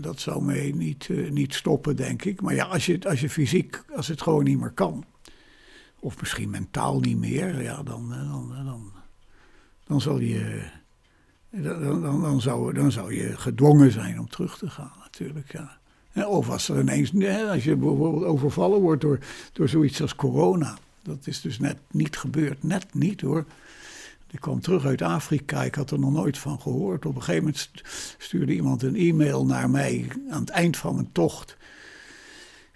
dat 0.00 0.20
zou 0.20 0.42
mij 0.42 0.72
niet, 0.74 1.08
uh, 1.08 1.30
niet 1.30 1.54
stoppen, 1.54 1.96
denk 1.96 2.24
ik. 2.24 2.40
Maar 2.40 2.54
ja, 2.54 2.64
als 2.64 2.86
je, 2.86 3.08
als 3.08 3.20
je 3.20 3.30
fysiek, 3.30 3.82
als 3.94 4.08
het 4.08 4.22
gewoon 4.22 4.44
niet 4.44 4.58
meer 4.60 4.70
kan. 4.70 5.04
Of 5.98 6.20
misschien 6.20 6.50
mentaal 6.50 7.00
niet 7.00 7.18
meer. 7.18 7.62
Ja, 7.62 7.82
dan, 7.82 8.08
dan, 8.08 8.64
dan, 8.64 8.92
dan 9.84 10.00
zal 10.00 10.18
je... 10.18 10.70
Dan, 11.50 12.02
dan, 12.02 12.20
dan, 12.20 12.40
zou, 12.40 12.74
dan 12.74 12.92
zou 12.92 13.14
je 13.14 13.36
gedwongen 13.36 13.92
zijn 13.92 14.20
om 14.20 14.28
terug 14.28 14.58
te 14.58 14.70
gaan, 14.70 14.92
natuurlijk, 15.02 15.52
ja. 15.52 15.78
Of 16.26 16.50
als 16.50 16.68
er 16.68 16.80
ineens, 16.80 17.12
als 17.48 17.64
je 17.64 17.76
bijvoorbeeld 17.76 18.24
overvallen 18.24 18.80
wordt 18.80 19.00
door, 19.00 19.18
door 19.52 19.68
zoiets 19.68 20.02
als 20.02 20.14
corona. 20.14 20.78
Dat 21.02 21.26
is 21.26 21.40
dus 21.40 21.58
net 21.58 21.76
niet 21.90 22.16
gebeurd. 22.16 22.62
Net 22.62 22.94
niet 22.94 23.20
hoor. 23.20 23.44
Ik 24.30 24.40
kwam 24.40 24.60
terug 24.60 24.84
uit 24.84 25.02
Afrika, 25.02 25.62
ik 25.62 25.74
had 25.74 25.90
er 25.90 25.98
nog 25.98 26.12
nooit 26.12 26.38
van 26.38 26.60
gehoord. 26.60 27.06
Op 27.06 27.14
een 27.16 27.22
gegeven 27.22 27.44
moment 27.44 27.70
stuurde 28.18 28.54
iemand 28.54 28.82
een 28.82 28.96
e-mail 28.96 29.46
naar 29.46 29.70
mij 29.70 30.08
aan 30.30 30.40
het 30.40 30.50
eind 30.50 30.76
van 30.76 30.94
mijn 30.94 31.12
tocht. 31.12 31.56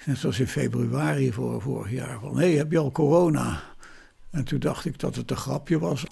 Net 0.05 0.19
zoals 0.19 0.41
in 0.41 0.47
februari 0.47 1.33
voor, 1.33 1.63
vorig 1.63 1.91
jaar. 1.91 2.21
Van, 2.21 2.39
hé, 2.39 2.47
hey, 2.47 2.57
heb 2.57 2.71
je 2.71 2.79
al 2.79 2.91
corona? 2.91 3.63
En 4.31 4.45
toen 4.45 4.59
dacht 4.59 4.85
ik 4.85 4.99
dat 4.99 5.17
het 5.17 5.31
een 5.31 5.37
grapje 5.37 5.79
was. 5.79 6.05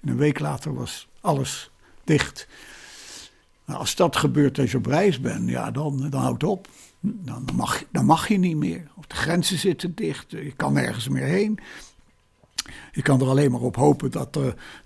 En 0.00 0.08
een 0.08 0.16
week 0.16 0.38
later 0.38 0.74
was 0.74 1.08
alles 1.20 1.70
dicht. 2.04 2.48
Nou, 3.64 3.78
als 3.78 3.94
dat 3.94 4.16
gebeurt 4.16 4.58
als 4.58 4.70
je 4.70 4.76
op 4.76 4.86
reis 4.86 5.20
bent, 5.20 5.48
ja, 5.48 5.70
dan, 5.70 6.10
dan 6.10 6.20
houdt 6.20 6.44
op. 6.44 6.68
Dan 7.00 7.48
mag, 7.54 7.84
dan 7.92 8.04
mag 8.04 8.28
je 8.28 8.38
niet 8.38 8.56
meer. 8.56 8.90
Of 8.96 9.06
de 9.06 9.14
grenzen 9.14 9.58
zitten 9.58 9.94
dicht, 9.94 10.30
je 10.30 10.52
kan 10.56 10.72
nergens 10.72 11.08
meer 11.08 11.24
heen. 11.24 11.58
Je 12.92 13.02
kan 13.02 13.20
er 13.20 13.26
alleen 13.26 13.50
maar 13.50 13.60
op 13.60 13.76
hopen 13.76 14.10
dat, 14.10 14.32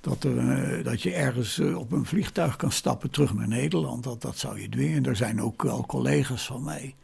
dat, 0.00 0.24
eh, 0.24 0.84
dat 0.84 1.02
je 1.02 1.14
ergens 1.14 1.58
eh, 1.58 1.78
op 1.78 1.92
een 1.92 2.04
vliegtuig 2.04 2.56
kan 2.56 2.72
stappen 2.72 3.10
terug 3.10 3.34
naar 3.34 3.48
Nederland. 3.48 4.04
Dat, 4.04 4.22
dat 4.22 4.38
zou 4.38 4.60
je 4.60 4.68
dwingen. 4.68 5.06
Er 5.06 5.16
zijn 5.16 5.42
ook 5.42 5.62
wel 5.62 5.86
collega's 5.86 6.46
van 6.46 6.62
mij 6.62 6.94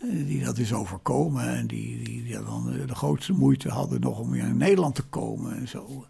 eh, 0.00 0.26
die 0.26 0.44
dat 0.44 0.58
is 0.58 0.72
overkomen. 0.72 1.48
En 1.48 1.66
die, 1.66 2.02
die, 2.02 2.22
die 2.22 2.42
dan 2.42 2.72
de 2.86 2.94
grootste 2.94 3.32
moeite 3.32 3.68
hadden 3.68 4.00
nog 4.00 4.18
om 4.18 4.30
weer 4.30 4.44
in 4.44 4.56
Nederland 4.56 4.94
te 4.94 5.02
komen 5.02 5.56
en 5.56 5.68
zo. 5.68 6.06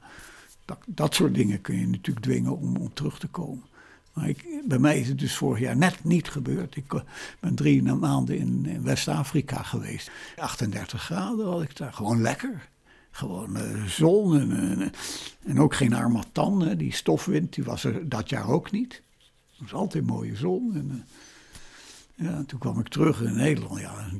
Dat, 0.64 0.78
dat 0.87 1.14
soort 1.14 1.35
dingen 1.35 1.61
kun 1.61 1.78
je 1.78 1.87
natuurlijk 1.87 2.26
dwingen 2.26 2.57
om, 2.57 2.76
om 2.76 2.95
terug 2.95 3.18
te 3.18 3.28
komen. 3.28 3.64
Maar 4.14 4.28
ik, 4.28 4.62
bij 4.64 4.78
mij 4.78 5.01
is 5.01 5.09
het 5.09 5.18
dus 5.18 5.37
vorig 5.37 5.61
jaar 5.61 5.76
net 5.76 6.05
niet 6.05 6.28
gebeurd. 6.28 6.76
Ik 6.76 7.03
ben 7.41 7.55
drie 7.55 7.82
maanden 7.82 8.39
in, 8.39 8.66
in 8.66 8.82
West-Afrika 8.82 9.62
geweest. 9.62 10.11
38 10.37 11.03
graden 11.03 11.47
had 11.47 11.62
ik 11.62 11.76
daar. 11.76 11.93
Gewoon 11.93 12.20
lekker. 12.20 12.68
Gewoon 13.15 13.57
uh, 13.57 13.85
zon 13.85 14.39
en, 14.41 14.93
en, 15.43 15.61
ook 15.61 15.75
geen 15.75 15.95
armatan. 15.95 16.75
Die 16.77 16.93
stofwind 16.93 17.55
die 17.55 17.65
was 17.65 17.85
er 17.85 18.09
dat 18.09 18.29
jaar 18.29 18.49
ook 18.49 18.71
niet. 18.71 19.03
Het 19.51 19.61
was 19.61 19.73
altijd 19.73 20.07
mooie 20.07 20.37
zon. 20.37 20.75
En, 20.75 21.07
uh, 22.17 22.27
ja, 22.29 22.45
toen 22.47 22.59
kwam 22.59 22.81
ik 22.81 22.89
terug 22.89 23.23
in 23.23 23.37
Nederland. 23.37 23.81
Ja. 23.81 24.11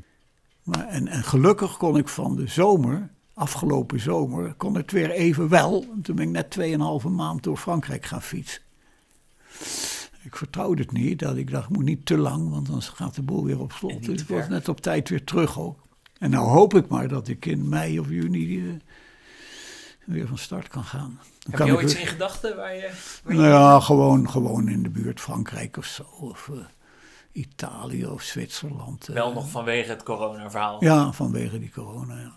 Maar, 0.63 0.89
en, 0.89 1.09
en 1.09 1.25
gelukkig 1.25 1.77
kon 1.77 1.97
ik 1.97 2.09
van 2.09 2.37
de 2.37 2.47
zomer, 2.47 3.11
afgelopen 3.33 4.01
zomer, 4.01 4.55
kon 4.55 4.75
het 4.75 4.93
weer 4.93 5.11
even 5.11 5.49
wel. 5.49 5.87
En 5.95 6.03
toen 6.03 6.17
ben 6.17 6.35
ik 6.35 6.57
net 6.57 6.59
2,5 7.05 7.09
maand 7.11 7.43
door 7.43 7.57
Frankrijk 7.57 8.07
gaan 8.07 8.23
fietsen. 8.23 8.63
Ik 10.23 10.37
vertrouwde 10.37 10.83
het 10.83 10.93
niet. 10.93 11.19
Dat 11.19 11.37
ik 11.37 11.51
dacht, 11.51 11.69
ik 11.69 11.77
moet 11.77 11.85
niet 11.85 12.07
te 12.07 12.17
lang, 12.17 12.51
want 12.51 12.67
dan 12.67 12.83
gaat 12.83 13.15
de 13.15 13.23
boel 13.23 13.45
weer 13.45 13.61
op 13.61 13.73
slot. 13.73 14.05
Dus 14.05 14.21
ik 14.21 14.29
was 14.29 14.49
net 14.49 14.69
op 14.69 14.81
tijd 14.81 15.09
weer 15.09 15.25
terug 15.25 15.59
ook. 15.59 15.84
En 16.25 16.31
nou 16.31 16.47
hoop 16.49 16.75
ik 16.75 16.89
maar 16.89 17.09
dat 17.09 17.29
ik 17.29 17.47
in 17.47 17.69
mei 17.69 17.99
of 18.01 18.09
juni 18.09 18.47
uh, 18.59 18.73
weer 20.05 20.27
van 20.27 20.39
start 20.39 20.69
kan 20.69 20.85
gaan. 20.85 21.19
Dan 21.21 21.51
Heb 21.51 21.55
kan 21.55 21.67
je 21.67 21.75
ooit 21.77 21.93
weer- 21.93 22.01
in 22.01 22.07
gedachten 22.07 22.57
waar 22.57 22.75
je... 22.75 22.91
waar 23.25 23.35
Nou 23.35 23.47
je- 23.47 23.53
ja, 23.53 23.81
gewoon, 23.81 24.31
gewoon 24.31 24.69
in 24.69 24.83
de 24.83 24.89
buurt 24.89 25.21
Frankrijk 25.21 25.77
of 25.77 25.85
zo. 25.85 26.03
Of 26.21 26.49
eh, 26.53 26.57
Italië 27.33 28.07
of 28.07 28.23
Zwitserland. 28.23 29.09
eh. 29.09 29.15
Wel 29.15 29.33
nog 29.33 29.51
vanwege 29.51 29.91
het 29.91 30.03
corona-verhaal. 30.03 30.85
Ja, 30.85 31.13
vanwege 31.13 31.59
die 31.59 31.71
corona, 31.71 32.21
ja. 32.21 32.33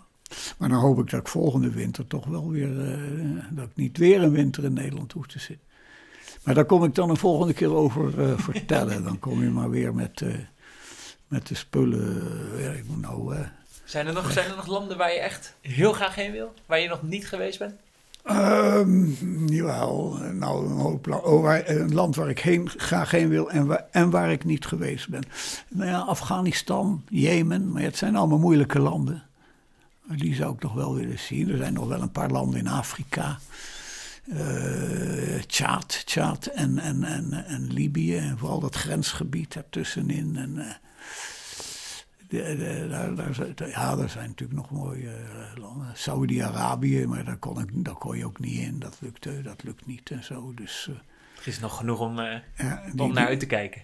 Maar 0.58 0.68
dan 0.68 0.78
hoop 0.80 0.98
ik 0.98 1.10
dat 1.10 1.20
ik 1.20 1.28
volgende 1.28 1.70
winter 1.70 2.06
toch 2.06 2.24
wel 2.26 2.50
weer... 2.50 2.92
eh, 2.92 2.98
dat 3.50 3.64
ik 3.64 3.76
niet 3.76 3.96
weer 3.98 4.22
een 4.22 4.32
winter 4.32 4.64
in 4.64 4.72
Nederland 4.72 5.12
hoef 5.12 5.26
te 5.26 5.38
zitten. 5.38 5.66
Maar 6.42 6.54
daar 6.54 6.64
kom 6.64 6.84
ik 6.84 6.94
dan 6.94 7.10
een 7.10 7.16
volgende 7.16 7.52
keer 7.52 7.74
over 7.74 8.30
eh, 8.30 8.38
vertellen. 8.38 9.04
Dan 9.04 9.18
kom 9.18 9.42
je 9.42 9.50
maar 9.50 9.70
weer 9.70 9.94
met, 9.94 10.20
eh, 10.22 10.34
met 11.28 11.46
de 11.46 11.54
spullen. 11.54 12.22
eh, 12.56 12.64
ja, 12.64 12.70
ik 12.70 12.84
moet 12.88 13.00
nou... 13.00 13.34
eh, 13.34 13.40
Zijn, 13.88 14.06
er 14.06 14.12
nog, 14.12 14.56
nog 14.56 14.66
landen 14.66 14.96
waar 14.96 15.12
je 15.12 15.18
echt 15.18 15.54
heel 15.60 15.92
graag 15.92 16.14
heen 16.14 16.32
wil? 16.32 16.54
Waar 16.66 16.80
je 16.80 16.88
nog 16.88 17.02
niet 17.02 17.28
geweest 17.28 17.58
bent? 17.58 17.74
Ehm, 18.24 19.46
jawel, 19.46 20.18
nou 20.32 20.66
een, 20.66 21.12
oh, 21.12 21.58
een 21.64 21.94
land 21.94 22.16
waar 22.16 22.28
ik 22.28 22.38
heen, 22.38 22.70
graag 22.76 23.10
heen 23.10 23.28
wil 23.28 23.50
en 23.50 23.66
waar, 23.66 23.86
en 23.90 24.10
waar 24.10 24.32
ik 24.32 24.44
niet 24.44 24.66
geweest 24.66 25.08
ben. 25.08 25.22
Nou 25.68 25.90
ja, 25.90 25.98
Afghanistan, 25.98 27.02
Jemen, 27.08 27.72
maar 27.72 27.82
het 27.82 27.96
zijn 27.96 28.16
allemaal 28.16 28.38
moeilijke 28.38 28.78
landen. 28.78 29.22
Die 30.04 30.34
zou 30.34 30.54
ik 30.54 30.62
nog 30.62 30.72
wel 30.72 30.94
willen 30.94 31.18
zien. 31.18 31.50
Er 31.50 31.56
zijn 31.56 31.72
nog 31.72 31.88
wel 31.88 32.02
een 32.02 32.12
paar 32.12 32.30
landen 32.30 32.58
in 32.58 32.68
Afrika. 32.68 33.38
Eh 34.32 35.40
Tjaad, 35.46 36.06
Tjaad 36.06 36.46
en, 36.46 36.78
en, 36.78 37.04
en, 37.04 37.44
en 37.46 37.72
Libië 37.72 38.16
en 38.16 38.38
vooral 38.38 38.60
dat 38.60 38.74
grensgebied 38.74 39.54
ertussenin. 39.54 40.36
En, 40.36 40.58
eh, 40.58 40.74
de, 42.28 42.56
de- 42.56 42.86
daar, 43.54 43.68
ja, 43.68 43.96
daar 43.96 44.08
zijn 44.10 44.28
natuurlijk 44.28 44.58
nog 44.58 44.70
mooie 44.70 45.10
eh, 45.10 45.60
landen. 45.60 45.86
Saudi-Arabië, 45.94 47.06
maar 47.06 47.24
daar 47.24 47.36
kon, 47.36 47.60
ik, 47.60 47.68
daar 47.84 47.94
kon 47.94 48.16
je 48.18 48.24
ook 48.26 48.38
niet 48.38 48.58
in. 48.58 48.78
Dat 48.78 48.96
lukt, 49.00 49.44
dat 49.44 49.62
lukt 49.62 49.86
niet 49.86 50.10
en 50.10 50.24
zo. 50.24 50.52
Dus, 50.54 50.86
eh, 50.90 50.94
Er 51.40 51.48
is 51.48 51.60
nog 51.60 51.76
genoeg 51.76 52.00
om, 52.00 52.18
eh, 52.18 52.38
ja, 52.56 52.82
die- 52.92 53.02
om 53.02 53.12
naar 53.12 53.26
uit 53.26 53.40
te 53.40 53.46
kijken. 53.46 53.82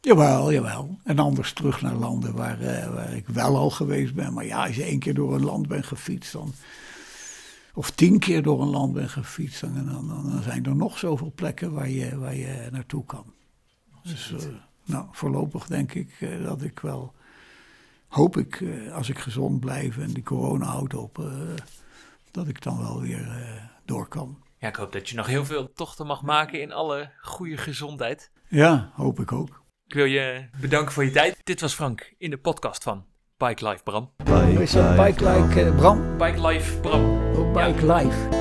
Jawel, 0.00 0.52
jawel. 0.52 0.98
En 1.04 1.18
anders 1.18 1.52
terug 1.52 1.82
naar 1.82 1.94
landen 1.94 2.34
waar, 2.34 2.60
eh, 2.60 2.92
waar 2.94 3.12
ik 3.12 3.28
wel 3.28 3.56
al 3.56 3.70
geweest 3.70 4.14
ben. 4.14 4.32
Maar 4.34 4.44
ja, 4.44 4.66
als 4.66 4.76
je 4.76 4.82
één 4.82 4.98
keer 4.98 5.14
door 5.14 5.34
een 5.34 5.44
land 5.44 5.68
bent 5.68 5.86
gefietst, 5.86 6.32
dan, 6.32 6.52
of 7.74 7.90
tien 7.90 8.18
keer 8.18 8.42
door 8.42 8.62
een 8.62 8.68
land 8.68 8.92
bent 8.92 9.10
gefietst, 9.10 9.60
dan, 9.60 9.74
dan, 9.74 10.08
dan, 10.08 10.30
dan 10.30 10.42
zijn 10.42 10.64
er 10.66 10.76
nog 10.76 10.98
zoveel 10.98 11.32
plekken 11.34 11.72
waar 11.72 11.88
je, 11.88 12.18
waar 12.18 12.34
je 12.34 12.68
naartoe 12.72 13.04
kan. 13.04 13.24
Dus 14.02 14.32
eh, 14.32 14.38
nou, 14.84 15.06
voorlopig 15.12 15.66
denk 15.66 15.92
ik 15.94 16.10
eh, 16.20 16.42
dat 16.44 16.62
ik 16.62 16.80
wel, 16.80 17.12
hoop 18.08 18.36
ik, 18.36 18.60
eh, 18.60 18.94
als 18.94 19.08
ik 19.08 19.18
gezond 19.18 19.60
blijf 19.60 19.98
en 19.98 20.12
die 20.12 20.22
corona 20.22 20.66
houdt 20.66 20.94
op, 20.94 21.18
eh, 21.18 21.24
dat 22.30 22.48
ik 22.48 22.62
dan 22.62 22.78
wel 22.78 23.00
weer 23.00 23.28
eh, 23.28 23.62
door 23.84 24.08
kan. 24.08 24.42
Ja, 24.58 24.68
ik 24.68 24.76
hoop 24.76 24.92
dat 24.92 25.08
je 25.08 25.16
nog 25.16 25.26
heel 25.26 25.44
veel 25.44 25.72
tochten 25.72 26.06
mag 26.06 26.22
maken 26.22 26.60
in 26.60 26.72
alle 26.72 27.10
goede 27.20 27.56
gezondheid. 27.56 28.30
Ja, 28.48 28.92
hoop 28.94 29.20
ik 29.20 29.32
ook. 29.32 29.62
Ik 29.86 29.94
wil 29.94 30.04
je 30.04 30.48
bedanken 30.60 30.92
voor 30.92 31.04
je 31.04 31.10
tijd. 31.10 31.36
Dit 31.44 31.60
was 31.60 31.74
Frank 31.74 32.14
in 32.18 32.30
de 32.30 32.38
podcast 32.38 32.82
van 32.82 33.04
Bike 33.36 33.68
Life 33.68 33.82
Bram. 33.82 34.10
Is 34.60 34.72
dat 34.72 34.96
bike 34.96 35.30
like 35.30 35.64
eh, 35.64 35.76
Bram? 35.76 36.16
Bike 36.16 36.46
Life 36.46 36.80
Bram. 36.80 37.02
Oh, 37.36 37.52
bike 37.52 37.86
life. 37.92 38.37